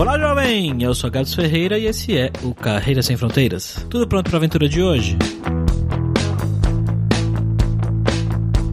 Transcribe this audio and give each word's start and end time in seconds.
Olá, 0.00 0.18
jovem! 0.18 0.82
Eu 0.82 0.94
sou 0.94 1.10
Gabs 1.10 1.34
Ferreira 1.34 1.78
e 1.78 1.84
esse 1.84 2.16
é 2.16 2.32
o 2.42 2.54
Carreira 2.54 3.02
Sem 3.02 3.18
Fronteiras. 3.18 3.86
Tudo 3.90 4.08
pronto 4.08 4.30
para 4.30 4.38
a 4.38 4.40
aventura 4.40 4.66
de 4.66 4.82
hoje? 4.82 5.14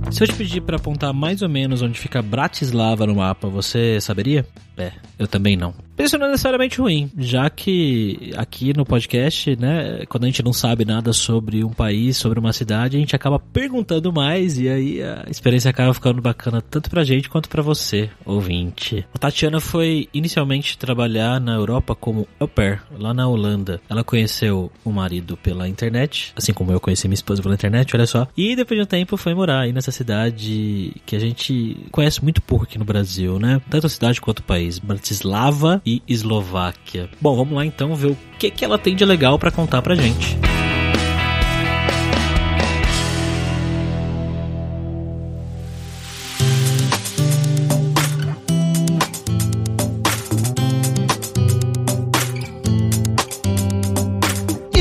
Se 0.09 0.23
eu 0.23 0.27
te 0.29 0.33
pedir 0.35 0.61
para 0.61 0.77
apontar 0.77 1.13
mais 1.13 1.41
ou 1.41 1.49
menos 1.49 1.81
onde 1.81 1.99
fica 1.99 2.21
Bratislava 2.21 3.05
no 3.05 3.15
mapa, 3.15 3.49
você 3.49 3.99
saberia? 3.99 4.47
É, 4.77 4.91
eu 5.17 5.27
também 5.27 5.57
não. 5.57 5.73
Isso 5.97 6.17
não 6.17 6.27
é 6.27 6.29
necessariamente 6.29 6.79
ruim, 6.79 7.11
já 7.17 7.49
que 7.49 8.31
aqui 8.37 8.71
no 8.77 8.85
podcast, 8.85 9.55
né, 9.55 10.05
quando 10.07 10.25
a 10.25 10.27
gente 10.27 10.43
não 10.43 10.53
sabe 10.53 10.85
nada 10.85 11.11
sobre 11.11 11.63
um 11.63 11.71
país, 11.71 12.17
sobre 12.17 12.39
uma 12.39 12.53
cidade, 12.53 12.97
a 12.97 12.99
gente 12.99 13.15
acaba 13.15 13.39
perguntando 13.39 14.13
mais 14.13 14.59
e 14.59 14.69
aí 14.69 15.01
a 15.01 15.25
experiência 15.27 15.71
acaba 15.71 15.93
ficando 15.95 16.21
bacana 16.21 16.61
tanto 16.61 16.91
pra 16.91 17.03
gente 17.03 17.27
quanto 17.27 17.49
pra 17.49 17.63
você, 17.63 18.11
ouvinte. 18.23 19.07
A 19.11 19.17
Tatiana 19.17 19.59
foi 19.59 20.07
inicialmente 20.13 20.77
trabalhar 20.77 21.41
na 21.41 21.55
Europa 21.55 21.95
como 21.95 22.27
au 22.39 22.47
pair, 22.47 22.83
lá 22.95 23.11
na 23.11 23.27
Holanda. 23.27 23.81
Ela 23.89 24.03
conheceu 24.03 24.71
o 24.85 24.91
marido 24.91 25.35
pela 25.35 25.67
internet, 25.67 26.31
assim 26.35 26.53
como 26.53 26.71
eu 26.71 26.79
conheci 26.79 27.07
minha 27.07 27.15
esposa 27.15 27.41
pela 27.41 27.55
internet, 27.55 27.95
olha 27.95 28.05
só. 28.05 28.27
E 28.37 28.55
depois 28.55 28.79
de 28.79 28.83
um 28.83 28.87
tempo 28.87 29.17
foi 29.17 29.33
morar 29.33 29.61
aí 29.61 29.73
nessa 29.73 29.91
cidade 29.91 30.93
que 31.07 31.15
a 31.15 31.19
gente 31.19 31.75
conhece 31.91 32.21
muito 32.21 32.39
pouco 32.39 32.65
aqui 32.65 32.77
no 32.77 32.85
Brasil, 32.85 33.39
né? 33.39 33.59
Tanto 33.67 33.87
a 33.87 33.89
cidade 33.89 34.21
quanto 34.21 34.39
o 34.39 34.43
país, 34.43 34.66
Bratislava 34.79 35.81
e 35.85 36.01
Eslováquia. 36.07 37.09
Bom, 37.21 37.35
vamos 37.35 37.53
lá 37.53 37.65
então 37.65 37.95
ver 37.95 38.07
o 38.07 38.17
que, 38.37 38.51
que 38.51 38.65
ela 38.65 38.77
tem 38.77 38.95
de 38.95 39.05
legal 39.05 39.39
para 39.39 39.51
contar 39.51 39.81
pra 39.81 39.95
gente. 39.95 40.37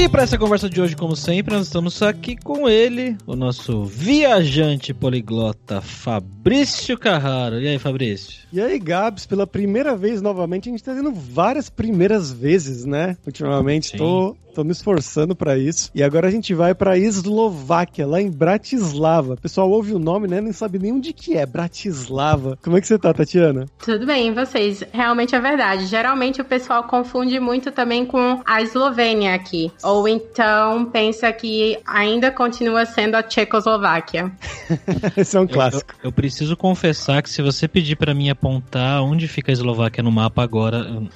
E 0.07 0.09
para 0.09 0.23
essa 0.23 0.39
conversa 0.39 0.71
de 0.71 0.81
hoje, 0.81 0.95
como 0.95 1.17
sempre, 1.17 1.53
nós 1.53 1.67
estamos 1.67 2.01
aqui 2.01 2.37
com 2.37 2.69
ele, 2.69 3.17
o 3.27 3.35
nosso 3.35 3.85
viajante 3.85 4.95
poliglota 4.95 5.81
Fabrício 5.81 6.97
Carraro. 6.97 7.61
E 7.61 7.67
aí, 7.67 7.77
Fabrício? 7.77 8.47
E 8.53 8.61
aí, 8.61 8.79
Gabs, 8.79 9.27
pela 9.27 9.49
primeira 9.49 9.97
vez 9.97 10.23
novamente, 10.23 10.69
a 10.69 10.71
gente 10.71 10.85
tá 10.85 10.95
tendo 10.95 11.11
várias 11.13 11.69
primeiras 11.69 12.31
vezes, 12.31 12.85
né? 12.85 13.17
Ultimamente, 13.27 13.97
tô, 13.97 14.37
tô 14.57 14.65
me 14.65 14.73
esforçando 14.73 15.37
para 15.37 15.59
isso. 15.59 15.91
E 15.95 16.03
agora 16.03 16.29
a 16.29 16.31
gente 16.31 16.55
vai 16.55 16.75
pra 16.75 16.97
Eslováquia, 16.97 18.07
lá 18.07 18.23
em 18.23 18.31
Bratislava. 18.31 19.35
O 19.35 19.41
pessoal 19.41 19.71
ouve 19.71 19.93
o 19.93 19.99
nome, 19.99 20.27
né? 20.27 20.41
Nem 20.41 20.53
sabe 20.53 20.79
nem 20.79 20.93
onde 20.93 21.13
que 21.13 21.37
é, 21.37 21.45
Bratislava. 21.45 22.59
Como 22.63 22.79
é 22.79 22.81
que 22.81 22.87
você 22.87 22.99
tá, 22.99 23.13
Tatiana? 23.13 23.67
Tudo 23.85 24.07
bem, 24.07 24.29
e 24.29 24.33
vocês? 24.33 24.83
Realmente 24.93 25.35
é 25.35 25.41
verdade. 25.41 25.85
Geralmente 25.85 26.41
o 26.41 26.45
pessoal 26.45 26.85
confunde 26.85 27.39
muito 27.39 27.71
também 27.71 28.07
com 28.07 28.41
a 28.47 28.63
Eslovênia 28.63 29.35
aqui. 29.35 29.71
Ou 29.83 30.09
então 30.09 30.87
pensa 30.87 31.31
que 31.33 31.79
ainda 31.87 32.31
continua 32.31 32.87
sendo 32.87 33.17
a 33.17 33.23
Tchecoslováquia. 33.23 34.33
Esse 35.15 35.37
é 35.37 35.41
um 35.41 35.47
clássico. 35.47 35.93
Eu, 35.93 36.05
eu, 36.05 36.09
eu 36.09 36.13
preciso 36.13 36.57
confessar 36.57 37.23
que 37.23 37.29
se 37.29 37.43
você 37.43 37.69
pedir 37.69 37.97
para 37.97 38.15
mim 38.15 38.31
apontar 38.31 39.03
onde 39.03 39.29
fica 39.29 39.53
a 39.53 39.55
Eslováquia 39.55 40.03
no 40.03 40.11
mapa 40.11 40.43
agora, 40.43 40.79
eu 40.79 41.09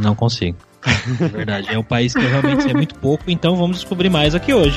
não 0.00 0.14
consigo. 0.14 0.56
É 1.20 1.28
verdade, 1.28 1.68
é 1.70 1.78
um 1.78 1.82
país 1.82 2.12
que 2.12 2.20
realmente 2.20 2.62
sei 2.62 2.74
muito 2.74 2.94
pouco, 2.96 3.24
então 3.28 3.56
vamos 3.56 3.78
descobrir 3.78 4.10
mais 4.10 4.34
aqui 4.34 4.52
hoje. 4.52 4.76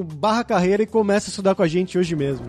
barra 0.03 0.43
carreira 0.43 0.83
e 0.83 0.87
começa 0.87 1.29
a 1.29 1.31
estudar 1.31 1.55
com 1.55 1.63
a 1.63 1.67
gente 1.67 1.97
hoje 1.97 2.15
mesmo. 2.15 2.45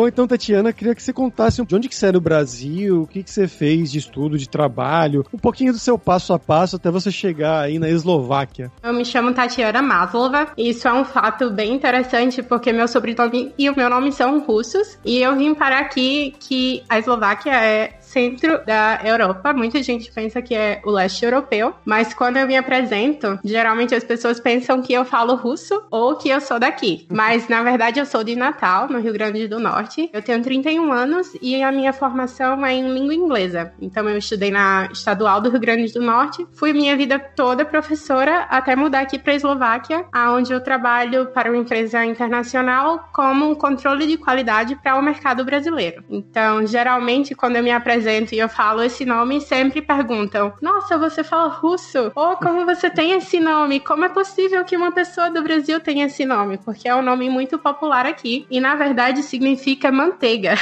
Bom, 0.00 0.08
então, 0.08 0.26
Tatiana, 0.26 0.72
queria 0.72 0.94
que 0.94 1.02
você 1.02 1.12
contasse 1.12 1.62
de 1.62 1.74
onde 1.74 1.86
que 1.86 1.94
você 1.94 2.06
é 2.06 2.12
no 2.12 2.22
Brasil, 2.22 3.02
o 3.02 3.06
que, 3.06 3.22
que 3.22 3.30
você 3.30 3.46
fez 3.46 3.92
de 3.92 3.98
estudo, 3.98 4.38
de 4.38 4.48
trabalho, 4.48 5.26
um 5.30 5.36
pouquinho 5.36 5.74
do 5.74 5.78
seu 5.78 5.98
passo 5.98 6.32
a 6.32 6.38
passo 6.38 6.76
até 6.76 6.90
você 6.90 7.10
chegar 7.10 7.60
aí 7.60 7.78
na 7.78 7.86
Eslováquia. 7.86 8.72
Eu 8.82 8.94
me 8.94 9.04
chamo 9.04 9.34
Tatiana 9.34 9.82
Maslova, 9.82 10.52
e 10.56 10.70
isso 10.70 10.88
é 10.88 10.92
um 10.94 11.04
fato 11.04 11.50
bem 11.50 11.74
interessante 11.74 12.42
porque 12.42 12.72
meu 12.72 12.88
sobrenome 12.88 13.52
e 13.58 13.68
o 13.68 13.76
meu 13.76 13.90
nome 13.90 14.10
são 14.10 14.40
russos, 14.40 14.98
e 15.04 15.18
eu 15.18 15.36
vim 15.36 15.54
parar 15.54 15.80
aqui 15.80 16.34
que 16.40 16.82
a 16.88 16.98
Eslováquia 16.98 17.52
é 17.52 17.98
centro 18.10 18.60
da 18.66 19.00
Europa. 19.04 19.52
Muita 19.52 19.82
gente 19.82 20.10
pensa 20.12 20.42
que 20.42 20.54
é 20.54 20.80
o 20.84 20.90
leste 20.90 21.24
europeu, 21.24 21.74
mas 21.84 22.12
quando 22.12 22.36
eu 22.36 22.46
me 22.46 22.56
apresento, 22.56 23.38
geralmente 23.44 23.94
as 23.94 24.02
pessoas 24.02 24.40
pensam 24.40 24.82
que 24.82 24.92
eu 24.92 25.04
falo 25.04 25.36
russo 25.36 25.80
ou 25.90 26.16
que 26.16 26.28
eu 26.28 26.40
sou 26.40 26.58
daqui. 26.58 27.06
Mas 27.20 27.48
na 27.48 27.62
verdade 27.62 28.00
eu 28.00 28.06
sou 28.06 28.24
de 28.24 28.34
Natal, 28.34 28.88
no 28.88 28.98
Rio 28.98 29.12
Grande 29.12 29.46
do 29.46 29.60
Norte. 29.60 30.08
Eu 30.12 30.22
tenho 30.22 30.42
31 30.42 30.90
anos 30.90 31.30
e 31.40 31.62
a 31.62 31.70
minha 31.70 31.92
formação 31.92 32.64
é 32.64 32.72
em 32.72 32.92
língua 32.92 33.14
inglesa. 33.14 33.72
Então 33.80 34.08
eu 34.08 34.16
estudei 34.16 34.50
na 34.50 34.88
Estadual 34.90 35.40
do 35.40 35.50
Rio 35.50 35.60
Grande 35.60 35.92
do 35.92 36.00
Norte. 36.00 36.46
Fui 36.52 36.72
minha 36.72 36.96
vida 36.96 37.18
toda 37.18 37.64
professora 37.64 38.46
até 38.48 38.74
mudar 38.74 39.00
aqui 39.00 39.18
para 39.18 39.32
a 39.32 39.36
Eslováquia, 39.36 40.06
aonde 40.12 40.52
eu 40.52 40.60
trabalho 40.60 41.26
para 41.26 41.50
uma 41.50 41.58
empresa 41.58 42.04
internacional 42.04 43.08
como 43.12 43.54
controle 43.56 44.06
de 44.06 44.16
qualidade 44.16 44.74
para 44.76 44.96
o 44.96 45.02
mercado 45.02 45.44
brasileiro. 45.44 46.02
Então, 46.08 46.66
geralmente 46.66 47.34
quando 47.34 47.56
eu 47.56 47.62
me 47.62 47.70
apresento 47.70 47.99
apresento 48.00 48.34
e 48.34 48.38
eu 48.38 48.48
falo 48.48 48.82
esse 48.82 49.04
nome, 49.04 49.40
sempre 49.40 49.82
perguntam: 49.82 50.52
Nossa, 50.60 50.96
você 50.96 51.22
fala 51.22 51.48
russo? 51.48 52.10
Ou 52.14 52.36
como 52.36 52.64
você 52.64 52.88
tem 52.88 53.12
esse 53.12 53.38
nome? 53.38 53.80
Como 53.80 54.04
é 54.04 54.08
possível 54.08 54.64
que 54.64 54.76
uma 54.76 54.90
pessoa 54.90 55.30
do 55.30 55.42
Brasil 55.42 55.78
tenha 55.80 56.06
esse 56.06 56.24
nome? 56.24 56.58
Porque 56.58 56.88
é 56.88 56.94
um 56.94 57.02
nome 57.02 57.28
muito 57.28 57.58
popular 57.58 58.06
aqui 58.06 58.46
e 58.50 58.60
na 58.60 58.74
verdade 58.74 59.22
significa 59.22 59.92
manteiga. 59.92 60.54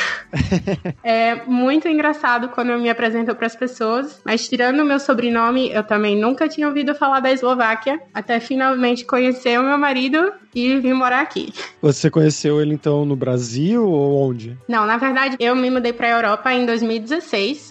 é 1.02 1.44
muito 1.46 1.88
engraçado 1.88 2.48
quando 2.48 2.70
eu 2.70 2.78
me 2.78 2.90
apresento 2.90 3.34
para 3.34 3.46
as 3.46 3.54
pessoas, 3.54 4.20
mas 4.24 4.48
tirando 4.48 4.80
o 4.80 4.84
meu 4.84 4.98
sobrenome, 4.98 5.70
eu 5.70 5.84
também 5.84 6.16
nunca 6.16 6.48
tinha 6.48 6.66
ouvido 6.66 6.94
falar 6.94 7.20
da 7.20 7.30
Eslováquia, 7.30 8.00
até 8.12 8.40
finalmente 8.40 9.04
conhecer 9.04 9.58
o 9.58 9.62
meu 9.62 9.78
marido 9.78 10.32
e 10.54 10.78
vim 10.80 10.92
morar 10.92 11.20
aqui. 11.20 11.52
Você 11.80 12.10
conheceu 12.10 12.60
ele 12.60 12.74
então 12.74 13.04
no 13.04 13.14
Brasil 13.14 13.86
ou 13.86 14.28
onde? 14.28 14.56
Não, 14.68 14.86
na 14.86 14.96
verdade, 14.96 15.36
eu 15.38 15.54
me 15.54 15.70
mudei 15.70 15.92
para 15.92 16.08
a 16.08 16.10
Europa 16.10 16.52
em 16.52 16.66
2016. 16.66 17.27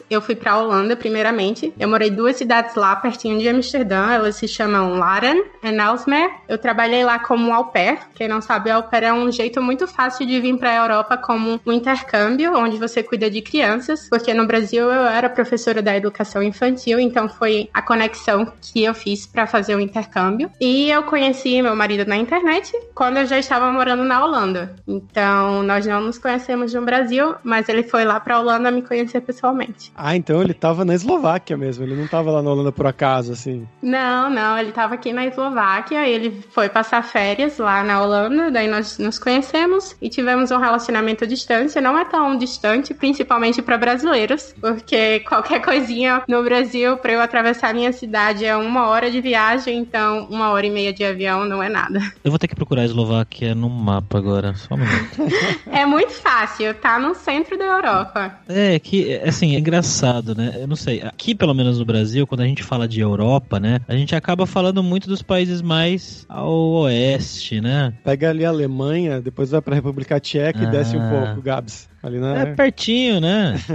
Eu 0.09 0.21
fui 0.21 0.35
para 0.35 0.51
a 0.51 0.59
Holanda 0.59 0.95
primeiramente. 0.95 1.73
Eu 1.79 1.89
morei 1.89 2.09
duas 2.09 2.37
cidades 2.37 2.75
lá 2.75 2.95
pertinho 2.95 3.39
de 3.39 3.49
Amsterdã. 3.49 4.11
Elas 4.11 4.35
se 4.35 4.47
chamam 4.47 4.97
Laren 4.97 5.41
e 5.63 5.67
Elsmer. 5.67 6.29
Eu 6.47 6.57
trabalhei 6.57 7.03
lá 7.03 7.19
como 7.19 7.51
au 7.53 7.65
pair. 7.65 7.99
Quem 8.13 8.27
não 8.27 8.41
sabe, 8.41 8.69
au 8.69 8.83
pair 8.83 9.05
é 9.05 9.13
um 9.13 9.31
jeito 9.31 9.61
muito 9.61 9.87
fácil 9.87 10.25
de 10.25 10.39
vir 10.39 10.57
para 10.57 10.71
a 10.71 10.75
Europa 10.75 11.17
como 11.17 11.59
um 11.65 11.71
intercâmbio, 11.71 12.55
onde 12.55 12.77
você 12.77 13.01
cuida 13.01 13.29
de 13.29 13.41
crianças, 13.41 14.07
porque 14.09 14.33
no 14.33 14.45
Brasil 14.45 14.85
eu 14.85 15.05
era 15.05 15.29
professora 15.29 15.81
da 15.81 15.95
educação 15.95 16.41
infantil, 16.43 16.99
então 16.99 17.27
foi 17.27 17.69
a 17.73 17.81
conexão 17.81 18.51
que 18.61 18.83
eu 18.83 18.93
fiz 18.93 19.25
para 19.25 19.47
fazer 19.47 19.75
o 19.75 19.79
intercâmbio. 19.79 20.51
E 20.59 20.89
eu 20.89 21.03
conheci 21.03 21.61
meu 21.61 21.75
marido 21.75 22.07
na 22.07 22.17
internet 22.17 22.71
quando 22.93 23.17
eu 23.17 23.25
já 23.25 23.39
estava 23.39 23.71
morando 23.71 24.03
na 24.03 24.23
Holanda. 24.23 24.75
Então, 24.87 25.63
nós 25.63 25.85
não 25.85 26.01
nos 26.01 26.17
conhecemos 26.17 26.73
no 26.73 26.81
Brasil, 26.81 27.35
mas 27.43 27.67
ele 27.69 27.83
foi 27.83 28.05
lá 28.05 28.19
pra 28.19 28.39
Holanda 28.39 28.71
me 28.71 28.81
conhecer 28.81 29.21
pessoalmente. 29.21 29.46
Ah, 29.95 30.15
então 30.15 30.41
ele 30.41 30.51
estava 30.51 30.83
na 30.83 30.93
Eslováquia 30.93 31.57
mesmo, 31.57 31.83
ele 31.83 31.95
não 31.95 32.05
estava 32.05 32.31
lá 32.31 32.41
na 32.41 32.49
Holanda 32.49 32.71
por 32.71 32.85
acaso, 32.85 33.31
assim? 33.31 33.67
Não, 33.81 34.29
não, 34.29 34.57
ele 34.57 34.69
estava 34.69 34.95
aqui 34.95 35.13
na 35.13 35.25
Eslováquia, 35.25 36.07
ele 36.07 36.43
foi 36.51 36.69
passar 36.69 37.03
férias 37.03 37.57
lá 37.57 37.83
na 37.83 38.01
Holanda, 38.01 38.51
daí 38.51 38.67
nós 38.67 38.97
nos 38.97 39.19
conhecemos 39.19 39.95
e 40.01 40.09
tivemos 40.09 40.51
um 40.51 40.57
relacionamento 40.57 41.23
à 41.23 41.27
distância, 41.27 41.81
não 41.81 41.97
é 41.97 42.05
tão 42.05 42.37
distante, 42.37 42.93
principalmente 42.93 43.61
para 43.61 43.77
brasileiros, 43.77 44.53
porque 44.59 45.19
qualquer 45.27 45.61
coisinha 45.61 46.23
no 46.27 46.43
Brasil, 46.43 46.97
para 46.97 47.13
eu 47.13 47.21
atravessar 47.21 47.69
a 47.69 47.73
minha 47.73 47.91
cidade 47.91 48.45
é 48.45 48.55
uma 48.55 48.87
hora 48.87 49.09
de 49.11 49.21
viagem, 49.21 49.77
então 49.77 50.27
uma 50.29 50.49
hora 50.49 50.65
e 50.65 50.69
meia 50.69 50.93
de 50.93 51.03
avião 51.03 51.45
não 51.45 51.61
é 51.61 51.69
nada. 51.69 51.99
Eu 52.23 52.31
vou 52.31 52.39
ter 52.39 52.47
que 52.47 52.55
procurar 52.55 52.81
a 52.81 52.85
Eslováquia 52.85 53.55
no 53.55 53.69
mapa 53.69 54.17
agora, 54.17 54.53
só 54.55 54.75
um 54.75 54.77
minuto. 54.77 55.21
é 55.71 55.85
muito 55.85 56.11
fácil, 56.13 56.73
tá 56.73 56.99
no 56.99 57.15
centro 57.15 57.57
da 57.57 57.65
Europa. 57.65 58.39
É, 58.47 58.79
que 58.79 59.11
é, 59.11 59.27
assim, 59.37 59.55
é 59.55 59.59
engraçado, 59.59 60.35
né? 60.35 60.53
Eu 60.59 60.67
não 60.67 60.75
sei. 60.75 61.01
Aqui, 61.01 61.35
pelo 61.35 61.53
menos 61.53 61.77
no 61.77 61.85
Brasil, 61.85 62.25
quando 62.25 62.41
a 62.41 62.45
gente 62.45 62.63
fala 62.63 62.87
de 62.87 62.99
Europa, 62.99 63.59
né? 63.59 63.79
A 63.87 63.95
gente 63.95 64.15
acaba 64.15 64.45
falando 64.47 64.81
muito 64.81 65.07
dos 65.07 65.21
países 65.21 65.61
mais 65.61 66.25
ao 66.27 66.51
oeste, 66.51 67.61
né? 67.61 67.93
Pega 68.03 68.31
ali 68.31 68.43
a 68.43 68.49
Alemanha, 68.49 69.21
depois 69.21 69.51
vai 69.51 69.61
pra 69.61 69.75
República 69.75 70.19
Tcheca 70.19 70.59
ah. 70.59 70.63
e 70.63 70.71
desce 70.71 70.97
um 70.97 71.09
pouco, 71.09 71.41
Gabs. 71.41 71.87
Ali 72.07 72.19
na... 72.19 72.37
É 72.37 72.45
pertinho, 72.45 73.19
né? 73.19 73.59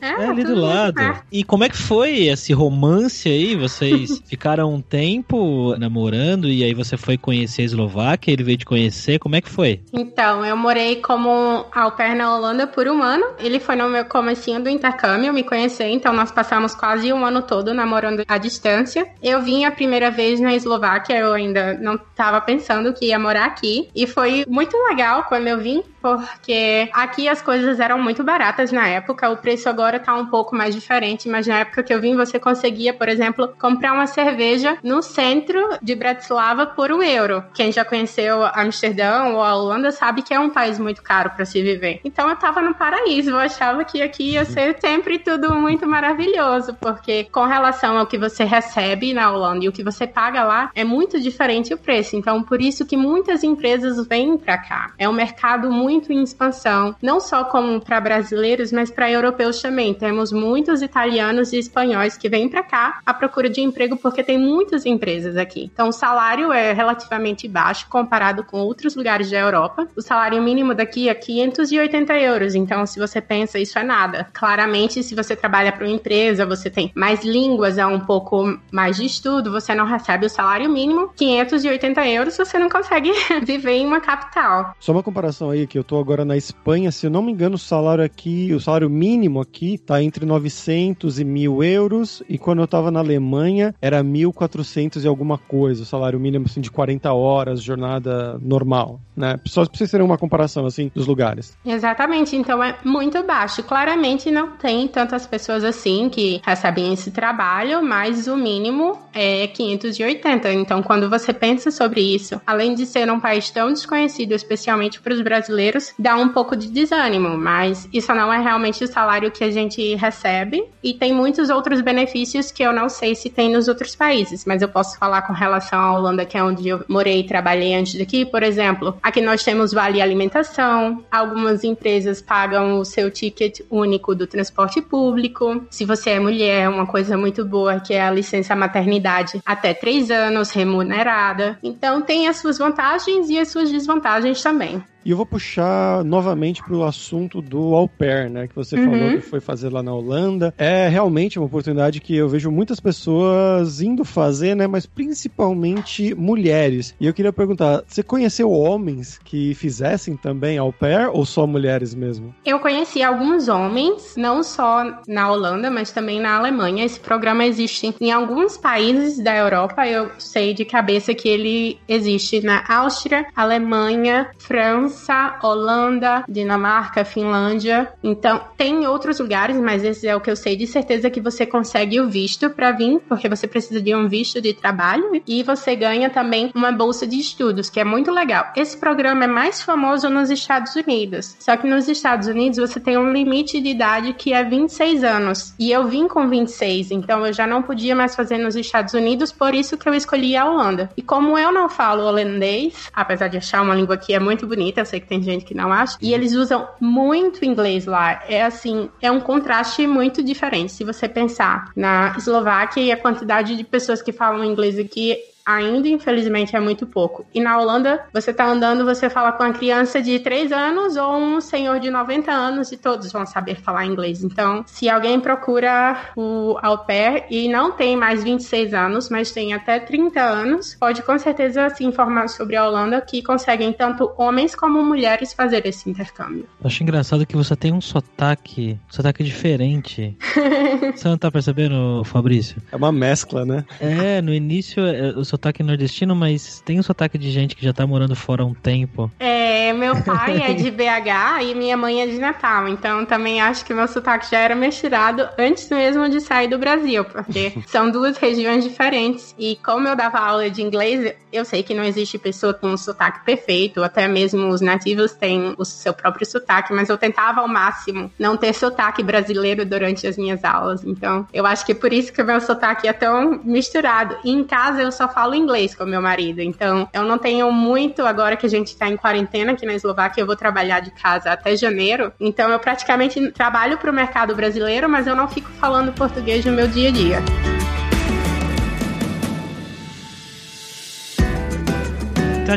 É, 0.00 0.10
é 0.10 0.26
ali 0.28 0.44
do 0.44 0.54
lado. 0.54 1.00
E 1.30 1.42
como 1.42 1.64
é 1.64 1.68
que 1.68 1.76
foi 1.76 2.26
esse 2.28 2.52
romance 2.52 3.28
aí? 3.28 3.56
Vocês 3.56 4.22
ficaram 4.26 4.72
um 4.72 4.80
tempo 4.80 5.74
namorando 5.76 6.48
e 6.48 6.62
aí 6.62 6.72
você 6.72 6.96
foi 6.96 7.18
conhecer 7.18 7.62
a 7.62 7.64
Eslováquia, 7.64 8.32
ele 8.32 8.44
veio 8.44 8.58
te 8.58 8.64
conhecer, 8.64 9.18
como 9.18 9.34
é 9.34 9.40
que 9.40 9.48
foi? 9.48 9.80
Então, 9.92 10.44
eu 10.44 10.56
morei 10.56 10.96
como 10.96 11.66
au 11.72 11.92
pair 11.92 12.14
na 12.14 12.34
Holanda 12.34 12.66
por 12.66 12.86
um 12.86 13.02
ano. 13.02 13.24
Ele 13.40 13.58
foi 13.58 13.74
no 13.74 13.88
meu 13.88 14.04
comecinho 14.04 14.62
do 14.62 14.68
intercâmbio 14.68 15.32
me 15.32 15.42
conhecer, 15.42 15.88
então 15.88 16.12
nós 16.12 16.30
passamos 16.30 16.74
quase 16.74 17.12
um 17.12 17.24
ano 17.24 17.42
todo 17.42 17.74
namorando 17.74 18.22
à 18.28 18.38
distância. 18.38 19.08
Eu 19.20 19.42
vim 19.42 19.64
a 19.64 19.70
primeira 19.70 20.10
vez 20.10 20.38
na 20.38 20.54
Eslováquia, 20.54 21.18
eu 21.18 21.32
ainda 21.32 21.74
não 21.74 21.94
estava 21.94 22.40
pensando 22.40 22.92
que 22.92 23.06
ia 23.06 23.18
morar 23.18 23.46
aqui. 23.46 23.88
E 23.94 24.06
foi 24.06 24.44
muito 24.48 24.76
legal 24.88 25.24
quando 25.24 25.48
eu 25.48 25.58
vim, 25.58 25.82
porque 26.00 26.88
aqui 26.92 27.28
as 27.28 27.42
coisas 27.42 27.77
eram 27.80 27.98
muito 27.98 28.24
baratas 28.24 28.72
na 28.72 28.88
época. 28.88 29.28
O 29.30 29.36
preço 29.36 29.68
agora 29.68 30.00
tá 30.00 30.14
um 30.14 30.26
pouco 30.26 30.56
mais 30.56 30.74
diferente, 30.74 31.28
mas 31.28 31.46
na 31.46 31.60
época 31.60 31.82
que 31.82 31.92
eu 31.92 32.00
vim, 32.00 32.16
você 32.16 32.38
conseguia, 32.38 32.94
por 32.94 33.08
exemplo, 33.08 33.48
comprar 33.58 33.92
uma 33.92 34.06
cerveja 34.06 34.78
no 34.82 35.02
centro 35.02 35.78
de 35.82 35.94
Bratislava 35.94 36.66
por 36.66 36.90
um 36.90 37.02
euro. 37.02 37.44
Quem 37.54 37.70
já 37.70 37.84
conheceu 37.84 38.44
Amsterdã 38.54 39.24
ou 39.26 39.42
a 39.42 39.54
Holanda 39.54 39.90
sabe 39.90 40.22
que 40.22 40.32
é 40.34 40.40
um 40.40 40.50
país 40.50 40.78
muito 40.78 41.02
caro 41.02 41.30
para 41.30 41.44
se 41.44 41.62
viver. 41.62 42.00
Então 42.04 42.28
eu 42.28 42.36
tava 42.36 42.60
no 42.60 42.74
paraíso, 42.74 43.30
eu 43.30 43.38
achava 43.38 43.84
que 43.84 44.02
aqui 44.02 44.32
ia 44.32 44.44
ser 44.44 44.76
sempre 44.80 45.18
tudo 45.18 45.54
muito 45.54 45.86
maravilhoso, 45.86 46.74
porque 46.80 47.24
com 47.24 47.44
relação 47.44 47.98
ao 47.98 48.06
que 48.06 48.18
você 48.18 48.44
recebe 48.44 49.12
na 49.12 49.30
Holanda 49.30 49.64
e 49.64 49.68
o 49.68 49.72
que 49.72 49.84
você 49.84 50.06
paga 50.06 50.44
lá, 50.44 50.70
é 50.74 50.84
muito 50.84 51.20
diferente 51.20 51.74
o 51.74 51.78
preço. 51.78 52.16
Então 52.16 52.42
por 52.42 52.60
isso 52.60 52.86
que 52.86 52.96
muitas 52.96 53.42
empresas 53.42 54.06
vêm 54.06 54.36
para 54.36 54.58
cá. 54.58 54.92
É 54.98 55.08
um 55.08 55.12
mercado 55.12 55.70
muito 55.70 56.08
muito 56.08 56.12
em 56.12 56.22
expansão, 56.22 56.94
não 57.02 57.18
só 57.18 57.44
como 57.44 57.67
para 57.78 58.00
brasileiros, 58.00 58.72
mas 58.72 58.90
para 58.90 59.10
europeus 59.10 59.60
também. 59.60 59.92
Temos 59.92 60.32
muitos 60.32 60.80
italianos 60.82 61.52
e 61.52 61.58
espanhóis 61.58 62.16
que 62.16 62.28
vêm 62.28 62.48
para 62.48 62.62
cá 62.62 63.00
à 63.04 63.12
procura 63.12 63.50
de 63.50 63.60
emprego 63.60 63.96
porque 63.96 64.22
tem 64.22 64.38
muitas 64.38 64.86
empresas 64.86 65.36
aqui. 65.36 65.70
Então 65.72 65.88
o 65.88 65.92
salário 65.92 66.52
é 66.52 66.72
relativamente 66.72 67.48
baixo 67.48 67.86
comparado 67.88 68.44
com 68.44 68.58
outros 68.60 68.94
lugares 68.94 69.30
da 69.30 69.38
Europa. 69.38 69.88
O 69.96 70.00
salário 70.00 70.42
mínimo 70.42 70.74
daqui 70.74 71.08
é 71.08 71.14
580 71.14 72.12
euros. 72.18 72.54
Então 72.54 72.86
se 72.86 72.98
você 72.98 73.20
pensa 73.20 73.58
isso 73.58 73.78
é 73.78 73.82
nada. 73.82 74.28
Claramente, 74.32 75.02
se 75.02 75.14
você 75.14 75.34
trabalha 75.34 75.72
para 75.72 75.84
uma 75.84 75.94
empresa, 75.94 76.46
você 76.46 76.70
tem 76.70 76.92
mais 76.94 77.24
línguas, 77.24 77.78
é 77.78 77.86
um 77.86 78.00
pouco 78.00 78.58
mais 78.70 78.96
de 78.96 79.06
estudo, 79.06 79.50
você 79.50 79.74
não 79.74 79.86
recebe 79.86 80.26
o 80.26 80.30
salário 80.30 80.70
mínimo. 80.70 81.10
580 81.16 82.06
euros 82.08 82.36
você 82.36 82.58
não 82.58 82.68
consegue 82.68 83.12
viver 83.42 83.72
em 83.72 83.86
uma 83.86 84.00
capital. 84.00 84.74
Só 84.78 84.92
uma 84.92 85.02
comparação 85.02 85.50
aí 85.50 85.66
que 85.66 85.78
eu 85.78 85.84
tô 85.84 85.98
agora 85.98 86.24
na 86.24 86.36
Espanha, 86.36 86.92
se 86.92 87.06
eu 87.06 87.10
não 87.10 87.22
me 87.22 87.32
engano, 87.32 87.47
o 87.54 87.58
salário 87.58 88.04
aqui, 88.04 88.52
o 88.54 88.60
salário 88.60 88.88
mínimo 88.88 89.40
aqui 89.40 89.78
tá 89.78 90.02
entre 90.02 90.24
900 90.24 91.18
e 91.18 91.24
1000 91.24 91.62
euros, 91.62 92.22
e 92.28 92.38
quando 92.38 92.60
eu 92.60 92.66
tava 92.66 92.90
na 92.90 93.00
Alemanha 93.00 93.74
era 93.80 94.02
1400 94.02 95.04
e 95.04 95.08
alguma 95.08 95.38
coisa, 95.38 95.82
o 95.82 95.86
salário 95.86 96.18
mínimo 96.18 96.46
assim 96.46 96.60
de 96.60 96.70
40 96.70 97.12
horas, 97.12 97.62
jornada 97.62 98.38
normal, 98.40 99.00
né? 99.16 99.38
Só 99.46 99.64
pra 99.64 99.76
vocês 99.76 99.90
terem 99.90 100.04
uma 100.04 100.18
comparação 100.18 100.66
assim 100.66 100.90
dos 100.94 101.06
lugares. 101.06 101.56
Exatamente, 101.64 102.36
então 102.36 102.62
é 102.62 102.76
muito 102.84 103.22
baixo. 103.22 103.62
Claramente 103.62 104.30
não 104.30 104.52
tem 104.52 104.88
tantas 104.88 105.26
pessoas 105.26 105.64
assim 105.64 106.08
que 106.08 106.40
recebem 106.44 106.92
esse 106.92 107.10
trabalho, 107.10 107.82
mas 107.82 108.26
o 108.26 108.36
mínimo 108.36 108.98
é 109.14 109.46
580. 109.46 110.52
Então, 110.52 110.82
quando 110.82 111.08
você 111.08 111.32
pensa 111.32 111.70
sobre 111.70 112.00
isso, 112.00 112.40
além 112.46 112.74
de 112.74 112.86
ser 112.86 113.10
um 113.10 113.20
país 113.20 113.50
tão 113.50 113.72
desconhecido, 113.72 114.32
especialmente 114.32 115.00
para 115.00 115.14
os 115.14 115.20
brasileiros, 115.20 115.92
dá 115.98 116.16
um 116.16 116.28
pouco 116.30 116.56
de 116.56 116.68
desânimo, 116.68 117.36
mas 117.38 117.88
isso 117.92 118.12
não 118.14 118.32
é 118.32 118.38
realmente 118.40 118.84
o 118.84 118.88
salário 118.88 119.30
que 119.30 119.44
a 119.44 119.50
gente 119.50 119.94
recebe 119.94 120.64
e 120.82 120.92
tem 120.92 121.12
muitos 121.14 121.48
outros 121.50 121.80
benefícios 121.80 122.50
que 122.50 122.62
eu 122.62 122.72
não 122.72 122.88
sei 122.88 123.14
se 123.14 123.30
tem 123.30 123.50
nos 123.50 123.68
outros 123.68 123.94
países, 123.94 124.44
mas 124.44 124.62
eu 124.62 124.68
posso 124.68 124.98
falar 124.98 125.22
com 125.22 125.32
relação 125.32 125.78
à 125.78 125.96
Holanda, 125.96 126.26
que 126.26 126.36
é 126.36 126.42
onde 126.42 126.68
eu 126.68 126.84
morei 126.88 127.20
e 127.20 127.26
trabalhei 127.26 127.74
antes 127.74 127.94
daqui, 127.94 128.24
por 128.24 128.42
exemplo, 128.42 128.96
aqui 129.02 129.20
nós 129.20 129.42
temos 129.42 129.72
vale 129.72 130.02
alimentação, 130.02 131.04
algumas 131.10 131.64
empresas 131.64 132.20
pagam 132.20 132.78
o 132.78 132.84
seu 132.84 133.10
ticket 133.10 133.60
único 133.70 134.14
do 134.14 134.26
transporte 134.26 134.80
público. 134.80 135.64
Se 135.70 135.84
você 135.84 136.10
é 136.10 136.20
mulher, 136.20 136.68
uma 136.68 136.86
coisa 136.86 137.16
muito 137.16 137.44
boa 137.44 137.80
que 137.80 137.94
é 137.94 138.02
a 138.02 138.10
licença 138.10 138.56
maternidade 138.56 139.40
até 139.44 139.72
três 139.72 140.10
anos 140.10 140.50
remunerada. 140.50 141.58
Então 141.62 142.02
tem 142.02 142.28
as 142.28 142.38
suas 142.38 142.58
vantagens 142.58 143.30
e 143.30 143.38
as 143.38 143.48
suas 143.48 143.70
desvantagens 143.70 144.42
também. 144.42 144.82
E 145.08 145.10
eu 145.10 145.16
vou 145.16 145.24
puxar 145.24 146.04
novamente 146.04 146.62
para 146.62 146.76
o 146.76 146.84
assunto 146.84 147.40
do 147.40 147.74
au 147.74 147.88
pair, 147.88 148.28
né? 148.28 148.46
Que 148.46 148.54
você 148.54 148.76
uhum. 148.76 148.90
falou 148.90 149.10
que 149.12 149.22
foi 149.22 149.40
fazer 149.40 149.70
lá 149.70 149.82
na 149.82 149.94
Holanda. 149.94 150.52
É 150.58 150.86
realmente 150.86 151.38
uma 151.38 151.46
oportunidade 151.46 151.98
que 151.98 152.14
eu 152.14 152.28
vejo 152.28 152.50
muitas 152.50 152.78
pessoas 152.78 153.80
indo 153.80 154.04
fazer, 154.04 154.54
né? 154.54 154.66
Mas 154.66 154.84
principalmente 154.84 156.14
mulheres. 156.14 156.94
E 157.00 157.06
eu 157.06 157.14
queria 157.14 157.32
perguntar: 157.32 157.84
você 157.86 158.02
conheceu 158.02 158.50
homens 158.50 159.18
que 159.24 159.54
fizessem 159.54 160.14
também 160.14 160.58
au 160.58 160.74
pair 160.74 161.08
ou 161.10 161.24
só 161.24 161.46
mulheres 161.46 161.94
mesmo? 161.94 162.34
Eu 162.44 162.60
conheci 162.60 163.02
alguns 163.02 163.48
homens, 163.48 164.14
não 164.14 164.42
só 164.42 164.84
na 165.08 165.32
Holanda, 165.32 165.70
mas 165.70 165.90
também 165.90 166.20
na 166.20 166.36
Alemanha. 166.36 166.84
Esse 166.84 167.00
programa 167.00 167.46
existe 167.46 167.94
em 167.98 168.12
alguns 168.12 168.58
países 168.58 169.18
da 169.24 169.34
Europa. 169.34 169.86
Eu 169.88 170.10
sei 170.18 170.52
de 170.52 170.66
cabeça 170.66 171.14
que 171.14 171.30
ele 171.30 171.78
existe 171.88 172.44
na 172.44 172.62
Áustria, 172.68 173.26
Alemanha, 173.34 174.30
França. 174.38 174.97
França, 174.98 175.38
Holanda, 175.42 176.24
Dinamarca, 176.28 177.04
Finlândia. 177.04 177.88
Então, 178.02 178.40
tem 178.56 178.86
outros 178.86 179.20
lugares, 179.20 179.56
mas 179.56 179.84
esse 179.84 180.08
é 180.08 180.16
o 180.16 180.20
que 180.20 180.30
eu 180.30 180.36
sei 180.36 180.56
de 180.56 180.66
certeza 180.66 181.08
que 181.08 181.20
você 181.20 181.46
consegue 181.46 182.00
o 182.00 182.08
visto 182.08 182.50
para 182.50 182.72
vir, 182.72 183.00
porque 183.08 183.28
você 183.28 183.46
precisa 183.46 183.80
de 183.80 183.94
um 183.94 184.08
visto 184.08 184.40
de 184.40 184.52
trabalho 184.52 185.22
e 185.26 185.42
você 185.42 185.76
ganha 185.76 186.10
também 186.10 186.50
uma 186.54 186.72
bolsa 186.72 187.06
de 187.06 187.18
estudos, 187.18 187.70
que 187.70 187.78
é 187.78 187.84
muito 187.84 188.10
legal. 188.10 188.52
Esse 188.56 188.76
programa 188.76 189.24
é 189.24 189.28
mais 189.28 189.62
famoso 189.62 190.10
nos 190.10 190.30
Estados 190.30 190.74
Unidos. 190.74 191.36
Só 191.38 191.56
que 191.56 191.68
nos 191.68 191.88
Estados 191.88 192.26
Unidos 192.26 192.58
você 192.58 192.80
tem 192.80 192.98
um 192.98 193.12
limite 193.12 193.60
de 193.60 193.68
idade 193.68 194.12
que 194.14 194.32
é 194.32 194.42
26 194.42 195.04
anos. 195.04 195.54
E 195.58 195.70
eu 195.70 195.86
vim 195.86 196.08
com 196.08 196.28
26, 196.28 196.90
então 196.90 197.24
eu 197.24 197.32
já 197.32 197.46
não 197.46 197.62
podia 197.62 197.94
mais 197.94 198.16
fazer 198.16 198.38
nos 198.38 198.56
Estados 198.56 198.94
Unidos, 198.94 199.30
por 199.30 199.54
isso 199.54 199.76
que 199.76 199.88
eu 199.88 199.94
escolhi 199.94 200.36
a 200.36 200.44
Holanda. 200.44 200.90
E 200.96 201.02
como 201.02 201.38
eu 201.38 201.52
não 201.52 201.68
falo 201.68 202.02
holandês, 202.02 202.90
apesar 202.92 203.28
de 203.28 203.36
achar 203.36 203.62
uma 203.62 203.74
língua 203.74 203.96
que 203.96 204.12
é 204.12 204.18
muito 204.18 204.46
bonita, 204.46 204.84
sei 204.88 205.00
que 205.00 205.06
tem 205.06 205.22
gente 205.22 205.44
que 205.44 205.54
não 205.54 205.72
acha. 205.72 205.96
E 206.00 206.12
eles 206.12 206.32
usam 206.34 206.68
muito 206.80 207.44
inglês 207.44 207.86
lá. 207.86 208.22
É 208.28 208.42
assim, 208.42 208.88
é 209.00 209.10
um 209.10 209.20
contraste 209.20 209.86
muito 209.86 210.22
diferente. 210.22 210.72
Se 210.72 210.84
você 210.84 211.08
pensar 211.08 211.70
na 211.76 212.14
Eslováquia 212.16 212.80
e 212.82 212.90
a 212.90 212.96
quantidade 212.96 213.56
de 213.56 213.64
pessoas 213.64 214.02
que 214.02 214.12
falam 214.12 214.44
inglês 214.44 214.78
aqui 214.78 215.16
ainda, 215.48 215.88
infelizmente, 215.88 216.54
é 216.54 216.60
muito 216.60 216.86
pouco. 216.86 217.24
E 217.34 217.40
na 217.40 217.58
Holanda, 217.58 218.04
você 218.12 218.34
tá 218.34 218.46
andando, 218.46 218.84
você 218.84 219.08
fala 219.08 219.32
com 219.32 219.42
uma 219.42 219.52
criança 219.54 220.02
de 220.02 220.18
3 220.18 220.52
anos 220.52 220.96
ou 220.96 221.16
um 221.16 221.40
senhor 221.40 221.80
de 221.80 221.90
90 221.90 222.30
anos 222.30 222.70
e 222.70 222.76
todos 222.76 223.10
vão 223.10 223.24
saber 223.24 223.56
falar 223.56 223.86
inglês. 223.86 224.22
Então, 224.22 224.62
se 224.66 224.90
alguém 224.90 225.18
procura 225.18 226.12
o 226.14 226.58
au 226.62 226.84
pair 226.84 227.24
e 227.30 227.48
não 227.48 227.72
tem 227.72 227.96
mais 227.96 228.22
26 228.22 228.74
anos, 228.74 229.08
mas 229.08 229.30
tem 229.30 229.54
até 229.54 229.80
30 229.80 230.20
anos, 230.20 230.76
pode 230.78 231.02
com 231.02 231.18
certeza 231.18 231.70
se 231.70 231.82
informar 231.82 232.28
sobre 232.28 232.54
a 232.54 232.66
Holanda, 232.66 233.00
que 233.00 233.22
conseguem 233.22 233.72
tanto 233.72 234.12
homens 234.18 234.54
como 234.54 234.84
mulheres 234.84 235.32
fazer 235.32 235.64
esse 235.66 235.88
intercâmbio. 235.88 236.46
Eu 236.60 236.66
acho 236.66 236.82
engraçado 236.82 237.24
que 237.24 237.36
você 237.36 237.56
tem 237.56 237.72
um 237.72 237.80
sotaque, 237.80 238.78
um 238.88 238.92
sotaque 238.92 239.24
diferente. 239.24 240.14
você 240.94 241.08
não 241.08 241.16
tá 241.16 241.30
percebendo, 241.30 242.02
Fabrício? 242.04 242.60
É 242.70 242.76
uma 242.76 242.92
mescla, 242.92 243.46
né? 243.46 243.64
É, 243.80 244.20
no 244.20 244.34
início 244.34 244.84
é, 244.84 245.10
o 245.16 245.24
sotaque 245.24 245.37
nordestino, 245.64 246.14
mas 246.14 246.60
tem 246.64 246.78
um 246.78 246.82
sotaque 246.82 247.18
de 247.18 247.30
gente 247.30 247.54
que 247.54 247.64
já 247.64 247.72
tá 247.72 247.86
morando 247.86 248.14
fora 248.14 248.42
há 248.42 248.46
um 248.46 248.54
tempo. 248.54 249.10
É, 249.18 249.72
meu 249.72 250.02
pai 250.02 250.42
é 250.42 250.54
de 250.54 250.70
BH 250.70 251.42
e 251.50 251.54
minha 251.54 251.76
mãe 251.76 252.02
é 252.02 252.06
de 252.06 252.18
Natal, 252.18 252.68
então 252.68 253.04
também 253.04 253.40
acho 253.40 253.64
que 253.64 253.74
meu 253.74 253.86
sotaque 253.88 254.30
já 254.30 254.38
era 254.38 254.54
misturado 254.54 255.28
antes 255.38 255.68
mesmo 255.70 256.08
de 256.08 256.20
sair 256.20 256.48
do 256.48 256.58
Brasil, 256.58 257.04
porque 257.04 257.52
são 257.66 257.90
duas 257.90 258.16
regiões 258.16 258.64
diferentes. 258.64 259.34
E 259.38 259.56
como 259.64 259.88
eu 259.88 259.96
dava 259.96 260.18
aula 260.18 260.50
de 260.50 260.62
inglês, 260.62 261.14
eu 261.32 261.44
sei 261.44 261.62
que 261.62 261.74
não 261.74 261.84
existe 261.84 262.18
pessoa 262.18 262.54
com 262.54 262.68
um 262.68 262.76
sotaque 262.76 263.24
perfeito, 263.24 263.82
até 263.82 264.08
mesmo 264.08 264.48
os 264.48 264.60
nativos 264.60 265.12
têm 265.12 265.54
o 265.58 265.64
seu 265.64 265.92
próprio 265.92 266.26
sotaque, 266.26 266.72
mas 266.72 266.88
eu 266.88 266.98
tentava 266.98 267.40
ao 267.40 267.48
máximo 267.48 268.10
não 268.18 268.36
ter 268.36 268.52
sotaque 268.52 269.02
brasileiro 269.02 269.64
durante 269.64 270.06
as 270.06 270.16
minhas 270.16 270.44
aulas. 270.44 270.84
Então, 270.84 271.26
eu 271.32 271.46
acho 271.46 271.64
que 271.64 271.74
por 271.74 271.92
isso 271.92 272.12
que 272.12 272.22
o 272.22 272.24
meu 272.24 272.40
sotaque 272.40 272.88
é 272.88 272.92
tão 272.92 273.40
misturado. 273.44 274.16
E 274.24 274.30
em 274.30 274.44
casa 274.44 274.82
eu 274.82 274.90
só 274.90 275.08
falo 275.08 275.27
inglês 275.34 275.74
com 275.74 275.84
meu 275.84 276.00
marido, 276.02 276.40
então 276.40 276.88
eu 276.92 277.04
não 277.04 277.18
tenho 277.18 277.50
muito, 277.52 278.06
agora 278.06 278.36
que 278.36 278.46
a 278.46 278.48
gente 278.48 278.76
tá 278.76 278.88
em 278.88 278.96
quarentena 278.96 279.52
aqui 279.52 279.66
na 279.66 279.74
Eslováquia, 279.74 280.22
eu 280.22 280.26
vou 280.26 280.36
trabalhar 280.36 280.80
de 280.80 280.90
casa 280.90 281.32
até 281.32 281.56
janeiro. 281.56 282.12
Então 282.20 282.50
eu 282.50 282.58
praticamente 282.58 283.30
trabalho 283.32 283.78
para 283.78 283.90
o 283.90 283.94
mercado 283.94 284.34
brasileiro, 284.34 284.88
mas 284.88 285.06
eu 285.06 285.14
não 285.14 285.28
fico 285.28 285.48
falando 285.52 285.92
português 285.92 286.44
no 286.44 286.52
meu 286.52 286.68
dia 286.68 286.88
a 286.88 286.92
dia. 286.92 287.18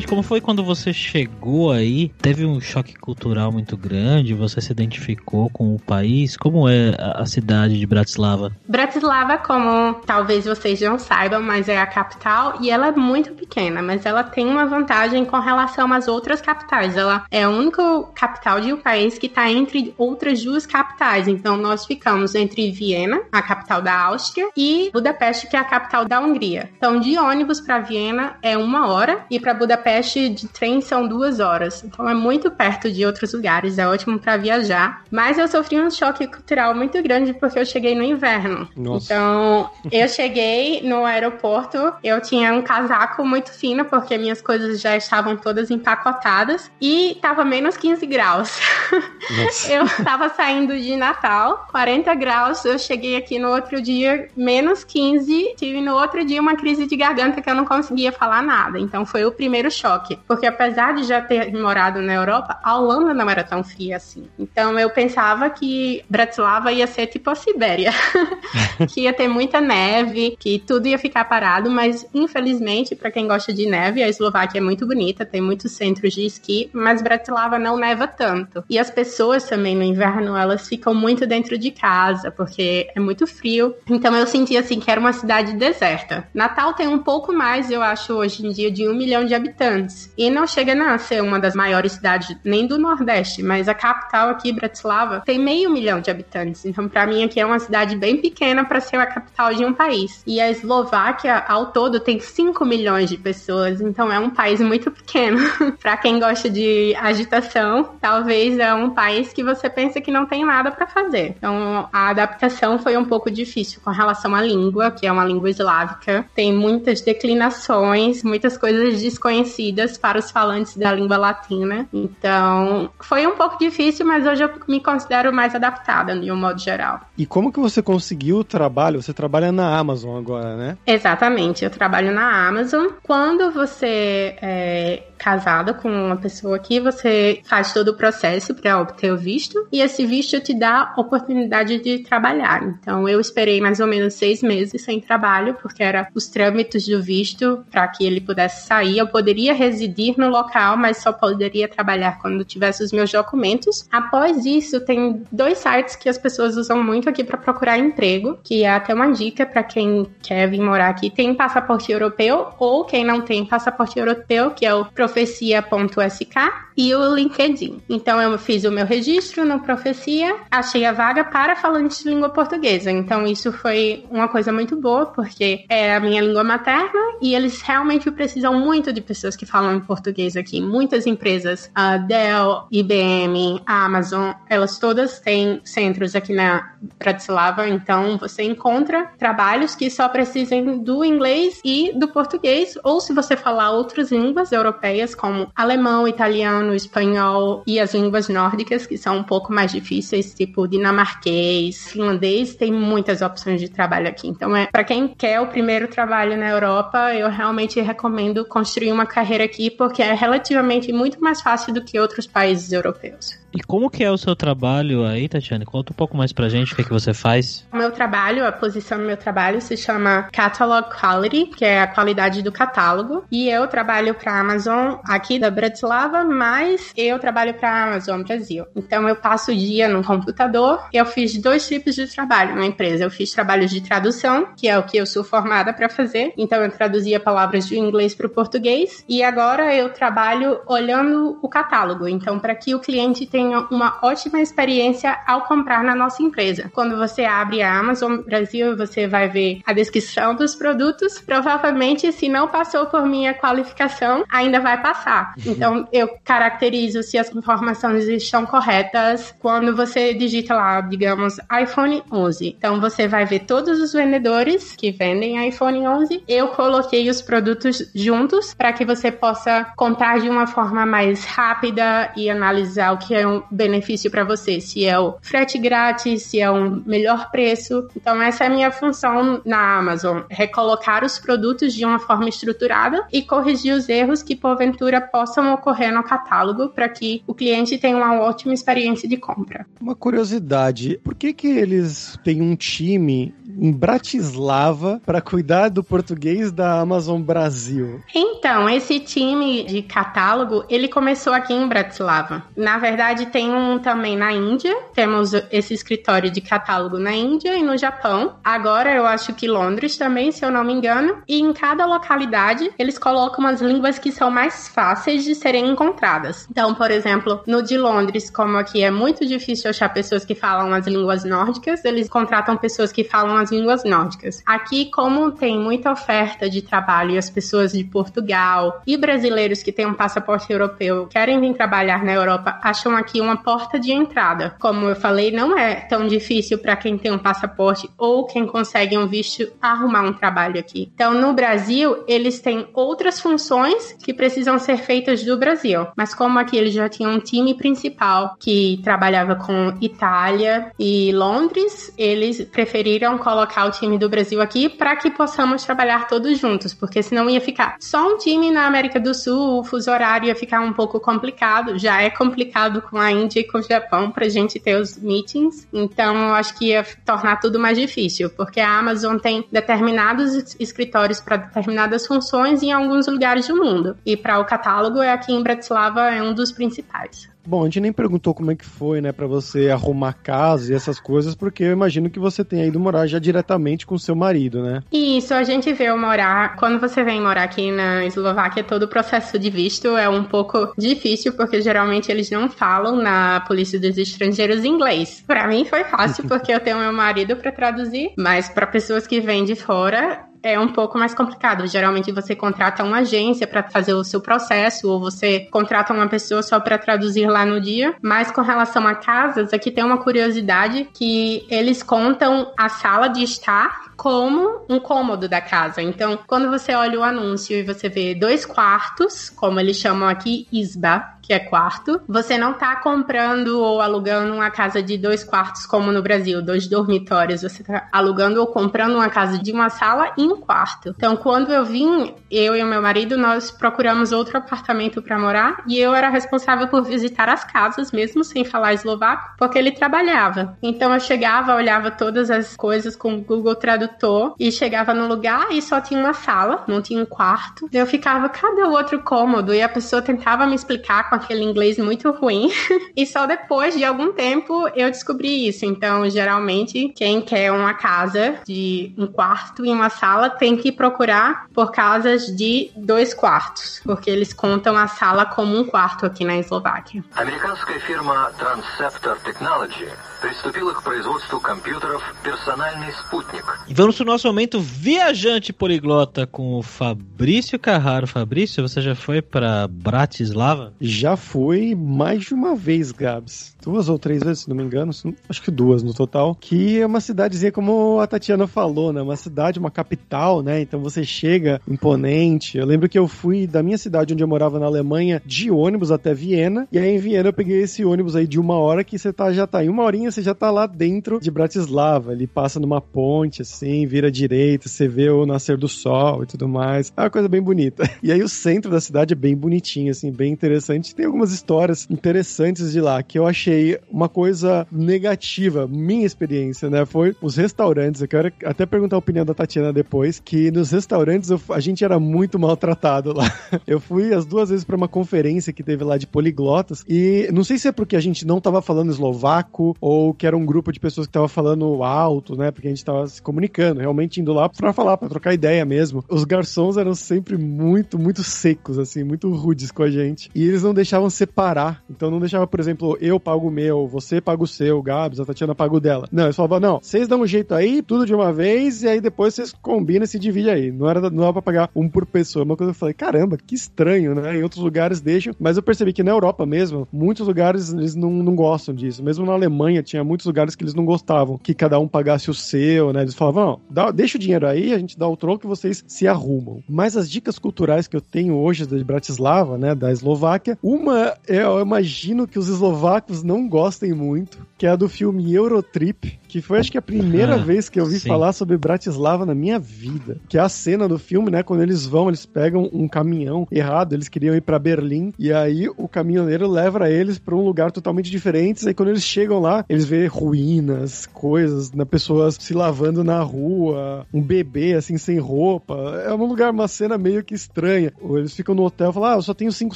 Como 0.08 0.24
foi 0.24 0.40
quando 0.40 0.64
você 0.64 0.94
chegou 0.94 1.70
aí? 1.70 2.14
Teve 2.22 2.46
um 2.46 2.62
choque 2.62 2.96
cultural 2.96 3.52
muito 3.52 3.76
grande? 3.76 4.34
Você 4.34 4.62
se 4.62 4.72
identificou 4.72 5.50
com 5.50 5.76
o 5.76 5.80
país? 5.80 6.38
Como 6.38 6.68
é 6.70 6.96
a 6.98 7.26
cidade 7.26 7.78
de 7.78 7.86
Bratislava? 7.86 8.54
Bratislava, 8.66 9.38
como 9.38 9.96
talvez 10.06 10.46
vocês 10.46 10.80
não 10.80 10.98
saibam, 10.98 11.42
mas 11.42 11.68
é 11.68 11.78
a 11.78 11.86
capital 11.86 12.58
e 12.62 12.70
ela 12.70 12.88
é 12.88 12.92
muito 12.94 13.34
pequena, 13.34 13.82
mas 13.82 14.06
ela 14.06 14.24
tem 14.24 14.48
uma 14.48 14.66
vantagem 14.66 15.26
com 15.26 15.38
relação 15.40 15.92
às 15.92 16.08
outras 16.08 16.40
capitais. 16.40 16.96
Ela 16.96 17.26
é 17.30 17.44
a 17.44 17.50
única 17.50 17.82
capital 18.16 18.62
de 18.62 18.72
um 18.72 18.78
país 18.78 19.18
que 19.18 19.28
está 19.28 19.52
entre 19.52 19.94
outras 19.98 20.42
duas 20.42 20.66
capitais. 20.66 21.28
Então 21.28 21.58
nós 21.58 21.86
ficamos 21.86 22.34
entre 22.34 22.72
Viena, 22.72 23.24
a 23.30 23.42
capital 23.42 23.82
da 23.82 24.00
Áustria, 24.06 24.48
e 24.56 24.90
Budapeste, 24.94 25.50
que 25.50 25.58
é 25.58 25.60
a 25.60 25.66
capital 25.66 26.06
da 26.06 26.22
Hungria. 26.22 26.70
Então 26.78 26.98
de 26.98 27.18
ônibus 27.18 27.60
para 27.60 27.80
Viena 27.80 28.38
é 28.42 28.58
uma 28.58 28.88
hora 28.88 29.26
e 29.30 29.38
para 29.38 29.54
Budapeste 29.54 29.81
Budapeste 29.82 30.30
de 30.30 30.48
trem 30.48 30.80
são 30.80 31.08
duas 31.08 31.40
horas, 31.40 31.84
então 31.84 32.08
é 32.08 32.14
muito 32.14 32.52
perto 32.52 32.92
de 32.92 33.04
outros 33.04 33.34
lugares, 33.34 33.80
é 33.80 33.88
ótimo 33.88 34.20
para 34.20 34.38
viajar. 34.38 35.04
Mas 35.10 35.40
eu 35.40 35.48
sofri 35.48 35.80
um 35.80 35.90
choque 35.90 36.28
cultural 36.28 36.76
muito 36.76 37.02
grande 37.02 37.34
porque 37.34 37.58
eu 37.58 37.66
cheguei 37.66 37.96
no 37.96 38.04
inverno. 38.04 38.70
Nossa. 38.78 39.12
Então 39.12 39.72
eu 39.92 40.08
cheguei 40.08 40.82
no 40.84 41.04
aeroporto, 41.04 41.94
eu 42.04 42.22
tinha 42.22 42.54
um 42.54 42.62
casaco 42.62 43.26
muito 43.26 43.52
fino 43.52 43.84
porque 43.86 44.18
minhas 44.20 44.40
coisas 44.40 44.80
já 44.80 44.96
estavam 44.96 45.36
todas 45.36 45.72
empacotadas 45.72 46.72
e 46.80 47.18
tava 47.20 47.44
menos 47.44 47.76
15 47.76 48.06
graus. 48.06 48.60
eu 49.68 50.04
tava 50.04 50.30
saindo 50.30 50.78
de 50.80 50.96
Natal, 50.96 51.68
40 51.72 52.14
graus, 52.14 52.64
eu 52.66 52.78
cheguei 52.78 53.16
aqui 53.16 53.40
no 53.40 53.50
outro 53.50 53.82
dia 53.82 54.30
menos 54.38 54.84
15, 54.84 55.56
tive 55.58 55.82
no 55.82 55.96
outro 55.96 56.24
dia 56.24 56.40
uma 56.40 56.56
crise 56.56 56.86
de 56.86 56.96
garganta 56.96 57.42
que 57.42 57.50
eu 57.50 57.56
não 57.56 57.66
conseguia 57.66 58.12
falar 58.12 58.44
nada. 58.44 58.80
Então 58.80 59.06
foi 59.06 59.26
o 59.26 59.32
primeiro 59.32 59.71
choque, 59.72 60.20
porque 60.28 60.46
apesar 60.46 60.94
de 60.94 61.04
já 61.04 61.22
ter 61.22 61.52
morado 61.54 62.02
na 62.02 62.14
Europa, 62.14 62.60
a 62.64 62.78
Holanda 62.78 63.14
não 63.14 63.30
era 63.30 63.44
tão 63.44 63.64
fria 63.64 63.98
assim. 63.98 64.28
Então 64.38 64.78
eu 64.78 64.90
pensava 64.90 65.50
que 65.50 66.04
Bratislava 66.10 66.72
ia 66.72 66.88
ser 66.88 67.08
tipo 67.08 67.30
a 67.30 67.36
Sibéria, 67.36 67.92
que 68.94 69.02
ia 69.02 69.14
ter 69.14 69.28
muita 69.28 69.62
neve, 69.62 70.36
que 70.40 70.60
tudo 70.60 70.88
ia 70.88 70.98
ficar 70.98 71.26
parado, 71.26 71.70
mas 71.70 72.06
infelizmente, 72.14 72.96
para 72.96 73.12
quem 73.12 73.28
gosta 73.28 73.54
de 73.54 73.66
neve, 73.66 74.04
a 74.04 74.10
Eslováquia 74.10 74.60
é 74.60 74.62
muito 74.62 74.86
bonita, 74.86 75.26
tem 75.26 75.42
muitos 75.42 75.72
centros 75.72 76.14
de 76.14 76.26
esqui, 76.26 76.70
mas 76.74 77.02
Bratislava 77.02 77.58
não 77.58 77.78
neva 77.78 78.08
tanto. 78.08 78.64
E 78.70 78.78
as 78.78 78.90
pessoas 78.90 79.44
também 79.46 79.76
no 79.76 79.84
inverno, 79.84 80.36
elas 80.36 80.68
ficam 80.68 80.94
muito 80.94 81.26
dentro 81.26 81.58
de 81.58 81.72
casa, 81.72 82.32
porque 82.32 82.90
é 82.94 83.00
muito 83.00 83.26
frio. 83.26 83.74
Então 83.90 84.16
eu 84.16 84.28
senti 84.28 84.58
assim 84.58 84.80
que 84.80 84.92
era 84.92 85.00
uma 85.00 85.14
cidade 85.14 85.54
deserta. 85.54 86.28
Natal 86.34 86.74
tem 86.74 86.88
um 86.88 87.00
pouco 87.00 87.34
mais, 87.34 87.72
eu 87.72 87.82
acho, 87.82 88.14
hoje 88.14 88.46
em 88.46 88.52
dia, 88.52 88.72
de 88.72 88.88
um 88.88 88.94
milhão 88.94 89.26
de 89.26 89.34
habitantes 89.34 89.61
habitantes. 89.62 90.12
E 90.18 90.30
não 90.30 90.48
chega 90.48 90.72
a 90.72 90.98
ser 90.98 91.22
uma 91.22 91.40
das 91.40 91.54
maiores 91.54 91.94
cidades 91.94 92.36
nem 92.44 92.66
do 92.66 92.78
Nordeste, 92.78 93.44
mas 93.44 93.68
a 93.68 93.74
capital 93.74 94.30
aqui, 94.30 94.52
Bratislava, 94.52 95.22
tem 95.26 95.38
meio 95.38 95.70
milhão 95.70 96.00
de 96.00 96.10
habitantes. 96.10 96.66
Então, 96.66 96.88
para 96.88 97.06
mim, 97.06 97.24
aqui 97.24 97.40
é 97.40 97.46
uma 97.46 97.60
cidade 97.60 97.96
bem 97.96 98.18
pequena 98.18 98.66
para 98.66 98.80
ser 98.80 98.98
a 98.98 99.06
capital 99.06 99.54
de 99.54 99.64
um 99.64 99.74
país. 99.74 100.24
E 100.26 100.40
a 100.40 100.50
Eslováquia, 100.50 101.44
ao 101.48 101.68
todo, 101.68 102.00
tem 102.00 102.20
5 102.20 102.66
milhões 102.66 103.10
de 103.10 103.18
pessoas. 103.18 103.82
Então, 103.82 104.12
é 104.12 104.20
um 104.20 104.30
país 104.30 104.60
muito 104.60 104.90
pequeno. 104.90 105.40
para 105.82 105.98
quem 105.98 106.20
gosta 106.20 106.50
de 106.50 106.96
agitação, 107.00 107.96
talvez 108.00 108.58
é 108.58 108.74
um 108.74 108.90
país 108.90 109.32
que 109.34 109.44
você 109.44 109.70
pensa 109.70 110.02
que 110.02 110.12
não 110.12 110.26
tem 110.26 110.46
nada 110.46 110.72
para 110.72 110.88
fazer. 110.88 111.36
Então, 111.38 111.88
a 111.92 112.10
adaptação 112.10 112.80
foi 112.80 112.98
um 112.98 113.06
pouco 113.06 113.30
difícil 113.30 113.82
com 113.84 113.92
relação 113.92 114.34
à 114.34 114.42
língua, 114.42 114.92
que 114.92 115.06
é 115.06 115.12
uma 115.12 115.26
língua 115.26 115.50
eslávica. 115.50 116.26
Tem 116.34 116.54
muitas 116.54 117.02
declinações, 117.02 118.24
muitas 118.24 118.58
coisas 118.58 119.02
desconhecidas 119.02 119.51
desconhecidas 119.52 119.98
para 119.98 120.18
os 120.20 120.32
falantes 120.32 120.76
da 120.78 120.94
língua 120.94 121.18
latina. 121.18 121.88
Então, 121.94 122.90
foi 123.00 123.28
um 123.28 123.36
pouco 123.36 123.58
difícil, 123.60 124.06
mas 124.06 124.26
hoje 124.26 124.44
eu 124.44 124.52
me 124.68 124.80
considero 124.80 125.34
mais 125.34 125.54
adaptada, 125.54 126.18
de 126.18 126.32
um 126.32 126.36
modo 126.36 126.60
geral. 126.60 127.02
E 127.18 127.26
como 127.26 127.52
que 127.52 127.60
você 127.60 127.82
conseguiu 127.82 128.38
o 128.38 128.44
trabalho? 128.44 129.02
Você 129.02 129.14
trabalha 129.14 129.52
na 129.52 129.78
Amazon 129.78 130.18
agora, 130.18 130.56
né? 130.56 130.78
Exatamente, 130.86 131.64
eu 131.64 131.70
trabalho 131.70 132.14
na 132.14 132.48
Amazon. 132.48 132.88
Quando 133.04 133.52
você 133.52 134.36
é 134.42 135.04
casada 135.18 135.74
com 135.74 135.88
uma 135.88 136.18
pessoa 136.18 136.56
aqui, 136.56 136.80
você 136.80 137.42
faz 137.46 137.74
todo 137.74 137.90
o 137.90 137.94
processo 137.94 138.56
para 138.56 138.82
obter 138.82 139.14
o 139.14 139.18
visto 139.18 139.68
e 139.72 139.80
esse 139.80 140.04
visto 140.04 140.40
te 140.40 140.58
dá 140.58 140.94
oportunidade 140.98 141.78
de 141.80 142.00
trabalhar. 142.00 142.64
Então, 142.64 143.08
eu 143.08 143.20
esperei 143.20 143.62
mais 143.62 143.80
ou 143.80 143.86
menos 143.86 144.16
seis 144.16 144.42
meses 144.42 144.82
sem 144.82 145.00
trabalho, 145.00 145.56
porque 145.62 145.84
era 145.84 146.08
os 146.16 146.28
trâmites 146.28 146.88
do 146.88 147.02
visto 147.02 147.64
para 147.70 147.88
que 147.88 148.04
ele 148.04 148.20
pudesse 148.20 148.66
sair. 148.66 148.98
Eu 148.98 149.08
poderia 149.08 149.31
poderia 149.32 149.54
residir 149.54 150.16
no 150.18 150.30
local, 150.30 150.76
mas 150.76 150.98
só 150.98 151.14
poderia 151.14 151.66
trabalhar 151.66 152.20
quando 152.20 152.44
tivesse 152.44 152.84
os 152.84 152.92
meus 152.92 153.10
documentos. 153.10 153.88
Após 153.90 154.46
isso, 154.46 154.82
tem 154.82 155.24
dois 155.32 155.58
sites 155.58 155.96
que 155.96 156.10
as 156.10 156.18
pessoas 156.18 156.58
usam 156.58 156.84
muito 156.84 157.08
aqui 157.08 157.24
para 157.24 157.38
procurar 157.38 157.78
emprego, 157.78 158.38
que 158.44 158.64
é 158.64 158.70
até 158.70 158.94
uma 158.94 159.10
dica 159.14 159.46
para 159.46 159.64
quem 159.64 160.06
quer 160.22 160.50
vir 160.50 160.60
morar 160.60 160.90
aqui. 160.90 161.10
Tem 161.10 161.34
passaporte 161.34 161.94
europeu 161.94 162.50
ou 162.60 162.84
quem 162.84 163.06
não 163.06 163.22
tem 163.22 163.46
passaporte 163.46 163.98
europeu, 163.98 164.52
que 164.52 164.66
é 164.66 164.76
o 164.76 164.84
profecia.sk 164.84 166.52
e 166.76 166.94
o 166.96 167.14
LinkedIn. 167.14 167.82
Então 167.90 168.22
eu 168.22 168.38
fiz 168.38 168.64
o 168.64 168.72
meu 168.72 168.86
registro 168.86 169.46
no 169.46 169.60
Profecia, 169.60 170.36
achei 170.50 170.86
a 170.86 170.92
vaga 170.92 171.24
para 171.24 171.56
falantes 171.56 172.04
de 172.04 172.10
língua 172.10 172.30
portuguesa. 172.30 172.92
Então 172.92 173.26
isso 173.26 173.52
foi 173.52 174.06
uma 174.10 174.28
coisa 174.28 174.52
muito 174.52 174.76
boa, 174.76 175.06
porque 175.06 175.66
é 175.70 175.96
a 175.96 176.00
minha 176.00 176.22
língua 176.22 176.44
materna 176.44 177.00
e 177.22 177.36
eles 177.36 177.62
realmente 177.62 178.10
precisam 178.10 178.60
muito 178.60 178.92
de 178.92 179.00
pessoas 179.00 179.21
que 179.36 179.46
falam 179.46 179.76
em 179.76 179.80
português 179.80 180.36
aqui. 180.36 180.62
Muitas 180.62 181.06
empresas, 181.06 181.70
a 181.74 181.98
Dell, 181.98 182.66
IBM, 182.72 183.62
a 183.66 183.86
Amazon, 183.86 184.32
elas 184.50 184.78
todas 184.78 185.20
têm 185.20 185.62
centros 185.64 186.16
aqui 186.16 186.34
na 186.34 186.74
Bratislava, 186.98 187.68
então 187.68 188.18
você 188.18 188.44
encontra 188.44 189.12
trabalhos 189.18 189.76
que 189.76 189.90
só 189.90 190.08
precisem 190.10 190.84
do 190.84 191.06
inglês 191.06 191.60
e 191.64 191.92
do 191.96 192.08
português, 192.08 192.78
ou 192.84 193.00
se 193.00 193.14
você 193.14 193.36
falar 193.36 193.72
outras 193.72 194.12
línguas 194.12 194.52
europeias, 194.52 195.14
como 195.14 195.52
alemão, 195.56 196.08
italiano, 196.08 196.74
espanhol 196.74 197.64
e 197.68 197.80
as 197.80 197.94
línguas 197.94 198.28
nórdicas, 198.30 198.86
que 198.86 198.98
são 198.98 199.18
um 199.18 199.24
pouco 199.24 199.54
mais 199.54 199.72
difíceis, 199.72 200.34
tipo 200.34 200.68
dinamarquês, 200.68 201.92
finlandês, 201.92 202.56
tem 202.56 202.72
muitas 202.72 203.22
opções 203.22 203.60
de 203.60 203.70
trabalho 203.70 204.08
aqui. 204.08 204.28
Então, 204.28 204.56
é 204.56 204.68
para 204.68 204.84
quem 204.84 205.08
quer 205.08 205.40
o 205.40 205.48
primeiro 205.48 205.88
trabalho 205.88 206.38
na 206.38 206.50
Europa, 206.50 207.14
eu 207.14 207.30
realmente 207.30 207.80
recomendo 207.80 208.46
construir 208.46 208.92
uma 208.92 209.06
carreira 209.12 209.44
aqui, 209.44 209.70
porque 209.70 210.02
é 210.02 210.14
relativamente 210.14 210.92
muito 210.92 211.22
mais 211.22 211.42
fácil 211.42 211.74
do 211.74 211.84
que 211.84 212.00
outros 212.00 212.26
países 212.26 212.72
europeus. 212.72 213.38
E 213.54 213.62
como 213.62 213.90
que 213.90 214.04
é 214.04 214.10
o 214.10 214.18
seu 214.18 214.36
trabalho 214.36 215.06
aí, 215.06 215.28
Tatiana? 215.28 215.66
Conta 215.66 215.92
um 215.92 215.96
pouco 215.96 216.16
mais 216.16 216.32
pra 216.32 216.48
gente 216.48 216.72
o 216.72 216.76
que, 216.76 216.82
é 216.82 216.86
que 216.86 216.92
você 216.92 217.14
faz. 217.14 217.68
O 217.72 217.76
meu 217.76 217.92
trabalho, 217.92 218.48
a 218.48 218.52
posição 218.52 218.98
do 218.98 219.04
meu 219.04 219.18
trabalho 219.18 219.62
se 219.62 219.76
chama 219.76 220.30
Catalog 220.32 220.88
Quality, 220.90 221.48
que 221.48 221.66
é 221.66 221.82
a 221.82 221.88
qualidade 221.88 222.42
do 222.42 222.52
catálogo. 222.52 223.26
E 223.30 223.50
eu 223.50 223.68
trabalho 223.68 224.16
pra 224.16 224.40
Amazon 224.40 224.96
aqui 225.04 225.38
da 225.38 225.52
Bratislava, 225.52 226.24
mas 226.24 226.94
eu 226.96 227.20
trabalho 227.20 227.54
pra 227.54 227.84
Amazon 227.84 228.22
Brasil. 228.24 228.66
Então 228.76 229.08
eu 229.08 229.16
passo 229.16 229.52
o 229.52 229.56
dia 229.56 229.90
no 229.90 230.04
computador. 230.04 230.88
Eu 230.94 231.06
fiz 231.06 231.38
dois 231.38 231.68
tipos 231.68 231.96
de 231.96 232.08
trabalho 232.08 232.56
na 232.56 232.66
empresa. 232.66 233.04
Eu 233.04 233.12
fiz 233.12 233.32
trabalhos 233.32 233.70
de 233.70 233.82
tradução, 233.82 234.48
que 234.56 234.68
é 234.68 234.78
o 234.78 234.84
que 234.84 234.98
eu 234.98 235.06
sou 235.06 235.24
formada 235.24 235.74
para 235.74 235.90
fazer. 235.90 236.34
Então 236.38 236.62
eu 236.64 236.72
traduzia 236.72 237.20
palavras 237.20 237.68
de 237.68 237.78
inglês 237.78 238.16
para 238.16 238.28
o 238.28 238.30
português. 238.30 239.04
E 239.10 239.22
agora 239.22 239.76
eu 239.76 239.90
trabalho 239.90 240.62
olhando 240.68 241.38
o 241.42 241.50
catálogo. 241.50 242.08
Então 242.08 242.40
para 242.40 242.56
que 242.56 242.74
o 242.74 242.80
cliente 242.80 243.26
tenha 243.26 243.41
uma 243.50 243.98
ótima 244.02 244.40
experiência 244.40 245.18
ao 245.28 245.42
comprar 245.42 245.84
na 245.84 245.96
nossa 245.96 246.22
empresa. 246.22 246.70
Quando 246.74 246.98
você 246.98 247.24
abre 247.24 247.62
a 247.62 247.80
Amazon 247.80 248.18
Brasil, 248.18 248.76
você 248.76 249.08
vai 249.08 249.28
ver 249.28 249.62
a 249.66 249.74
descrição 249.74 250.36
dos 250.36 250.56
produtos. 250.56 251.20
Provavelmente, 251.20 252.12
se 252.12 252.30
não 252.30 252.48
passou 252.48 252.86
por 252.88 253.06
minha 253.06 253.34
qualificação, 253.34 254.24
ainda 254.30 254.60
vai 254.60 254.82
passar. 254.82 255.34
Uhum. 255.38 255.52
Então, 255.52 255.88
eu 255.92 256.10
caracterizo 256.24 257.04
se 257.04 257.18
as 257.18 257.34
informações 257.36 258.08
estão 258.08 258.46
corretas 258.46 259.34
quando 259.40 259.76
você 259.76 260.14
digita 260.14 260.56
lá, 260.56 260.82
digamos, 260.82 261.38
iPhone 261.62 262.04
11. 262.12 262.56
Então, 262.58 262.80
você 262.80 263.08
vai 263.08 263.26
ver 263.26 263.40
todos 263.40 263.80
os 263.80 263.94
vendedores 263.94 264.76
que 264.76 264.92
vendem 264.92 265.48
iPhone 265.48 265.88
11. 265.88 266.24
Eu 266.28 266.50
coloquei 266.50 267.10
os 267.10 267.22
produtos 267.22 267.92
juntos 267.94 268.54
para 268.54 268.74
que 268.74 268.86
você 268.86 269.12
possa 269.12 269.66
comprar 269.76 270.20
de 270.20 270.30
uma 270.30 270.48
forma 270.48 270.86
mais 270.86 271.26
rápida 271.26 272.12
e 272.16 272.30
analisar 272.30 272.94
o 272.94 272.98
que 272.98 273.14
é 273.14 273.28
um 273.32 273.44
benefício 273.50 274.12
para 274.12 274.24
você, 274.24 274.60
se 274.60 274.86
é 274.86 275.00
o 275.00 275.16
frete 275.22 275.58
grátis, 275.58 276.24
se 276.24 276.40
é 276.40 276.52
um 276.52 276.84
melhor 276.86 277.32
preço. 277.32 277.88
Então 277.96 278.22
essa 278.22 278.44
é 278.44 278.48
a 278.48 278.50
minha 278.50 278.72
função 278.72 279.42
na 279.46 279.78
Amazon, 279.78 280.22
recolocar 280.30 281.04
os 281.04 281.18
produtos 281.18 281.74
de 281.74 281.86
uma 281.86 282.00
forma 282.00 282.30
estruturada 282.30 283.06
e 283.12 283.22
corrigir 283.22 283.74
os 283.74 283.88
erros 283.90 284.22
que 284.22 284.36
porventura 284.36 285.02
possam 285.02 285.54
ocorrer 285.54 285.94
no 285.94 286.04
catálogo 286.04 286.70
para 286.70 286.90
que 286.90 287.24
o 287.26 287.34
cliente 287.34 287.78
tenha 287.78 287.98
uma 287.98 288.20
ótima 288.20 288.54
experiência 288.54 289.08
de 289.08 289.18
compra. 289.18 289.66
Uma 289.80 289.96
curiosidade, 289.96 291.00
por 291.04 291.16
que 291.16 291.34
que 291.34 291.48
eles 291.48 292.18
têm 292.24 292.42
um 292.42 292.56
time 292.56 293.34
em 293.60 293.72
Bratislava 293.72 295.02
para 295.06 295.22
cuidar 295.22 295.70
do 295.70 295.84
português 295.84 296.52
da 296.52 296.80
Amazon 296.80 297.22
Brasil? 297.22 298.02
Então, 298.14 298.70
esse 298.70 299.00
time 299.00 299.64
de 299.64 299.82
catálogo, 299.82 300.64
ele 300.70 300.88
começou 300.88 301.34
aqui 301.34 301.54
em 301.54 301.68
Bratislava. 301.68 302.44
Na 302.56 302.78
verdade, 302.78 303.21
tem 303.28 303.52
um 303.52 303.80
também 303.80 304.18
na 304.18 304.32
Índia. 304.32 304.76
Temos 304.94 305.34
esse 305.52 305.74
escritório 305.74 306.30
de 306.30 306.42
catálogo 306.42 306.98
na 306.98 307.14
Índia 307.14 307.56
e 307.58 307.64
no 307.64 307.78
Japão. 307.78 308.36
Agora 308.44 308.94
eu 308.94 309.06
acho 309.06 309.34
que 309.34 309.48
Londres 309.48 309.98
também, 309.98 310.32
se 310.32 310.46
eu 310.46 310.52
não 310.52 310.64
me 310.64 310.74
engano. 310.74 311.22
E 311.28 311.40
em 311.40 311.54
cada 311.54 311.86
localidade, 311.86 312.72
eles 312.78 312.98
colocam 312.98 313.46
as 313.46 313.62
línguas 313.62 314.00
que 314.00 314.12
são 314.12 314.32
mais 314.32 314.68
fáceis 314.68 315.24
de 315.24 315.36
serem 315.36 315.70
encontradas. 315.70 316.48
Então, 316.50 316.74
por 316.74 316.92
exemplo, 316.92 317.42
no 317.46 317.62
de 317.62 317.78
Londres, 317.78 318.30
como 318.30 318.58
aqui 318.58 318.84
é 318.84 318.92
muito 318.92 319.26
difícil 319.26 319.70
achar 319.70 319.90
pessoas 319.90 320.24
que 320.24 320.36
falam 320.36 320.74
as 320.74 320.88
línguas 320.88 321.24
nórdicas, 321.24 321.84
eles 321.84 322.10
contratam 322.10 322.58
pessoas 322.58 322.92
que 322.92 323.04
falam 323.04 323.36
as 323.38 323.52
línguas 323.52 323.84
nórdicas. 323.84 324.42
Aqui, 324.46 324.90
como 324.92 325.32
tem 325.32 325.58
muita 325.58 325.92
oferta 325.92 326.50
de 326.50 326.62
trabalho 326.62 327.12
e 327.12 327.18
as 327.18 327.30
pessoas 327.30 327.72
de 327.72 327.84
Portugal 327.84 328.82
e 328.86 328.96
brasileiros 328.98 329.64
que 329.64 329.72
têm 329.72 329.86
um 329.86 329.94
passaporte 329.94 330.52
europeu 330.52 331.08
querem 331.08 331.40
vir 331.40 331.54
trabalhar 331.54 332.04
na 332.04 332.14
Europa, 332.14 332.60
acham 332.62 332.96
aqui 332.96 333.11
uma 333.20 333.38
porta 333.38 333.80
de 333.80 333.92
entrada. 333.92 334.56
Como 334.60 334.88
eu 334.88 334.96
falei, 334.96 335.32
não 335.32 335.58
é 335.58 335.76
tão 335.76 336.08
difícil 336.08 336.60
para 336.60 336.76
quem 336.76 336.98
tem 336.98 337.12
um 337.12 337.18
passaporte 337.18 337.90
ou 337.98 338.26
quem 338.26 338.46
consegue 338.46 338.98
um 338.98 339.08
visto 339.08 339.52
arrumar 339.62 340.04
um 340.04 340.14
trabalho 340.14 340.60
aqui. 340.60 340.92
Então, 340.94 341.14
no 341.14 341.34
Brasil, 341.34 342.04
eles 342.08 342.40
têm 342.40 342.68
outras 342.74 343.20
funções 343.20 343.94
que 344.04 344.14
precisam 344.14 344.60
ser 344.60 344.78
feitas 344.78 345.24
do 345.24 345.38
Brasil. 345.38 345.88
Mas 345.98 346.14
como 346.14 346.40
aqui 346.40 346.58
eles 346.58 346.74
já 346.74 346.88
tinham 346.88 347.14
um 347.14 347.20
time 347.20 347.56
principal 347.56 348.36
que 348.40 348.80
trabalhava 348.84 349.36
com 349.36 349.74
Itália 349.82 350.72
e 350.80 351.12
Londres, 351.12 351.94
eles 351.98 352.44
preferiram 352.46 353.18
colocar 353.18 353.66
o 353.66 353.72
time 353.72 353.98
do 353.98 354.10
Brasil 354.10 354.42
aqui 354.42 354.70
para 354.70 354.96
que 354.96 355.10
possamos 355.10 355.64
trabalhar 355.64 356.08
todos 356.08 356.38
juntos, 356.38 356.74
porque 356.74 357.02
senão 357.02 357.30
ia 357.30 357.42
ficar 357.42 357.76
só 357.80 358.14
um 358.14 358.18
time 358.18 358.52
na 358.52 358.68
América 358.68 359.00
do 359.00 359.14
Sul, 359.14 359.60
o 359.60 359.64
fuso 359.64 359.90
horário 359.90 360.28
ia 360.28 360.36
ficar 360.36 360.62
um 360.62 360.74
pouco 360.74 361.00
complicado. 361.00 361.78
Já 361.78 362.02
é 362.02 362.10
complicado 362.10 362.82
com 362.82 363.01
a 363.02 363.12
Índia 363.12 363.40
e 363.40 363.44
com 363.44 363.58
o 363.58 363.62
Japão 363.62 364.12
para 364.12 364.26
a 364.26 364.30
gente 364.30 364.60
ter 364.60 364.76
os 364.76 364.98
meetings, 364.98 365.68
então 365.74 366.16
eu 366.16 366.34
acho 366.34 366.58
que 366.58 366.68
ia 366.68 366.86
tornar 367.06 367.38
tudo 367.38 367.60
mais 367.60 367.78
difícil, 367.78 368.30
porque 368.30 368.60
a 368.60 368.78
Amazon 368.78 369.18
tem 369.18 369.46
determinados 369.52 370.56
escritórios 370.60 371.20
para 371.20 371.38
determinadas 371.38 372.08
funções 372.08 372.64
em 372.64 372.72
alguns 372.72 373.08
lugares 373.08 373.48
do 373.48 373.56
mundo, 373.56 373.98
e 374.06 374.16
para 374.16 374.40
o 374.40 374.46
catálogo 374.46 375.02
é 375.02 375.12
aqui 375.12 375.34
em 375.34 375.44
Bratislava 375.44 376.02
é 376.12 376.22
um 376.22 376.34
dos 376.34 376.52
principais. 376.52 377.30
Bom, 377.46 377.62
a 377.62 377.66
gente 377.66 377.80
nem 377.80 377.94
perguntou 377.94 378.34
como 378.34 378.52
é 378.52 378.56
que 378.56 378.66
foi, 378.66 379.02
né, 379.02 379.12
para 379.12 379.28
você 379.28 379.70
arrumar 379.70 380.14
casa 380.14 380.72
e 380.72 380.76
essas 380.76 381.00
coisas, 381.00 381.36
porque 381.36 381.64
eu 381.64 381.72
imagino 381.72 382.10
que 382.10 382.20
você 382.20 382.44
tenha 382.44 382.66
ido 382.66 382.80
morar 382.80 383.08
já 383.08 383.20
diretamente 383.20 383.86
com 383.86 383.98
seu 383.98 384.16
marido, 384.16 384.62
né? 384.62 384.84
Isso, 384.92 385.34
a 385.34 385.44
gente 385.44 385.72
veio 385.74 385.98
morar. 385.98 386.56
Quando 386.56 386.80
você 386.80 387.04
vem 387.04 387.22
morar 387.22 387.44
aqui 387.44 387.72
na 387.72 388.06
Eslováquia, 388.06 388.64
todo 388.64 388.84
o 388.84 388.88
processo 388.88 389.40
de 389.40 389.50
visto 389.50 389.98
é 389.98 390.08
um 390.08 390.24
pouco 390.24 390.74
difícil, 390.78 391.34
porque 391.34 391.62
geralmente 391.62 392.12
eles 392.12 392.30
não 392.30 392.50
falam 392.50 392.96
na 392.96 393.42
Polícia 393.42 393.80
dos 393.80 393.98
Estrangeiros 393.98 394.64
inglês. 394.64 395.24
Para 395.26 395.48
mim 395.48 395.66
foi 395.66 395.84
fácil, 395.84 396.26
porque 396.30 396.54
eu 396.54 396.60
tenho 396.60 396.80
meu 396.80 396.94
marido 396.94 397.36
para 397.36 397.52
traduzir, 397.52 398.12
mas 398.18 398.50
para 398.50 398.68
pessoas 398.68 399.08
que 399.08 399.20
vêm 399.20 399.44
de 399.44 399.56
fora, 399.56 400.31
é 400.44 400.60
um 400.60 400.70
pouco 400.70 400.98
mais 400.98 401.14
complicado. 401.14 401.68
Geralmente 401.68 402.12
você 402.12 402.36
contrata 402.36 402.84
uma 402.84 403.00
agência 403.00 403.48
para 403.48 403.64
fazer 403.64 403.94
o 403.94 404.04
seu 404.04 404.22
processo 404.22 404.90
ou 404.90 405.00
você 405.00 405.48
contrata 405.52 405.94
uma 405.94 406.08
pessoa 406.08 406.42
só 406.42 406.60
para 406.60 406.78
traduzir 406.78 407.28
lá 407.28 407.46
no 407.46 407.62
dia. 407.62 407.96
Mas 408.02 408.32
com 408.32 408.42
relação 408.42 408.88
a 408.88 408.96
casas, 408.96 409.54
aqui 409.54 409.72
tem 409.72 409.84
uma 409.84 409.98
curiosidade 409.98 410.90
que 410.94 411.46
eles 411.50 411.84
contam 411.84 412.52
a 412.58 412.70
sala 412.70 413.08
de 413.08 413.24
estar 413.24 413.92
como 413.96 414.66
um 414.68 414.80
cômodo 414.80 415.30
da 415.30 415.40
casa. 415.40 415.80
Então, 415.82 416.18
quando 416.26 416.50
você 416.50 416.74
olha 416.74 417.00
o 417.00 417.04
anúncio 417.04 417.56
e 417.56 417.62
você 417.62 417.88
vê 417.88 418.16
dois 418.16 418.46
quartos, 418.46 419.30
como 419.30 419.60
eles 419.60 419.78
chamam 419.78 420.10
aqui, 420.10 420.48
isba, 420.52 421.18
que 421.32 421.36
é 421.36 421.40
quarto, 421.40 422.02
você 422.10 422.38
não 422.38 422.52
tá 422.56 422.76
comprando 422.76 423.62
ou 423.62 423.80
alugando 423.80 424.34
uma 424.34 424.52
casa 424.52 424.84
de 424.84 424.98
dois 424.98 425.24
quartos 425.24 425.66
como 425.66 425.90
no 425.90 426.02
Brasil, 426.02 426.42
dois 426.42 426.68
dormitórios. 426.68 427.42
Você 427.42 427.64
tá 427.64 427.88
alugando 427.90 428.42
ou 428.42 428.48
comprando 428.48 428.96
uma 428.96 429.10
casa 429.10 429.38
de 429.38 429.54
uma 429.54 429.70
sala 429.70 430.12
e 430.18 430.24
um 430.24 430.36
quarto. 430.36 430.90
Então, 430.90 431.16
quando 431.16 431.54
eu 431.54 431.64
vim, 431.64 432.14
eu 432.30 432.54
e 432.54 432.62
o 432.62 432.66
meu 432.66 432.82
marido, 432.82 433.18
nós 433.18 433.50
procuramos 433.50 434.12
outro 434.12 434.38
apartamento 434.38 435.02
para 435.02 435.18
morar 435.18 435.64
e 435.66 435.80
eu 435.80 435.96
era 435.96 436.10
responsável 436.10 436.68
por 436.68 436.84
visitar 436.84 437.30
as 437.30 437.46
casas, 437.46 437.94
mesmo 437.94 438.26
sem 438.26 438.44
falar 438.44 438.74
eslovaco, 438.74 439.36
porque 439.38 439.58
ele 439.58 439.72
trabalhava. 439.72 440.58
Então, 440.62 440.94
eu 440.94 441.00
chegava, 441.00 441.56
olhava 441.56 441.92
todas 441.92 442.30
as 442.30 442.58
coisas 442.58 442.94
com 442.94 443.14
o 443.14 443.22
Google 443.22 443.56
Tradutor 443.56 444.36
e 444.38 444.52
chegava 444.52 444.94
no 444.94 445.08
lugar 445.08 445.48
e 445.52 445.62
só 445.62 445.80
tinha 445.80 445.98
uma 445.98 446.14
sala, 446.14 446.66
não 446.68 446.82
tinha 446.82 447.02
um 447.02 447.06
quarto. 447.06 447.70
Eu 447.72 447.88
ficava, 447.88 448.28
cadê 448.28 448.64
o 448.64 448.72
outro 448.72 449.02
cômodo? 449.02 449.54
E 449.54 449.62
a 449.62 449.70
pessoa 449.70 450.02
tentava 450.02 450.46
me 450.46 450.56
explicar 450.56 451.10
com 451.10 451.21
aquele 451.21 451.43
inglês 451.43 451.79
muito 451.79 452.11
ruim. 452.11 452.51
e 452.97 453.07
só 453.07 453.27
depois 453.27 453.77
de 453.77 453.85
algum 453.85 454.13
tempo 454.13 454.69
eu 454.75 454.91
descobri 454.91 455.49
isso. 455.49 455.65
Então, 455.65 456.09
geralmente, 456.09 456.93
quem 456.97 457.21
quer 457.21 457.53
uma 457.53 457.75
casa 457.75 458.37
de 458.47 458.93
um 458.97 459.07
quarto 459.07 459.65
e 459.65 459.71
uma 459.71 459.91
sala 459.91 460.31
tem 460.31 460.57
que 460.57 460.73
procurar 460.73 461.47
por 461.53 461.71
casas 461.71 462.27
de 462.27 462.71
dois 462.77 463.15
quartos, 463.15 463.81
porque 463.85 464.11
eles 464.11 464.33
contam 464.33 464.77
a 464.77 464.87
sala 464.87 465.27
como 465.27 465.57
um 465.57 465.65
quarto 465.65 466.07
aqui 466.07 466.25
na 466.25 466.37
Eslováquia. 466.37 467.05
Американская 467.15 467.79
фирма 467.81 468.31
Transceptor 468.39 469.17
Technology 469.25 469.89
приступила 470.21 470.75
к 470.75 470.83
производству 470.83 471.41
компьютеров 471.41 472.03
«Персональный 472.23 472.93
спутник». 472.93 473.45
E 473.69 473.75
vamos 473.75 473.97
pro 473.97 474.05
nosso 474.05 474.27
momento 474.27 474.61
viajante 474.61 475.53
poliglota 475.53 476.27
com 476.27 476.59
o 476.59 476.63
Fabrício 476.63 477.59
Carraro. 477.59 478.07
Fabrício, 478.07 478.67
você 478.67 478.81
já 478.81 478.95
foi 478.95 479.21
para 479.23 479.67
Bratislava? 479.69 480.73
Já 480.81 481.10
fui 481.16 481.76
mais 481.76 482.24
de 482.24 482.34
uma 482.34 482.56
vez, 482.56 482.92
Gabs. 482.92 483.56
Duas 483.64 483.90
ou 483.90 484.00
três 484.00 484.24
vezes, 484.24 484.44
se 484.44 484.50
não 484.50 484.56
me 484.56 484.64
engano. 484.64 484.92
Acho 485.30 485.42
que 485.42 485.52
duas 485.52 485.84
no 485.84 485.94
total. 485.94 486.36
Que 486.36 486.80
é 486.80 486.86
uma 486.86 487.00
cidadezinha, 487.00 487.52
como 487.52 488.00
a 488.00 488.08
Tatiana 488.08 488.48
falou, 488.48 488.92
né? 488.92 489.02
Uma 489.02 489.16
cidade, 489.16 489.60
uma 489.60 489.72
capital, 489.72 490.42
né? 490.42 490.62
Então 490.62 490.82
você 490.82 491.04
chega 491.04 491.62
imponente. 491.68 492.58
Eu 492.58 492.66
lembro 492.66 492.90
que 492.90 492.98
eu 492.98 493.08
fui 493.08 493.48
da 493.48 493.62
minha 493.62 493.78
cidade, 493.78 494.14
onde 494.14 494.24
eu 494.24 494.28
morava 494.28 494.60
na 494.60 494.66
Alemanha, 494.66 495.22
de 495.26 495.52
ônibus 495.52 495.92
até 495.92 496.14
Viena. 496.14 496.68
E 496.72 496.78
aí 496.78 496.96
em 496.96 496.98
Viena 496.98 497.30
eu 497.30 497.34
peguei 497.34 497.62
esse 497.62 497.86
ônibus 497.86 498.16
aí 498.16 498.28
de 498.28 498.40
uma 498.40 498.58
hora 498.58 498.84
que 498.84 498.98
você 498.98 499.14
tá, 499.14 499.32
já 499.32 499.46
tá 499.46 499.64
em 499.64 499.70
uma 499.70 499.84
horinha, 499.84 500.12
você 500.12 500.22
já 500.22 500.34
tá 500.34 500.50
lá 500.50 500.66
dentro 500.66 501.20
de 501.20 501.32
Bratislava. 501.32 502.14
Ele 502.14 502.28
passa 502.28 502.60
numa 502.60 502.82
ponte, 502.82 503.42
assim, 503.42 503.86
vira 503.86 504.12
direita, 504.12 504.68
você 504.68 504.88
vê 504.88 505.10
o 505.10 505.26
nascer 505.26 505.58
do 505.58 505.68
sol 505.68 506.24
e 506.24 506.26
tudo 506.26 506.48
mais. 506.48 506.92
É 506.96 507.02
uma 507.02 507.10
coisa 507.10 507.28
bem 507.28 507.42
bonita. 507.42 507.90
E 508.04 508.12
aí 508.12 508.24
o 508.24 508.28
centro 508.28 508.72
da 508.72 508.82
cidade 508.82 509.14
é 509.14 509.16
bem 509.16 509.36
bonitinho, 509.36 509.92
assim, 509.92 510.12
bem 510.12 510.34
interessante. 510.34 510.91
Tem 510.96 511.06
algumas 511.06 511.32
histórias 511.32 511.88
interessantes 511.90 512.72
de 512.72 512.82
lá 512.82 513.02
que 513.04 513.18
eu 513.18 513.28
achei 513.28 513.80
uma 513.90 514.10
coisa 514.10 514.68
negativa, 514.72 515.68
minha 515.68 516.06
experiência, 516.06 516.70
né? 516.70 516.86
Foi 516.86 517.16
os 517.22 517.36
restaurantes. 517.36 518.02
Eu 518.02 518.08
quero 518.08 518.32
até 518.46 518.66
perguntar 518.66 518.96
a 518.96 519.00
opinião 519.00 519.26
da 519.26 519.34
Tatiana 519.34 519.74
depois, 519.74 520.20
que 520.20 520.52
nos 520.52 520.72
restaurantes 520.72 521.30
eu, 521.30 521.42
a 521.50 521.60
gente 521.60 521.84
era 521.84 522.00
muito 522.00 522.38
maltratado 522.38 523.14
lá. 523.14 523.32
Eu 523.68 523.80
fui 523.80 524.14
as 524.14 524.26
duas 524.26 524.50
vezes 524.50 524.66
para 524.66 524.76
uma 524.76 524.88
conferência 524.88 525.54
que 525.54 525.64
teve 525.64 525.84
lá 525.84 525.98
de 525.98 526.08
poliglotas 526.08 526.84
e 526.88 527.30
não 527.32 527.44
sei 527.44 527.58
se 527.58 527.68
é 527.68 527.72
porque 527.72 527.96
a 527.96 528.00
gente 528.00 528.26
não 528.26 528.42
tava 528.42 528.62
falando 528.62 528.92
eslovaco 528.92 529.76
ou 529.80 530.14
que 530.14 530.26
era 530.26 530.36
um 530.36 530.46
grupo 530.46 530.72
de 530.72 530.80
pessoas 530.80 531.08
que 531.08 531.14
tava 531.14 531.28
falando 531.28 531.84
alto, 531.84 532.36
né? 532.36 532.52
Porque 532.52 532.68
a 532.68 532.72
gente 532.72 532.84
tava 532.84 533.08
se 533.08 533.22
comunicando, 533.22 533.80
realmente 533.80 534.20
indo 534.20 534.34
lá 534.34 534.50
para 534.50 534.74
falar, 534.74 534.98
para 534.98 535.10
trocar 535.10 535.34
ideia 535.34 535.64
mesmo. 535.66 536.04
Os 536.10 536.24
garçons 536.24 536.78
eram 536.78 536.94
sempre 536.96 537.38
muito, 537.38 537.98
muito 537.98 538.24
secos, 538.24 538.78
assim, 538.78 539.04
muito 539.04 539.32
rudes 539.34 539.72
com 539.72 539.84
a 539.84 539.90
gente. 539.90 540.30
E 540.34 540.44
eles 540.44 540.64
não 540.64 540.74
deixavam 540.82 541.10
separar. 541.10 541.84
Então 541.90 542.10
não 542.10 542.20
deixava, 542.20 542.48
por 542.48 542.60
exemplo, 542.60 542.98
eu 543.00 543.20
pago 543.20 543.48
o 543.48 543.52
meu, 543.52 543.88
você 543.88 544.20
paga 544.20 544.44
o 544.44 544.48
seu, 544.48 544.80
o 544.80 544.84
Gabs, 544.84 545.20
a 545.20 545.26
Tatiana 545.26 545.56
paga 545.56 545.76
o 545.76 545.80
dela. 545.80 546.08
Não, 546.12 546.26
eles 546.26 546.36
falavam, 546.36 546.60
não, 546.60 546.80
vocês 546.82 547.08
dão 547.08 547.22
um 547.22 547.28
jeito 547.28 547.54
aí, 547.54 547.82
tudo 547.82 548.06
de 548.06 548.14
uma 548.14 548.34
vez, 548.34 548.84
e 548.84 548.88
aí 548.88 549.02
depois 549.02 549.36
vocês 549.36 549.54
combinam 549.62 549.92
combina 549.92 550.06
e 550.06 550.08
se 550.08 550.20
divide 550.20 550.50
aí. 550.50 550.72
Não 550.72 550.90
era, 550.90 551.10
não 551.10 551.24
era 551.24 551.34
pra 551.34 551.42
pagar 551.42 551.70
um 551.76 551.90
por 551.90 552.06
pessoa. 552.06 552.46
Uma 552.46 552.56
coisa 552.56 552.72
eu 552.72 552.76
falei, 552.76 552.94
caramba, 552.94 553.38
que 553.38 553.56
estranho, 553.56 554.16
né? 554.16 554.38
Em 554.38 554.44
outros 554.44 554.64
lugares 554.64 555.02
deixam, 555.02 555.34
mas 555.40 555.58
eu 555.58 555.64
percebi 555.64 555.92
que 555.92 556.04
na 556.04 556.12
Europa 556.12 556.46
mesmo, 556.46 556.88
muitos 556.92 557.28
lugares 557.28 557.74
eles 557.74 557.96
não, 557.96 558.12
não 558.12 558.36
gostam 558.36 558.74
disso. 558.74 559.04
Mesmo 559.04 559.26
na 559.26 559.34
Alemanha, 559.34 559.84
tinha 559.84 560.04
muitos 560.04 560.26
lugares 560.26 560.56
que 560.56 560.64
eles 560.64 560.74
não 560.74 560.86
gostavam 560.86 561.38
que 561.38 561.54
cada 561.54 561.80
um 561.80 561.88
pagasse 561.88 562.30
o 562.30 562.34
seu, 562.34 562.94
né? 562.94 563.02
Eles 563.02 563.16
falavam, 563.16 563.60
dá, 563.70 563.92
deixa 563.92 564.18
o 564.18 564.22
dinheiro 564.22 564.48
aí, 564.48 564.74
a 564.74 564.78
gente 564.78 564.98
dá 564.98 565.08
o 565.08 565.18
troco 565.18 565.46
e 565.46 565.50
vocês 565.50 565.84
se 565.88 566.08
arrumam. 566.08 566.64
Mas 566.70 566.96
as 566.96 567.10
dicas 567.10 567.40
culturais 567.40 567.88
que 567.88 567.96
eu 567.96 568.02
tenho 568.02 568.36
hoje 568.36 568.66
de 568.66 568.84
Bratislava, 568.84 569.58
né, 569.58 569.74
da 569.74 569.92
Eslováquia, 569.92 570.58
uma 570.74 571.18
eu 571.28 571.60
imagino 571.60 572.26
que 572.26 572.40
os 572.40 572.48
eslovacos 572.48 573.22
não 573.22 573.48
gostem 573.48 573.94
muito, 573.94 574.48
que 574.58 574.66
é 574.66 574.70
a 574.70 574.76
do 574.78 574.88
filme 574.88 575.34
Eurotrip, 575.34 576.18
que 576.32 576.42
foi 576.42 576.60
acho 576.60 576.72
que 576.72 576.78
a 576.78 576.82
primeira 576.82 577.36
ah, 577.36 577.38
vez 577.44 577.68
que 577.68 577.80
eu 577.80 577.84
ouvi 577.84 578.00
sim. 578.00 578.08
falar 578.08 578.32
sobre 578.34 578.58
Bratislava 578.58 579.26
na 579.26 579.36
minha 579.36 579.60
vida. 579.60 580.18
Que 580.30 580.38
é 580.38 580.42
a 580.42 580.50
cena 580.50 580.88
do 580.88 580.98
filme, 580.98 581.30
né? 581.30 581.44
Quando 581.44 581.62
eles 581.62 581.86
vão, 581.86 582.08
eles 582.08 582.26
pegam 582.26 582.70
um 582.72 582.88
caminhão 582.88 583.48
errado, 583.52 583.94
eles 583.94 584.08
queriam 584.08 584.36
ir 584.36 584.42
para 584.42 584.58
Berlim, 584.58 585.14
e 585.20 585.34
aí 585.34 585.68
o 585.70 585.88
caminhoneiro 585.88 586.50
leva 586.50 586.90
eles 586.90 587.20
para 587.20 587.36
um 587.36 587.44
lugar 587.44 587.72
totalmente 587.72 588.10
diferente. 588.10 588.68
E 588.68 588.74
quando 588.74 588.90
eles 588.90 589.04
chegam 589.04 589.40
lá, 589.40 589.66
eles 589.68 589.86
vê 589.86 590.08
ruínas, 590.08 591.06
coisas, 591.06 591.72
né, 591.72 591.84
pessoas 591.86 592.38
se 592.40 592.54
lavando 592.54 593.04
na 593.04 593.22
rua, 593.22 594.06
um 594.14 594.22
bebê 594.22 594.74
assim 594.74 594.98
sem 594.98 595.20
roupa. 595.20 595.76
É 596.06 596.14
um 596.14 596.26
lugar, 596.26 596.52
uma 596.52 596.68
cena 596.68 596.98
meio 596.98 597.24
que 597.24 597.34
estranha. 597.34 597.92
Ou 598.02 598.18
eles 598.18 598.34
ficam 598.34 598.56
no 598.56 598.64
hotel 598.64 598.92
e 598.92 598.94
falam: 598.94 599.10
Ah, 599.10 599.16
eu 599.16 599.22
só 599.22 599.34
tenho 599.34 599.52
cinco 599.52 599.76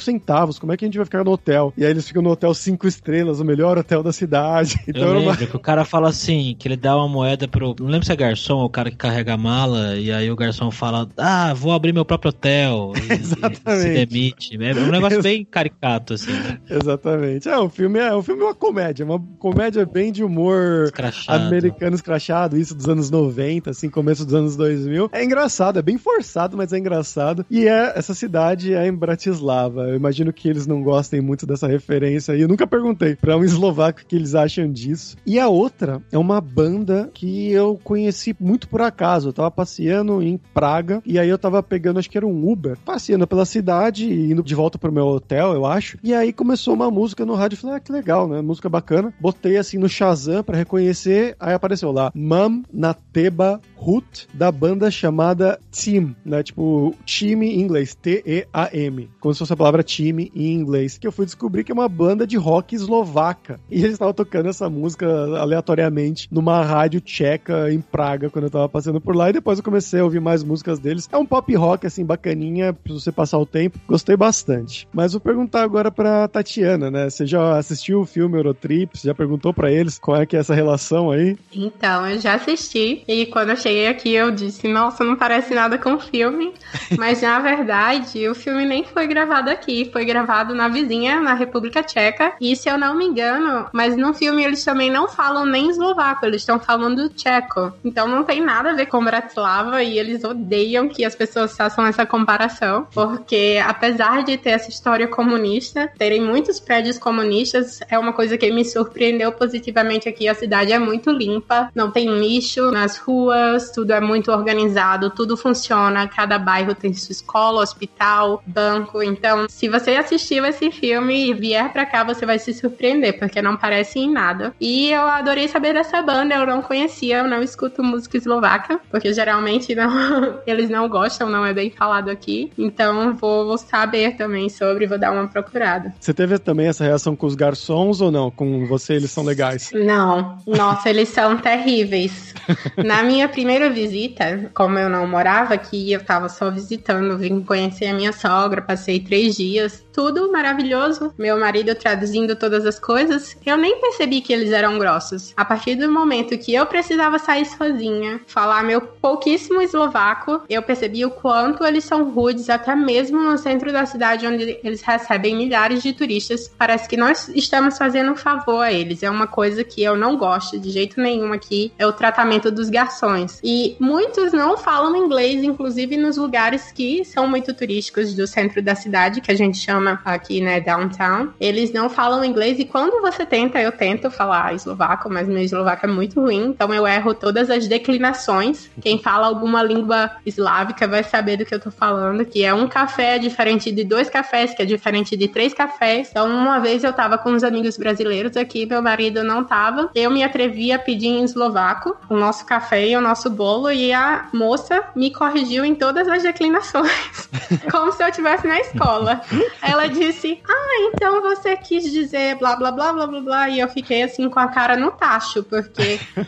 centavos, 0.00 0.58
como 0.58 0.72
é 0.72 0.76
que 0.76 0.84
a 0.84 0.88
gente 0.88 0.96
vai 0.96 1.04
ficar 1.04 1.24
no 1.24 1.32
hotel? 1.32 1.72
E 1.76 1.84
aí 1.84 1.90
eles 1.90 2.06
ficam 2.06 2.22
no 2.22 2.30
hotel 2.30 2.54
cinco 2.54 2.86
estrelas, 2.86 3.40
o 3.40 3.44
melhor 3.44 3.76
hotel 3.78 4.02
da 4.02 4.12
cidade. 4.12 4.76
Então, 4.96 5.08
eu 5.08 5.14
lembro 5.14 5.30
uma... 5.30 5.36
que 5.36 5.56
o 5.56 5.60
cara 5.60 5.84
fala 5.84 6.08
assim: 6.08 6.45
que 6.54 6.68
ele 6.68 6.76
dá 6.76 6.96
uma 6.96 7.08
moeda 7.08 7.48
pro. 7.48 7.74
Não 7.78 7.86
lembro 7.86 8.06
se 8.06 8.12
é 8.12 8.16
garçom 8.16 8.58
ou 8.58 8.66
o 8.66 8.70
cara 8.70 8.90
que 8.90 8.96
carrega 8.96 9.34
a 9.34 9.36
mala, 9.36 9.96
e 9.96 10.12
aí 10.12 10.30
o 10.30 10.36
garçom 10.36 10.70
fala: 10.70 11.08
Ah, 11.16 11.52
vou 11.54 11.72
abrir 11.72 11.92
meu 11.92 12.04
próprio 12.04 12.30
hotel. 12.30 12.92
E, 13.06 13.12
Exatamente. 13.12 13.68
E 13.68 14.00
se 14.00 14.06
demite. 14.06 14.64
É 14.64 14.74
um 14.74 14.90
negócio 14.90 15.22
bem 15.22 15.44
caricato, 15.44 16.14
assim. 16.14 16.32
Né? 16.32 16.58
Exatamente. 16.68 17.48
É, 17.48 17.56
o 17.56 17.68
filme 17.68 17.98
é, 17.98 18.12
o 18.12 18.22
filme 18.22 18.42
é 18.42 18.46
uma 18.46 18.54
comédia, 18.54 19.04
uma 19.04 19.22
comédia 19.38 19.86
bem 19.86 20.10
de 20.10 20.24
humor 20.24 20.84
escrachado. 20.84 21.44
americano 21.44 21.94
escrachado, 21.94 22.58
isso 22.58 22.74
dos 22.74 22.88
anos 22.88 23.10
90, 23.10 23.70
assim, 23.70 23.88
começo 23.88 24.24
dos 24.24 24.34
anos 24.34 24.56
2000. 24.56 25.10
É 25.12 25.24
engraçado, 25.24 25.78
é 25.78 25.82
bem 25.82 25.98
forçado, 25.98 26.56
mas 26.56 26.72
é 26.72 26.78
engraçado. 26.78 27.46
E 27.50 27.66
é 27.66 27.92
essa 27.96 28.14
cidade 28.14 28.74
é 28.74 28.86
em 28.86 28.92
Bratislava. 28.92 29.88
Eu 29.88 29.96
imagino 29.96 30.32
que 30.32 30.48
eles 30.48 30.66
não 30.66 30.82
gostem 30.82 31.20
muito 31.20 31.46
dessa 31.46 31.66
referência 31.66 32.34
aí. 32.34 32.40
Eu 32.40 32.48
nunca 32.48 32.66
perguntei 32.66 33.16
para 33.16 33.36
um 33.36 33.44
eslovaco 33.44 34.00
o 34.00 34.06
que 34.06 34.16
eles 34.16 34.34
acham 34.34 34.70
disso. 34.70 35.16
E 35.26 35.38
a 35.38 35.48
outra 35.48 36.02
é 36.12 36.18
uma 36.36 36.40
banda 36.40 37.10
que 37.14 37.50
eu 37.50 37.80
conheci 37.82 38.36
muito 38.38 38.68
por 38.68 38.82
acaso. 38.82 39.30
Eu 39.30 39.32
tava 39.32 39.50
passeando 39.50 40.22
em 40.22 40.36
Praga 40.36 41.02
e 41.04 41.18
aí 41.18 41.28
eu 41.28 41.38
tava 41.38 41.62
pegando, 41.62 41.98
acho 41.98 42.10
que 42.10 42.18
era 42.18 42.26
um 42.26 42.50
Uber, 42.50 42.76
passeando 42.84 43.26
pela 43.26 43.46
cidade 43.46 44.06
e 44.06 44.32
indo 44.32 44.42
de 44.42 44.54
volta 44.54 44.78
pro 44.78 44.92
meu 44.92 45.06
hotel, 45.06 45.54
eu 45.54 45.64
acho. 45.64 45.98
E 46.02 46.12
aí 46.12 46.32
começou 46.32 46.74
uma 46.74 46.90
música 46.90 47.24
no 47.24 47.34
rádio. 47.34 47.56
Eu 47.56 47.60
falei, 47.60 47.76
ah, 47.76 47.80
que 47.80 47.90
legal, 47.90 48.28
né? 48.28 48.42
Música 48.42 48.68
bacana. 48.68 49.12
Botei 49.18 49.56
assim 49.56 49.78
no 49.78 49.88
Shazam 49.88 50.42
para 50.42 50.58
reconhecer. 50.58 51.34
Aí 51.40 51.54
apareceu 51.54 51.90
lá, 51.90 52.12
Mam 52.14 52.62
Nateba 52.72 53.60
Hut, 53.78 54.28
da 54.34 54.52
banda 54.52 54.90
chamada 54.90 55.58
Team, 55.70 56.14
né? 56.24 56.42
Tipo, 56.42 56.94
time 57.04 57.48
em 57.48 57.60
inglês, 57.60 57.94
T-E-A-M. 57.94 59.08
Como 59.20 59.32
se 59.32 59.38
fosse 59.38 59.52
a 59.52 59.56
palavra 59.56 59.82
time 59.82 60.30
em 60.34 60.52
inglês. 60.52 60.98
Que 60.98 61.06
eu 61.06 61.12
fui 61.12 61.24
descobrir 61.24 61.64
que 61.64 61.72
é 61.72 61.74
uma 61.74 61.88
banda 61.88 62.26
de 62.26 62.36
rock 62.36 62.74
eslovaca. 62.74 63.58
E 63.70 63.78
eles 63.78 63.92
estavam 63.92 64.12
tocando 64.12 64.48
essa 64.48 64.68
música 64.68 65.06
aleatoriamente 65.38 66.25
numa 66.30 66.62
rádio 66.62 67.00
tcheca 67.00 67.70
em 67.72 67.80
Praga, 67.80 68.30
quando 68.30 68.44
eu 68.44 68.50
tava 68.50 68.68
passando 68.68 69.00
por 69.00 69.14
lá. 69.14 69.30
E 69.30 69.34
depois 69.34 69.58
eu 69.58 69.64
comecei 69.64 70.00
a 70.00 70.04
ouvir 70.04 70.20
mais 70.20 70.42
músicas 70.42 70.78
deles. 70.78 71.08
É 71.10 71.16
um 71.16 71.26
pop 71.26 71.54
rock, 71.54 71.86
assim, 71.86 72.04
bacaninha, 72.04 72.72
pra 72.72 72.92
você 72.92 73.12
passar 73.12 73.38
o 73.38 73.46
tempo. 73.46 73.78
Gostei 73.86 74.16
bastante. 74.16 74.88
Mas 74.92 75.12
vou 75.12 75.20
perguntar 75.20 75.62
agora 75.62 75.90
pra 75.90 76.28
Tatiana, 76.28 76.90
né? 76.90 77.10
Você 77.10 77.26
já 77.26 77.56
assistiu 77.58 78.00
o 78.00 78.06
filme 78.06 78.36
Eurotrip? 78.36 78.96
Você 78.96 79.08
já 79.08 79.14
perguntou 79.14 79.52
para 79.52 79.70
eles 79.70 79.98
qual 79.98 80.20
é 80.20 80.26
que 80.26 80.36
é 80.36 80.40
essa 80.40 80.54
relação 80.54 81.10
aí? 81.10 81.36
Então, 81.52 82.06
eu 82.06 82.18
já 82.18 82.34
assisti. 82.34 83.04
E 83.06 83.26
quando 83.26 83.50
eu 83.50 83.56
cheguei 83.56 83.88
aqui, 83.88 84.12
eu 84.12 84.30
disse, 84.30 84.68
nossa, 84.68 85.04
não 85.04 85.16
parece 85.16 85.54
nada 85.54 85.78
com 85.78 85.94
o 85.94 86.00
filme. 86.00 86.54
Mas, 86.98 87.22
na 87.22 87.38
verdade, 87.40 88.28
o 88.28 88.34
filme 88.34 88.64
nem 88.64 88.84
foi 88.84 89.06
gravado 89.06 89.50
aqui. 89.50 89.88
Foi 89.92 90.04
gravado 90.04 90.54
na 90.54 90.68
vizinha, 90.68 91.20
na 91.20 91.34
República 91.34 91.82
Tcheca. 91.82 92.34
E, 92.40 92.54
se 92.56 92.68
eu 92.68 92.78
não 92.78 92.96
me 92.96 93.04
engano, 93.04 93.66
mas 93.72 93.96
no 93.96 94.14
filme 94.14 94.42
eles 94.42 94.64
também 94.64 94.90
não 94.90 95.08
falam 95.08 95.44
nem 95.44 95.68
eslovaco, 95.68 96.15
eles 96.24 96.42
estão 96.42 96.58
falando 96.58 97.08
tcheco. 97.10 97.72
Então 97.84 98.08
não 98.08 98.24
tem 98.24 98.40
nada 98.40 98.70
a 98.70 98.74
ver 98.74 98.86
com 98.86 99.04
Bratislava 99.04 99.82
e 99.82 99.98
eles 99.98 100.24
odeiam 100.24 100.88
que 100.88 101.04
as 101.04 101.14
pessoas 101.14 101.56
façam 101.56 101.86
essa 101.86 102.06
comparação, 102.06 102.86
porque 102.92 103.60
apesar 103.64 104.24
de 104.24 104.36
ter 104.36 104.50
essa 104.50 104.70
história 104.70 105.08
comunista, 105.08 105.90
terem 105.98 106.20
muitos 106.20 106.60
prédios 106.60 106.98
comunistas, 106.98 107.80
é 107.88 107.98
uma 107.98 108.12
coisa 108.12 108.38
que 108.38 108.50
me 108.50 108.64
surpreendeu 108.64 109.32
positivamente 109.32 110.08
aqui. 110.08 110.28
A 110.28 110.34
cidade 110.34 110.72
é 110.72 110.78
muito 110.78 111.10
limpa, 111.10 111.70
não 111.74 111.90
tem 111.90 112.08
lixo 112.18 112.70
nas 112.70 112.96
ruas, 112.96 113.70
tudo 113.70 113.92
é 113.92 114.00
muito 114.00 114.30
organizado, 114.30 115.10
tudo 115.10 115.36
funciona, 115.36 116.08
cada 116.08 116.38
bairro 116.38 116.74
tem 116.74 116.92
sua 116.94 117.12
escola, 117.12 117.62
hospital, 117.62 118.42
banco. 118.46 119.02
Então, 119.02 119.46
se 119.48 119.68
você 119.68 119.92
assistiu 119.92 120.44
esse 120.44 120.70
filme 120.70 121.30
e 121.30 121.34
vier 121.34 121.72
para 121.72 121.86
cá, 121.86 122.04
você 122.04 122.24
vai 122.24 122.38
se 122.38 122.52
surpreender, 122.54 123.18
porque 123.18 123.42
não 123.42 123.56
parece 123.56 123.98
em 123.98 124.10
nada. 124.10 124.54
E 124.60 124.90
eu 124.90 125.02
adorei 125.02 125.48
saber 125.48 125.74
dessa 125.74 126.02
banda, 126.06 126.36
eu 126.36 126.46
não 126.46 126.62
conhecia, 126.62 127.18
eu 127.18 127.28
não 127.28 127.42
escuto 127.42 127.82
música 127.82 128.16
eslovaca, 128.16 128.80
porque 128.90 129.12
geralmente 129.12 129.74
não, 129.74 130.38
eles 130.46 130.70
não 130.70 130.88
gostam, 130.88 131.28
não 131.28 131.44
é 131.44 131.52
bem 131.52 131.70
falado 131.70 132.08
aqui. 132.08 132.52
Então 132.56 133.14
vou, 133.16 133.46
vou 133.46 133.58
saber 133.58 134.16
também 134.16 134.48
sobre, 134.48 134.86
vou 134.86 134.98
dar 134.98 135.12
uma 135.12 135.26
procurada. 135.26 135.92
Você 136.00 136.14
teve 136.14 136.38
também 136.38 136.68
essa 136.68 136.84
reação 136.84 137.16
com 137.16 137.26
os 137.26 137.34
garçons 137.34 138.00
ou 138.00 138.10
não? 138.10 138.30
Com 138.30 138.66
você, 138.66 138.94
eles 138.94 139.10
são 139.10 139.24
legais? 139.24 139.70
Não, 139.74 140.38
nossa, 140.46 140.88
eles 140.88 141.08
são 141.08 141.36
terríveis. 141.36 142.32
Na 142.84 143.02
minha 143.02 143.28
primeira 143.28 143.68
visita, 143.68 144.50
como 144.54 144.78
eu 144.78 144.88
não 144.88 145.06
morava 145.06 145.54
aqui, 145.54 145.92
eu 145.92 146.04
tava 146.04 146.28
só 146.28 146.50
visitando, 146.50 147.18
vim 147.18 147.42
conhecer 147.42 147.86
a 147.86 147.94
minha 147.94 148.12
sogra, 148.12 148.62
passei 148.62 149.00
três 149.00 149.36
dias, 149.36 149.84
tudo 149.92 150.30
maravilhoso. 150.30 151.12
Meu 151.18 151.38
marido 151.38 151.74
traduzindo 151.74 152.36
todas 152.36 152.64
as 152.64 152.78
coisas, 152.78 153.36
eu 153.44 153.56
nem 153.56 153.80
percebi 153.80 154.20
que 154.20 154.32
eles 154.32 154.52
eram 154.52 154.78
grossos. 154.78 155.32
A 155.36 155.44
partir 155.44 155.74
do 155.74 155.85
momento 155.92 156.36
que 156.38 156.54
eu 156.54 156.66
precisava 156.66 157.18
sair 157.18 157.44
sozinha, 157.46 158.20
falar 158.26 158.62
meu 158.62 158.80
pouquíssimo 158.80 159.60
eslovaco, 159.60 160.42
eu 160.48 160.62
percebi 160.62 161.04
o 161.04 161.10
quanto 161.10 161.64
eles 161.64 161.84
são 161.84 162.10
rudes, 162.10 162.48
até 162.48 162.74
mesmo 162.74 163.20
no 163.20 163.36
centro 163.36 163.72
da 163.72 163.86
cidade 163.86 164.26
onde 164.26 164.58
eles 164.62 164.82
recebem 164.82 165.36
milhares 165.36 165.82
de 165.82 165.92
turistas. 165.92 166.48
Parece 166.56 166.88
que 166.88 166.96
nós 166.96 167.28
estamos 167.28 167.76
fazendo 167.76 168.12
um 168.12 168.16
favor 168.16 168.60
a 168.60 168.72
eles. 168.72 169.02
É 169.02 169.10
uma 169.10 169.26
coisa 169.26 169.62
que 169.64 169.82
eu 169.82 169.96
não 169.96 170.16
gosto 170.16 170.58
de 170.58 170.70
jeito 170.70 171.00
nenhum 171.00 171.32
aqui, 171.32 171.72
é 171.78 171.86
o 171.86 171.92
tratamento 171.92 172.50
dos 172.50 172.70
garçons. 172.70 173.40
E 173.42 173.76
muitos 173.78 174.32
não 174.32 174.56
falam 174.56 174.96
inglês, 174.96 175.42
inclusive 175.42 175.96
nos 175.96 176.16
lugares 176.16 176.72
que 176.72 177.04
são 177.04 177.26
muito 177.28 177.52
turísticos 177.52 178.14
do 178.14 178.26
centro 178.26 178.62
da 178.62 178.74
cidade, 178.74 179.20
que 179.20 179.30
a 179.30 179.36
gente 179.36 179.58
chama 179.58 180.00
aqui, 180.04 180.40
né, 180.40 180.60
downtown. 180.60 181.30
Eles 181.40 181.72
não 181.72 181.88
falam 181.88 182.24
inglês 182.24 182.58
e 182.58 182.64
quando 182.64 183.00
você 183.00 183.26
tenta, 183.26 183.60
eu 183.60 183.72
tento 183.72 184.10
falar 184.10 184.54
eslovaco, 184.54 185.10
mas 185.10 185.28
meu 185.28 185.42
eslovaco 185.42 185.75
é 185.84 185.88
muito 185.88 186.20
ruim, 186.20 186.46
então 186.46 186.72
eu 186.72 186.86
erro 186.86 187.14
todas 187.14 187.50
as 187.50 187.66
declinações. 187.68 188.70
Quem 188.80 188.98
fala 188.98 189.26
alguma 189.26 189.62
língua 189.62 190.10
eslávica 190.24 190.86
vai 190.86 191.02
saber 191.02 191.36
do 191.36 191.44
que 191.44 191.54
eu 191.54 191.60
tô 191.60 191.70
falando, 191.70 192.24
que 192.24 192.44
é 192.44 192.54
um 192.54 192.68
café 192.68 193.18
diferente 193.18 193.70
de 193.70 193.84
dois 193.84 194.08
cafés, 194.08 194.54
que 194.54 194.62
é 194.62 194.64
diferente 194.64 195.16
de 195.16 195.28
três 195.28 195.52
cafés. 195.52 196.08
Então, 196.10 196.28
uma 196.28 196.58
vez 196.58 196.84
eu 196.84 196.92
tava 196.92 197.18
com 197.18 197.30
uns 197.30 197.42
amigos 197.42 197.76
brasileiros 197.76 198.36
aqui, 198.36 198.66
meu 198.66 198.82
marido 198.82 199.22
não 199.22 199.44
tava. 199.44 199.90
Eu 199.94 200.10
me 200.10 200.22
atrevi 200.22 200.72
a 200.72 200.78
pedir 200.78 201.08
em 201.08 201.24
eslovaco 201.24 201.96
o 202.08 202.16
nosso 202.16 202.44
café 202.46 202.88
e 202.88 202.96
o 202.96 203.00
nosso 203.00 203.28
bolo 203.30 203.70
e 203.70 203.92
a 203.92 204.28
moça 204.32 204.82
me 204.94 205.12
corrigiu 205.12 205.64
em 205.64 205.74
todas 205.74 206.08
as 206.08 206.22
declinações, 206.22 207.28
como 207.70 207.92
se 207.92 208.02
eu 208.02 208.08
estivesse 208.08 208.46
na 208.46 208.60
escola. 208.60 209.20
Ela 209.62 209.86
disse: 209.88 210.40
"Ah, 210.48 210.90
então 210.92 211.20
você 211.20 211.56
quis 211.56 211.90
dizer 211.90 212.36
blá 212.36 212.56
blá 212.56 212.70
blá 212.70 212.92
blá 212.92 213.06
blá 213.06 213.20
blá", 213.20 213.48
e 213.48 213.60
eu 213.60 213.68
fiquei 213.68 214.02
assim 214.02 214.28
com 214.28 214.38
a 214.40 214.48
cara 214.48 214.76
no 214.76 214.90
tacho, 214.90 215.42
porque 215.42 215.65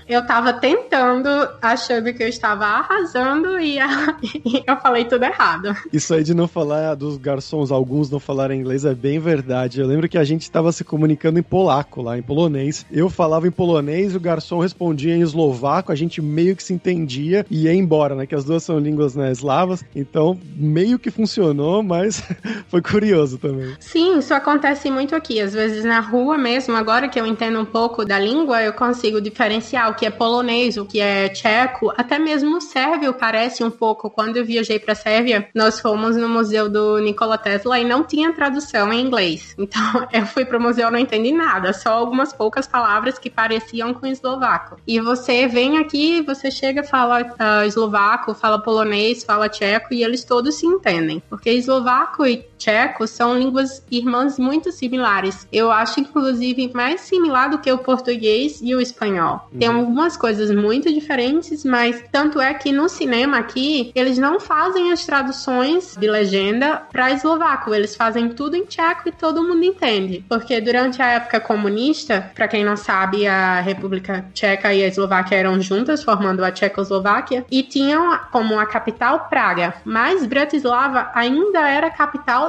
eu 0.08 0.26
tava 0.26 0.52
tentando, 0.52 1.28
achando 1.60 2.12
que 2.12 2.22
eu 2.22 2.28
estava 2.28 2.64
arrasando 2.64 3.58
e, 3.58 3.78
a... 3.78 4.16
e 4.44 4.62
eu 4.66 4.76
falei 4.76 5.04
tudo 5.04 5.24
errado. 5.24 5.74
Isso 5.92 6.14
aí 6.14 6.22
de 6.22 6.34
não 6.34 6.48
falar 6.48 6.94
dos 6.94 7.16
garçons, 7.16 7.70
alguns 7.70 8.10
não 8.10 8.20
falarem 8.20 8.60
inglês, 8.60 8.84
é 8.84 8.94
bem 8.94 9.18
verdade. 9.18 9.80
Eu 9.80 9.86
lembro 9.86 10.08
que 10.08 10.18
a 10.18 10.24
gente 10.24 10.42
estava 10.42 10.72
se 10.72 10.84
comunicando 10.84 11.38
em 11.38 11.42
polaco 11.42 12.02
lá, 12.02 12.18
em 12.18 12.22
polonês. 12.22 12.84
Eu 12.90 13.08
falava 13.08 13.46
em 13.46 13.50
polonês, 13.50 14.14
o 14.14 14.20
garçom 14.20 14.60
respondia 14.60 15.16
em 15.16 15.20
eslovaco, 15.20 15.92
a 15.92 15.94
gente 15.94 16.20
meio 16.20 16.56
que 16.56 16.62
se 16.62 16.72
entendia 16.72 17.44
e 17.50 17.64
ia 17.64 17.74
embora, 17.74 18.14
né? 18.14 18.26
Que 18.26 18.34
as 18.34 18.44
duas 18.44 18.62
são 18.62 18.78
línguas 18.78 19.14
né, 19.14 19.30
eslavas, 19.32 19.84
então 19.94 20.38
meio 20.56 20.98
que 20.98 21.10
funcionou, 21.10 21.82
mas 21.82 22.22
foi 22.68 22.82
curioso 22.82 23.38
também. 23.38 23.74
Sim, 23.80 24.18
isso 24.18 24.34
acontece 24.34 24.90
muito 24.90 25.14
aqui. 25.14 25.40
Às 25.40 25.52
vezes 25.52 25.84
na 25.84 26.00
rua 26.00 26.36
mesmo, 26.36 26.76
agora 26.76 27.08
que 27.08 27.20
eu 27.20 27.26
entendo 27.26 27.60
um 27.60 27.64
pouco 27.64 28.04
da 28.04 28.18
língua, 28.18 28.62
eu 28.62 28.72
consigo 28.72 29.20
diferencial, 29.28 29.94
que 29.94 30.06
é 30.06 30.10
polonês, 30.10 30.76
o 30.76 30.84
que 30.84 31.00
é 31.00 31.28
tcheco, 31.28 31.92
até 31.96 32.18
mesmo 32.18 32.56
o 32.56 32.60
sérvio 32.60 33.12
parece 33.12 33.62
um 33.62 33.70
pouco. 33.70 34.10
Quando 34.10 34.36
eu 34.36 34.44
viajei 34.44 34.78
para 34.78 34.94
Sérvia, 34.94 35.48
nós 35.54 35.80
fomos 35.80 36.16
no 36.16 36.28
museu 36.28 36.68
do 36.68 36.98
Nikola 36.98 37.38
Tesla 37.38 37.78
e 37.78 37.84
não 37.84 38.04
tinha 38.04 38.32
tradução 38.32 38.92
em 38.92 39.00
inglês. 39.00 39.54
Então 39.68 40.08
eu 40.12 40.24
fui 40.24 40.46
pro 40.46 40.58
museu 40.58 40.90
não 40.90 40.98
entendi 40.98 41.30
nada, 41.30 41.74
só 41.74 41.90
algumas 41.90 42.32
poucas 42.32 42.66
palavras 42.66 43.18
que 43.18 43.28
pareciam 43.28 43.92
com 43.92 44.06
eslovaco. 44.06 44.80
E 44.86 44.98
você 44.98 45.46
vem 45.46 45.76
aqui, 45.76 46.22
você 46.22 46.50
chega, 46.50 46.82
fala 46.82 47.22
uh, 47.22 47.66
eslovaco, 47.66 48.34
fala 48.34 48.58
polonês, 48.58 49.24
fala 49.24 49.48
tcheco 49.48 49.92
e 49.92 50.02
eles 50.02 50.24
todos 50.24 50.54
se 50.54 50.66
entendem, 50.66 51.22
porque 51.28 51.50
eslovaco 51.50 52.24
e 52.24 52.44
tcheco 52.58 53.06
são 53.06 53.38
línguas 53.38 53.82
irmãs 53.90 54.38
muito 54.38 54.70
similares. 54.72 55.46
Eu 55.52 55.70
acho, 55.70 56.00
inclusive, 56.00 56.70
mais 56.74 57.02
similar 57.02 57.50
do 57.50 57.58
que 57.58 57.70
o 57.70 57.78
português 57.78 58.60
e 58.62 58.74
o 58.74 58.80
espanhol. 58.80 59.48
Uhum. 59.52 59.58
Tem 59.58 59.68
algumas 59.68 60.16
coisas 60.16 60.50
muito 60.50 60.92
diferentes, 60.92 61.64
mas 61.64 62.04
tanto 62.10 62.40
é 62.40 62.52
que 62.52 62.72
no 62.72 62.88
cinema 62.88 63.38
aqui, 63.38 63.92
eles 63.94 64.18
não 64.18 64.40
fazem 64.40 64.92
as 64.92 65.06
traduções 65.06 65.96
de 65.96 66.08
legenda 66.08 66.82
para 66.90 67.12
eslovaco, 67.12 67.74
eles 67.74 67.94
fazem 67.94 68.28
tudo 68.30 68.56
em 68.56 68.64
tcheco 68.64 69.08
e 69.08 69.12
todo 69.12 69.42
mundo 69.42 69.64
entende. 69.64 70.24
Porque 70.28 70.60
durante 70.60 71.00
a 71.00 71.06
época 71.06 71.40
comunista, 71.40 72.30
para 72.34 72.48
quem 72.48 72.64
não 72.64 72.76
sabe, 72.76 73.26
a 73.26 73.60
República 73.60 74.24
Tcheca 74.34 74.72
e 74.74 74.82
a 74.82 74.86
Eslováquia 74.88 75.36
eram 75.36 75.60
juntas, 75.60 76.02
formando 76.02 76.44
a 76.44 76.50
Tchecoslováquia, 76.50 77.44
e 77.50 77.62
tinham 77.62 78.18
como 78.32 78.58
a 78.58 78.66
capital 78.66 79.28
Praga, 79.28 79.74
mas 79.84 80.26
Bratislava 80.26 81.10
ainda 81.14 81.68
era 81.68 81.88
a 81.88 81.90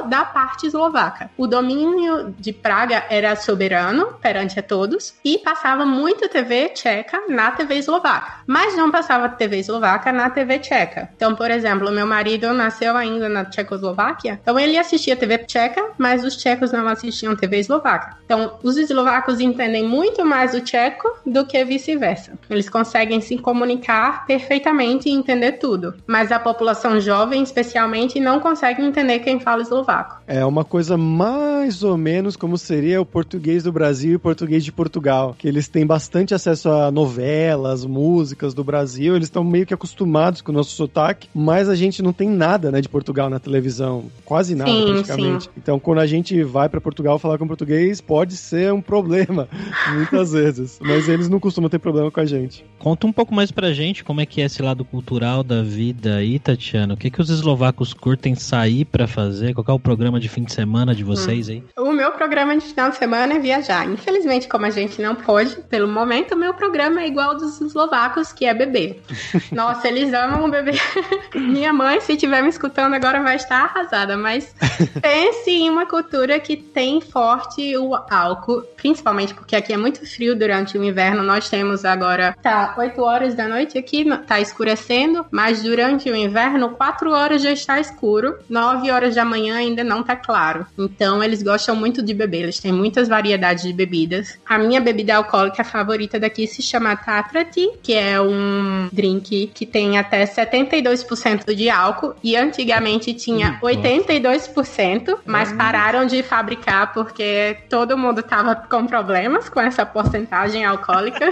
da 0.02 0.24
parte 0.24 0.66
eslovaca. 0.66 1.30
O 1.36 1.46
domínio 1.46 2.34
de 2.38 2.52
Praga 2.52 3.04
era 3.10 3.36
soberano 3.36 4.14
perante 4.20 4.58
a 4.58 4.62
todos 4.62 5.14
e 5.24 5.38
passava 5.38 5.84
muita 5.84 6.28
TV 6.28 6.70
tcheca 6.70 7.22
na 7.28 7.50
TV 7.50 7.76
eslovaca, 7.76 8.42
mas 8.46 8.76
não 8.76 8.90
passava 8.90 9.28
TV 9.28 9.58
eslovaca 9.58 10.12
na 10.12 10.30
TV 10.30 10.58
tcheca. 10.58 11.10
Então, 11.16 11.34
por 11.34 11.50
exemplo, 11.50 11.90
meu 11.90 12.06
marido 12.06 12.52
nasceu 12.52 12.96
ainda 12.96 13.28
na 13.28 13.44
Tchecoslováquia, 13.44 14.38
então 14.40 14.58
ele 14.58 14.78
assistia 14.78 15.16
TV 15.16 15.38
tcheca, 15.38 15.90
mas 15.98 16.24
os 16.24 16.36
tchecos 16.36 16.72
não 16.72 16.86
assistiam 16.88 17.36
TV 17.36 17.58
eslovaca. 17.58 18.16
Então, 18.24 18.58
os 18.62 18.76
eslovacos 18.76 19.40
entendem 19.40 19.84
muito 19.84 20.24
mais 20.24 20.54
o 20.54 20.60
tcheco 20.60 21.08
do 21.26 21.44
que 21.44 21.64
vice-versa. 21.64 22.32
Eles 22.48 22.68
conseguem 22.68 23.20
se 23.20 23.36
comunicar 23.38 24.24
perfeitamente 24.26 25.08
e 25.08 25.12
entender 25.12 25.52
tudo, 25.52 25.94
mas 26.06 26.32
a 26.32 26.38
população 26.38 27.00
jovem, 27.00 27.42
especialmente, 27.42 28.20
não 28.20 28.40
consegue 28.40 28.82
entender 28.82 29.20
quem 29.20 29.40
fala 29.40 29.62
eslovaco 29.62 29.89
É 30.26 30.44
uma 30.44 30.64
coisa 30.64 30.96
mais 30.96 31.82
ou 31.82 31.96
menos 31.96 32.36
como 32.36 32.56
seria 32.56 33.00
o 33.00 33.06
português 33.06 33.62
do 33.62 33.72
Brasil 33.72 34.12
e 34.12 34.16
o 34.16 34.20
português 34.20 34.64
de 34.64 34.72
Portugal, 34.72 35.34
que 35.38 35.48
eles 35.48 35.68
têm 35.68 35.86
bastante 35.86 36.34
acesso 36.34 36.68
a 36.68 36.90
novelas, 36.90 37.84
músicas 37.84 38.54
do 38.54 38.62
Brasil, 38.62 39.16
eles 39.16 39.26
estão 39.26 39.42
meio 39.42 39.66
que 39.66 39.74
acostumados 39.74 40.40
com 40.40 40.52
o 40.52 40.54
nosso 40.54 40.70
sotaque, 40.70 41.28
mas 41.34 41.68
a 41.68 41.74
gente 41.74 42.02
não 42.02 42.12
tem 42.12 42.28
nada, 42.28 42.70
né, 42.70 42.80
de 42.80 42.88
Portugal 42.88 43.28
na 43.28 43.38
televisão, 43.38 44.04
quase 44.24 44.54
nada 44.54 44.70
sim, 44.70 44.86
praticamente. 44.86 45.44
Sim. 45.44 45.50
Então, 45.56 45.78
quando 45.78 45.98
a 45.98 46.06
gente 46.06 46.42
vai 46.42 46.68
para 46.68 46.80
Portugal 46.80 47.18
falar 47.18 47.38
com 47.38 47.46
português, 47.46 48.00
pode 48.00 48.36
ser 48.36 48.72
um 48.72 48.80
problema 48.80 49.48
muitas 49.92 50.32
vezes, 50.32 50.78
mas 50.80 51.08
eles 51.08 51.28
não 51.28 51.40
costumam 51.40 51.68
ter 51.68 51.78
problema 51.78 52.10
com 52.10 52.20
a 52.20 52.26
gente. 52.26 52.64
Conta 52.78 53.06
um 53.06 53.12
pouco 53.12 53.34
mais 53.34 53.50
pra 53.50 53.72
gente 53.72 54.04
como 54.04 54.20
é 54.20 54.26
que 54.26 54.40
é 54.40 54.44
esse 54.44 54.62
lado 54.62 54.84
cultural 54.84 55.42
da 55.42 55.62
vida 55.62 56.16
aí, 56.16 56.38
Tatiana. 56.38 56.94
O 56.94 56.96
que 56.96 57.10
que 57.10 57.20
os 57.20 57.30
eslovacos 57.30 57.92
curtem 57.92 58.34
sair 58.34 58.84
para 58.84 59.06
fazer? 59.06 59.54
Qual 59.54 59.64
é 59.68 59.72
o 59.72 59.79
programa 59.80 60.20
de 60.20 60.28
fim 60.28 60.44
de 60.44 60.52
semana 60.52 60.94
de 60.94 61.02
vocês 61.02 61.48
aí? 61.48 61.64
O 61.76 61.92
meu 61.92 62.12
programa 62.12 62.56
de 62.56 62.64
final 62.64 62.90
de 62.90 62.96
semana 62.96 63.34
é 63.34 63.38
viajar. 63.38 63.86
Infelizmente, 63.86 64.48
como 64.48 64.66
a 64.66 64.70
gente 64.70 65.00
não 65.00 65.14
pode, 65.14 65.56
pelo 65.68 65.88
momento, 65.88 66.34
o 66.34 66.38
meu 66.38 66.54
programa 66.54 67.00
é 67.00 67.06
igual 67.06 67.36
dos 67.36 67.60
eslovacos, 67.60 68.32
que 68.32 68.46
é 68.46 68.54
beber. 68.54 69.02
Nossa, 69.52 69.88
eles 69.88 70.12
amam 70.12 70.50
beber. 70.50 70.80
Minha 71.34 71.72
mãe, 71.72 72.00
se 72.00 72.12
estiver 72.12 72.42
me 72.42 72.48
escutando 72.48 72.94
agora, 72.94 73.22
vai 73.22 73.36
estar 73.36 73.64
arrasada, 73.64 74.16
mas 74.16 74.54
pense 75.00 75.50
em 75.50 75.70
uma 75.70 75.86
cultura 75.86 76.38
que 76.38 76.56
tem 76.56 77.00
forte 77.00 77.76
o 77.76 77.94
álcool, 78.10 78.62
principalmente 78.76 79.34
porque 79.34 79.56
aqui 79.56 79.72
é 79.72 79.76
muito 79.76 80.06
frio 80.06 80.36
durante 80.36 80.76
o 80.76 80.84
inverno. 80.84 81.22
Nós 81.22 81.48
temos 81.48 81.84
agora, 81.84 82.36
tá 82.42 82.74
8 82.78 83.00
horas 83.02 83.34
da 83.34 83.48
noite 83.48 83.78
aqui, 83.78 84.04
tá 84.26 84.40
escurecendo, 84.40 85.26
mas 85.30 85.62
durante 85.62 86.10
o 86.10 86.16
inverno, 86.16 86.70
4 86.70 87.10
horas 87.10 87.42
já 87.42 87.52
está 87.52 87.80
escuro, 87.80 88.36
9 88.48 88.90
horas 88.90 89.14
da 89.14 89.24
manhã 89.24 89.60
ainda 89.70 89.84
não 89.84 90.02
tá 90.02 90.16
claro. 90.16 90.66
Então 90.78 91.22
eles 91.22 91.42
gostam 91.42 91.74
muito 91.74 92.02
de 92.02 92.12
beber, 92.14 92.42
eles 92.42 92.58
têm 92.58 92.72
muitas 92.72 93.08
variedades 93.08 93.64
de 93.64 93.72
bebidas. 93.72 94.38
A 94.46 94.58
minha 94.58 94.80
bebida 94.80 95.16
alcoólica 95.16 95.64
favorita 95.64 96.18
daqui 96.18 96.46
se 96.46 96.62
chama 96.62 96.96
Tatrati, 96.96 97.70
que 97.82 97.94
é 97.94 98.20
um 98.20 98.88
drink 98.92 99.50
que 99.54 99.66
tem 99.66 99.98
até 99.98 100.24
72% 100.24 101.54
de 101.54 101.70
álcool 101.70 102.14
e 102.22 102.36
antigamente 102.36 103.14
tinha 103.14 103.58
82%, 103.62 105.18
mas 105.24 105.52
pararam 105.52 106.06
de 106.06 106.22
fabricar 106.22 106.92
porque 106.92 107.56
todo 107.68 107.96
mundo 107.96 108.22
tava 108.22 108.54
com 108.54 108.86
problemas 108.86 109.48
com 109.48 109.60
essa 109.60 109.84
porcentagem 109.86 110.64
alcoólica. 110.64 111.28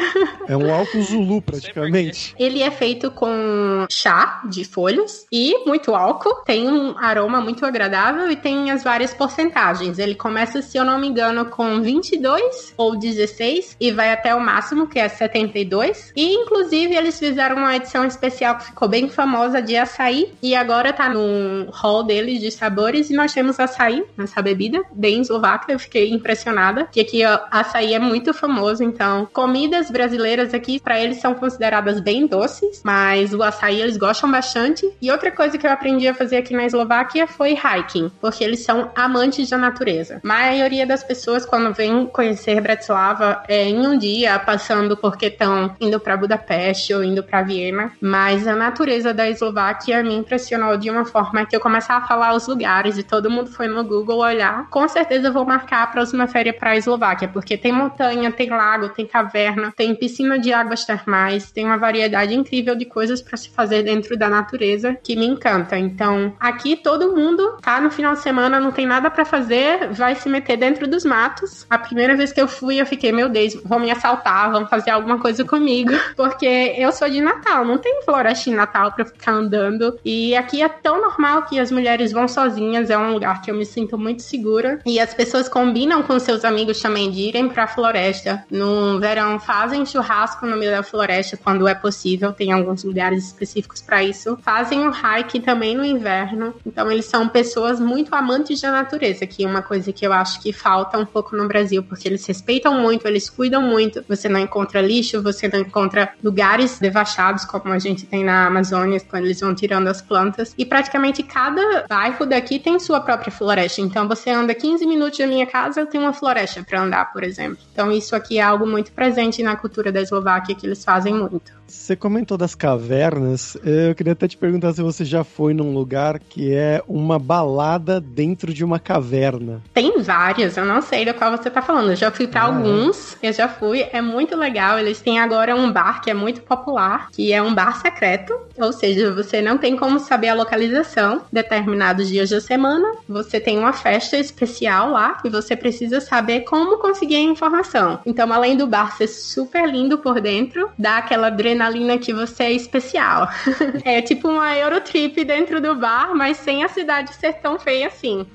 É 0.47 0.57
um 0.57 0.73
álcool 0.73 1.03
Zulu 1.03 1.43
praticamente. 1.43 2.35
Ele 2.39 2.63
é 2.63 2.71
feito 2.71 3.11
com 3.11 3.87
chá 3.91 4.43
de 4.49 4.65
folhas 4.65 5.27
e 5.33 5.65
muito 5.67 5.95
álcool, 5.95 6.43
tem 6.45 6.69
um 6.69 6.97
aroma 6.99 7.41
muito 7.41 7.65
agradável 7.65 8.28
e 8.31 8.37
tem 8.37 8.71
as 8.71 8.83
várias 8.83 9.15
porcentagens. 9.15 9.99
Ele 9.99 10.15
começa, 10.15 10.63
se 10.63 10.77
eu 10.77 10.85
não 10.85 10.99
me 10.99 11.09
engano, 11.09 11.47
com 11.47 11.81
22 11.81 12.75
ou 12.77 12.97
16 12.97 13.77
e 13.81 13.91
vai 13.91 14.13
até 14.13 14.35
o 14.35 14.41
máximo, 14.41 14.87
que 14.87 14.99
é 14.99 15.09
72. 15.09 16.13
E 16.15 16.35
inclusive 16.35 16.95
eles 16.95 17.19
fizeram 17.19 17.57
uma 17.57 17.77
edição 17.77 18.05
especial 18.05 18.57
que 18.57 18.67
ficou 18.67 18.89
bem 18.89 19.09
famosa 19.09 19.61
de 19.61 19.77
açaí 19.77 20.33
e 20.43 20.55
agora 20.55 20.93
tá 20.93 21.09
no 21.09 21.71
hall 21.71 22.03
deles 22.03 22.41
de 22.41 22.51
sabores 22.51 23.11
e 23.11 23.15
nós 23.15 23.33
temos 23.33 23.59
açaí 23.59 24.05
nessa 24.17 24.43
bebida, 24.43 24.83
bem 24.93 25.21
eslovaca. 25.21 25.73
Eu 25.73 25.79
fiquei 25.79 26.11
impressionada, 26.11 26.87
que 26.91 27.01
aqui 27.01 27.25
ó, 27.25 27.39
açaí 27.51 27.95
é 27.95 27.99
muito 27.99 28.33
famoso, 28.35 28.83
então 28.83 29.29
comidas 29.33 29.91
brasileiras 29.91 30.55
aqui 30.55 30.81
para 30.81 31.01
eles 31.01 31.19
são 31.19 31.35
consideradas 31.35 32.01
bem 32.01 32.27
doces, 32.27 32.83
mas 32.85 33.33
o 33.35 33.43
açaí 33.43 33.81
eles 33.81 33.97
gostam 33.97 34.31
bastante. 34.31 34.89
E 35.01 35.11
outra 35.11 35.31
coisa 35.31 35.57
que 35.57 35.67
eu 35.67 35.71
aprendi 35.71 36.09
a 36.09 36.15
fazer 36.15 36.37
aqui 36.37 36.55
na 36.55 36.65
Eslováquia 36.65 37.27
foi 37.27 37.53
hiking 37.53 38.11
porque 38.21 38.45
eles 38.45 38.65
são 38.65 38.91
amantes 38.95 39.51
da 39.51 39.59
natureza. 39.59 40.21
A 40.23 40.27
maioria 40.27 40.87
das 40.87 41.03
pessoas, 41.03 41.45
quando 41.45 41.73
vem 41.73 42.07
conhecer 42.07 42.61
Bratislava, 42.61 43.43
é 43.49 43.65
em 43.65 43.87
um 43.87 43.99
dia, 43.99 44.39
passando 44.39 44.97
porque 44.97 45.27
estão 45.27 45.75
indo 45.81 45.99
para 46.01 46.17
Budapeste 46.17 46.95
ou 46.95 47.03
indo 47.03 47.23
para 47.23 47.43
Viena, 47.43 47.93
mas 48.01 48.47
a 48.47 48.55
natureza 48.55 49.13
da 49.15 49.29
Eslováquia 49.29 50.03
me 50.03 50.15
impressionou 50.15 50.77
de 50.77 50.91
uma 50.91 51.05
forma 51.05 51.47
que 51.47 51.55
eu 51.55 51.61
começava 51.61 52.05
a 52.05 52.09
falar 52.09 52.35
os 52.35 52.47
lugares 52.47 52.99
e 52.99 53.03
todo 53.03 53.31
mundo 53.31 53.51
foi 53.51 53.69
no 53.69 53.85
Google 53.85 54.19
olhar. 54.19 54.69
Com 54.71 54.89
certeza 54.89 55.31
vou 55.31 55.45
marcar 55.45 55.83
a 55.83 55.87
próxima 55.87 56.27
férias 56.27 56.57
para 56.57 56.71
a 56.71 56.77
Eslováquia, 56.77 57.29
porque 57.29 57.57
tem 57.57 57.73
montanha, 57.73 58.31
tem 58.31 58.51
lago, 58.51 58.89
tem 58.91 59.07
caverna, 59.07 59.73
tem 59.77 59.95
piscina 59.95 60.39
de 60.39 60.53
águas 60.53 60.85
termais, 60.85 61.51
tem 61.51 61.65
uma 61.65 61.77
variedade 61.77 62.35
incrível 62.35 62.75
de 62.75 62.85
coisas 62.85 63.21
para 63.23 63.37
se 63.37 63.51
fazer 63.51 63.83
dentro 63.83 64.17
da 64.17 64.29
natureza 64.29 64.97
que 65.03 65.17
me 65.17 65.27
encanta. 65.27 65.79
Então, 65.79 66.35
aqui 66.39 66.77
todo 66.77 67.15
mundo 67.15 67.57
tá 67.63 67.81
no 67.81 67.91
final 67.91 68.08
de 68.15 68.21
semana, 68.21 68.61
não 68.61 68.73
tem 68.73 68.87
nada 68.87 69.11
para 69.11 69.25
fazer, 69.25 69.89
vai 69.93 70.15
se 70.15 70.29
meter 70.29 70.57
dentro 70.57 70.87
dos 70.87 71.05
matos. 71.05 71.67
A 71.69 71.79
primeira 71.79 72.17
vez 72.17 72.33
que 72.33 72.41
eu 72.41 72.49
fui, 72.49 72.81
eu 72.81 72.87
fiquei, 72.87 73.13
meu 73.13 73.29
Deus, 73.29 73.55
vão 73.65 73.79
me 73.79 73.91
assaltar, 73.91 74.51
vão 74.51 74.67
fazer 74.67 74.91
alguma 74.91 75.19
coisa 75.19 75.45
comigo. 75.45 75.93
Porque 76.17 76.75
eu 76.77 76.93
sou 76.93 77.09
de 77.09 77.21
Natal, 77.21 77.65
não 77.65 77.79
tem 77.79 78.03
floresta 78.03 78.51
em 78.51 78.55
Natal 78.55 78.93
pra 78.93 79.05
ficar 79.05 79.33
andando. 79.33 79.99
E 80.05 80.35
aqui 80.35 80.63
é 80.63 80.69
tão 80.69 81.01
normal 81.01 81.43
que 81.43 81.59
as 81.59 81.71
mulheres 81.71 82.13
vão 82.13 82.29
sozinhas, 82.29 82.91
é 82.91 82.99
um 82.99 83.13
lugar 83.13 83.43
que 83.43 83.51
eu 83.51 83.55
me 83.55 83.65
sinto 83.65 83.99
muito 83.99 84.23
segura. 84.23 84.81
E 84.85 84.99
as 85.01 85.15
pessoas 85.15 85.49
combinam 85.49 86.03
com 86.03 86.19
seus 86.19 86.45
amigos 86.45 86.81
também 86.81 87.11
de 87.11 87.21
irem 87.21 87.49
pra 87.49 87.67
floresta. 87.67 88.45
No 88.51 88.99
verão, 88.99 89.39
fazem 89.39 89.85
churrasco 89.85 90.47
no 90.47 90.57
meio 90.57 90.71
da 90.71 90.83
floresta 90.83 91.37
quando 91.37 91.67
é 91.67 91.75
possível, 91.75 92.33
tem 92.33 92.53
alguns 92.53 92.85
lugares 92.85 93.27
específicos 93.27 93.81
para 93.81 94.03
isso. 94.03 94.39
Fazem 94.43 94.87
o 94.87 94.93
hike 94.93 95.41
também 95.41 95.77
no 95.77 95.85
inverno. 95.85 96.55
Então, 96.67 96.91
eles 96.91 97.07
são 97.07 97.29
pessoas 97.29 97.81
muito 97.89 98.15
amantes 98.15 98.61
da 98.61 98.71
natureza, 98.71 99.27
que 99.27 99.45
é 99.45 99.49
uma 99.49 99.63
coisa 99.63 99.93
que 99.93 100.07
eu 100.07 100.13
acho 100.13 100.41
que 100.41 100.53
falta 100.53 100.99
um 100.99 101.07
pouco 101.07 101.35
no 101.35 101.49
Brasil, 101.49 101.83
porque 101.83 102.07
eles 102.07 102.25
respeitam 102.27 102.79
muito, 102.79 103.09
eles 103.09 103.31
cuidam 103.31 103.63
muito. 103.63 104.05
Você 104.07 104.29
não 104.29 104.39
encontra 104.39 104.81
lixo, 104.83 105.23
você 105.23 105.49
não 105.49 105.61
encontra 105.61 106.13
lugares 106.23 106.79
devastados, 106.79 107.45
como 107.45 107.73
a 107.73 107.79
gente 107.79 108.05
tem 108.07 108.23
na 108.23 108.47
Amazônia, 108.47 109.01
quando 109.01 109.25
eles 109.25 109.41
vão 109.41 109.55
tirando 109.55 109.89
as 109.89 110.03
plantas. 110.03 110.55
E 110.59 110.65
praticamente 110.65 111.23
cada 111.23 111.87
bairro 111.89 112.27
daqui 112.27 112.59
tem 112.59 112.79
sua 112.79 113.01
própria 113.01 113.33
floresta. 113.33 113.81
Então 113.81 114.07
você 114.07 114.31
anda 114.31 114.55
15 114.55 114.87
minutos 114.87 115.19
da 115.19 115.27
minha 115.27 115.47
casa, 115.47 115.87
tenho 115.87 116.05
uma 116.05 116.13
floresta 116.13 116.63
para 116.63 116.83
andar, 116.83 117.13
por 117.13 117.25
exemplo. 117.25 117.59
Então 117.73 117.91
isso 117.91 118.15
aqui 118.15 118.39
é 118.39 118.43
algo 118.43 118.67
muito 118.67 118.93
presente 118.93 119.43
na 119.43 119.57
cultura 119.57 119.91
da 119.91 120.03
Eslováquia 120.03 120.55
que 120.55 120.67
eles 120.67 120.85
fazem 120.85 121.15
muito. 121.15 121.58
Você 121.69 121.95
comentou 121.95 122.39
das 122.39 122.55
cavernas. 122.55 123.57
Eu 123.63 123.95
queria 123.95 124.15
até 124.15 124.27
te 124.27 124.39
perguntar 124.39 124.73
se 124.73 124.81
você 124.81 125.05
já 125.05 125.23
foi 125.23 125.53
num 125.53 125.75
lugar 125.75 126.19
que 126.19 126.55
é 126.55 126.83
uma 126.89 127.19
balada 127.19 128.01
dentro 128.01 128.55
de 128.55 128.65
uma 128.65 128.79
caverna. 128.79 129.63
Tem 129.75 130.01
vários, 130.01 130.57
eu 130.57 130.65
não 130.65 130.81
sei 130.81 131.05
do 131.05 131.13
qual 131.13 131.31
você 131.31 131.51
tá 131.51 131.61
falando. 131.61 131.91
Eu 131.91 131.97
já 131.97 132.11
fui 132.11 132.27
para 132.27 132.41
Ah, 132.41 132.45
alguns, 132.47 133.17
eu 133.23 133.33
já 133.33 133.49
fui, 133.49 133.87
é 133.93 134.01
muito 134.01 134.35
legal. 134.35 134.79
Eles 134.79 135.01
têm 135.01 135.19
agora 135.19 135.55
um 135.55 135.71
bar 135.71 136.01
que 136.01 136.11
é 136.11 136.15
muito 136.15 136.41
popular, 136.41 137.11
que 137.13 137.33
é 137.33 137.43
um 137.43 137.55
bar 137.55 137.79
secreto, 137.81 138.35
ou 138.57 138.73
seja, 138.73 139.13
você 139.13 139.43
não 139.43 139.59
tem 139.59 139.77
como 139.77 139.99
saber 139.99 140.29
a 140.29 140.35
localização 140.35 141.23
determinados 141.31 142.09
dias 142.09 142.31
da 142.31 142.41
semana. 142.41 142.87
Você 143.07 143.39
tem 143.39 143.59
uma 143.59 143.75
festa 143.75 144.17
especial 144.17 144.91
lá 144.91 145.19
e 145.23 145.29
você 145.29 145.55
precisa 145.55 146.01
saber 146.01 146.41
como 146.41 146.79
conseguir 146.79 147.17
a 147.17 147.21
informação. 147.21 148.01
Então, 148.07 148.33
além 148.33 148.57
do 148.57 148.67
bar 148.67 148.97
ser 148.97 149.09
super 149.09 149.69
lindo 149.69 149.99
por 149.99 150.19
dentro, 150.21 150.71
dá 150.79 150.97
aquela 150.99 151.27
adrenalina 151.27 151.58
que 151.99 152.13
você 152.13 152.45
é 152.45 152.53
especial. 152.53 153.29
é 153.85 154.01
tipo 154.03 154.29
uma 154.29 154.57
Eurotrip 154.57 155.25
dentro 155.25 155.61
do 155.61 155.75
bar, 155.75 156.15
mas 156.15 156.37
sem 156.37 156.65
a 156.65 156.69
cidade 156.69 157.15
ser 157.15 157.35
tão 157.35 157.59
feia 157.59 157.89
assim. 157.89 158.27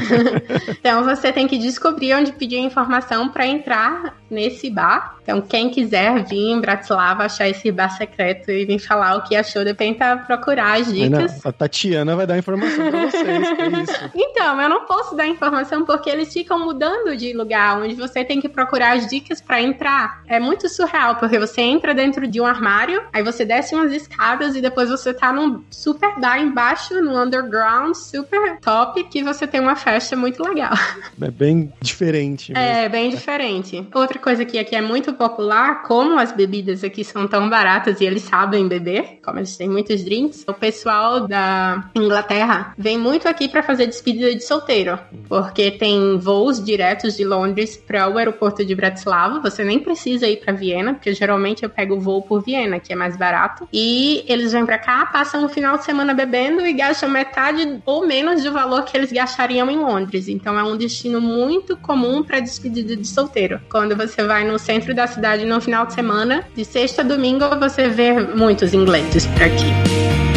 então 0.78 1.04
você 1.04 1.32
tem 1.32 1.46
que 1.46 1.58
descobrir 1.58 2.14
onde 2.14 2.32
pedir 2.32 2.58
informação 2.58 3.28
para 3.28 3.46
entrar 3.46 4.16
nesse 4.30 4.70
bar. 4.70 5.16
Então 5.22 5.40
quem 5.40 5.70
quiser 5.70 6.24
vir 6.24 6.52
em 6.52 6.60
Bratislava 6.60 7.24
achar 7.24 7.48
esse 7.48 7.70
bar 7.72 7.90
secreto 7.90 8.50
e 8.50 8.64
vir 8.64 8.78
falar 8.78 9.16
o 9.16 9.22
que 9.22 9.34
achou, 9.34 9.62
tenta 9.74 10.16
procurar 10.18 10.80
as 10.80 10.86
não, 10.86 10.94
dicas. 10.94 11.44
a 11.44 11.52
Tatiana 11.52 12.14
vai 12.14 12.26
dar 12.26 12.38
informação 12.38 12.90
pra 12.90 13.06
vocês, 13.06 13.22
que 13.24 13.62
é 13.62 13.82
isso. 13.82 14.10
Então, 14.36 14.60
eu 14.60 14.68
não 14.68 14.84
posso 14.84 15.16
dar 15.16 15.26
informação 15.26 15.84
porque 15.84 16.10
eles 16.10 16.32
ficam 16.32 16.58
mudando 16.58 17.16
de 17.16 17.32
lugar, 17.32 17.78
onde 17.78 17.94
você 17.94 18.24
tem 18.24 18.40
que 18.40 18.48
procurar 18.48 18.96
as 18.96 19.06
dicas 19.06 19.40
pra 19.40 19.60
entrar. 19.60 20.22
É 20.26 20.38
muito 20.38 20.68
surreal, 20.68 21.16
porque 21.16 21.38
você 21.38 21.60
entra 21.60 21.94
dentro 21.94 22.26
de 22.26 22.40
um 22.40 22.46
armário, 22.46 23.02
aí 23.12 23.22
você 23.22 23.44
desce 23.44 23.74
umas 23.74 23.92
escadas 23.92 24.54
e 24.54 24.60
depois 24.60 24.88
você 24.90 25.12
tá 25.12 25.32
num 25.32 25.62
super 25.70 26.18
bar 26.20 26.38
embaixo, 26.38 26.94
no 27.02 27.20
underground, 27.20 27.94
super 27.94 28.58
top, 28.60 29.02
que 29.04 29.22
você 29.22 29.46
tem 29.46 29.60
uma 29.60 29.76
festa 29.76 30.16
muito 30.16 30.42
legal. 30.42 30.74
É 31.20 31.30
bem 31.30 31.72
diferente. 31.80 32.52
mesmo. 32.52 32.66
É, 32.66 32.88
bem 32.88 33.10
diferente. 33.10 33.86
Outra 33.94 34.15
coisa 34.18 34.44
que 34.44 34.58
aqui 34.58 34.74
é 34.74 34.80
muito 34.80 35.12
popular, 35.12 35.82
como 35.82 36.18
as 36.18 36.32
bebidas 36.32 36.84
aqui 36.84 37.04
são 37.04 37.26
tão 37.26 37.48
baratas 37.48 38.00
e 38.00 38.04
eles 38.04 38.22
sabem 38.22 38.68
beber, 38.68 39.18
como 39.24 39.38
eles 39.38 39.56
têm 39.56 39.68
muitos 39.68 40.04
drinks, 40.04 40.44
o 40.46 40.54
pessoal 40.54 41.26
da 41.26 41.90
Inglaterra 41.94 42.74
vem 42.76 42.98
muito 42.98 43.28
aqui 43.28 43.48
para 43.48 43.62
fazer 43.62 43.86
despedida 43.86 44.34
de 44.34 44.42
solteiro, 44.42 44.98
porque 45.28 45.70
tem 45.70 46.18
voos 46.18 46.62
diretos 46.62 47.16
de 47.16 47.24
Londres 47.24 47.76
para 47.76 48.08
o 48.08 48.18
aeroporto 48.18 48.64
de 48.64 48.74
Bratislava, 48.74 49.40
você 49.40 49.64
nem 49.64 49.78
precisa 49.78 50.26
ir 50.28 50.38
para 50.38 50.52
Viena, 50.52 50.94
porque 50.94 51.12
geralmente 51.12 51.62
eu 51.62 51.70
pego 51.70 51.96
o 51.96 52.00
voo 52.00 52.22
por 52.22 52.42
Viena, 52.42 52.78
que 52.78 52.92
é 52.92 52.96
mais 52.96 53.16
barato, 53.16 53.68
e 53.72 54.24
eles 54.28 54.52
vêm 54.52 54.64
para 54.64 54.78
cá, 54.78 55.06
passam 55.06 55.44
o 55.44 55.48
final 55.48 55.78
de 55.78 55.84
semana 55.84 56.14
bebendo 56.14 56.66
e 56.66 56.72
gastam 56.72 57.08
metade 57.08 57.80
ou 57.84 58.06
menos 58.06 58.42
do 58.42 58.52
valor 58.52 58.84
que 58.84 58.96
eles 58.96 59.12
gastariam 59.12 59.70
em 59.70 59.78
Londres. 59.78 60.28
Então 60.28 60.58
é 60.58 60.62
um 60.62 60.76
destino 60.76 61.20
muito 61.20 61.76
comum 61.76 62.22
para 62.22 62.40
despedida 62.40 62.96
de 62.96 63.06
solteiro. 63.06 63.60
Quando 63.70 63.96
você 63.96 64.05
vai 64.24 64.44
no 64.44 64.58
centro 64.58 64.94
da 64.94 65.06
cidade 65.06 65.44
no 65.44 65.60
final 65.60 65.86
de 65.86 65.94
semana, 65.94 66.44
de 66.54 66.64
sexta 66.64 67.02
a 67.02 67.04
domingo, 67.04 67.44
você 67.58 67.88
vê 67.88 68.12
muitos 68.12 68.72
ingleses 68.74 69.26
por 69.26 69.42
aqui. 69.42 70.35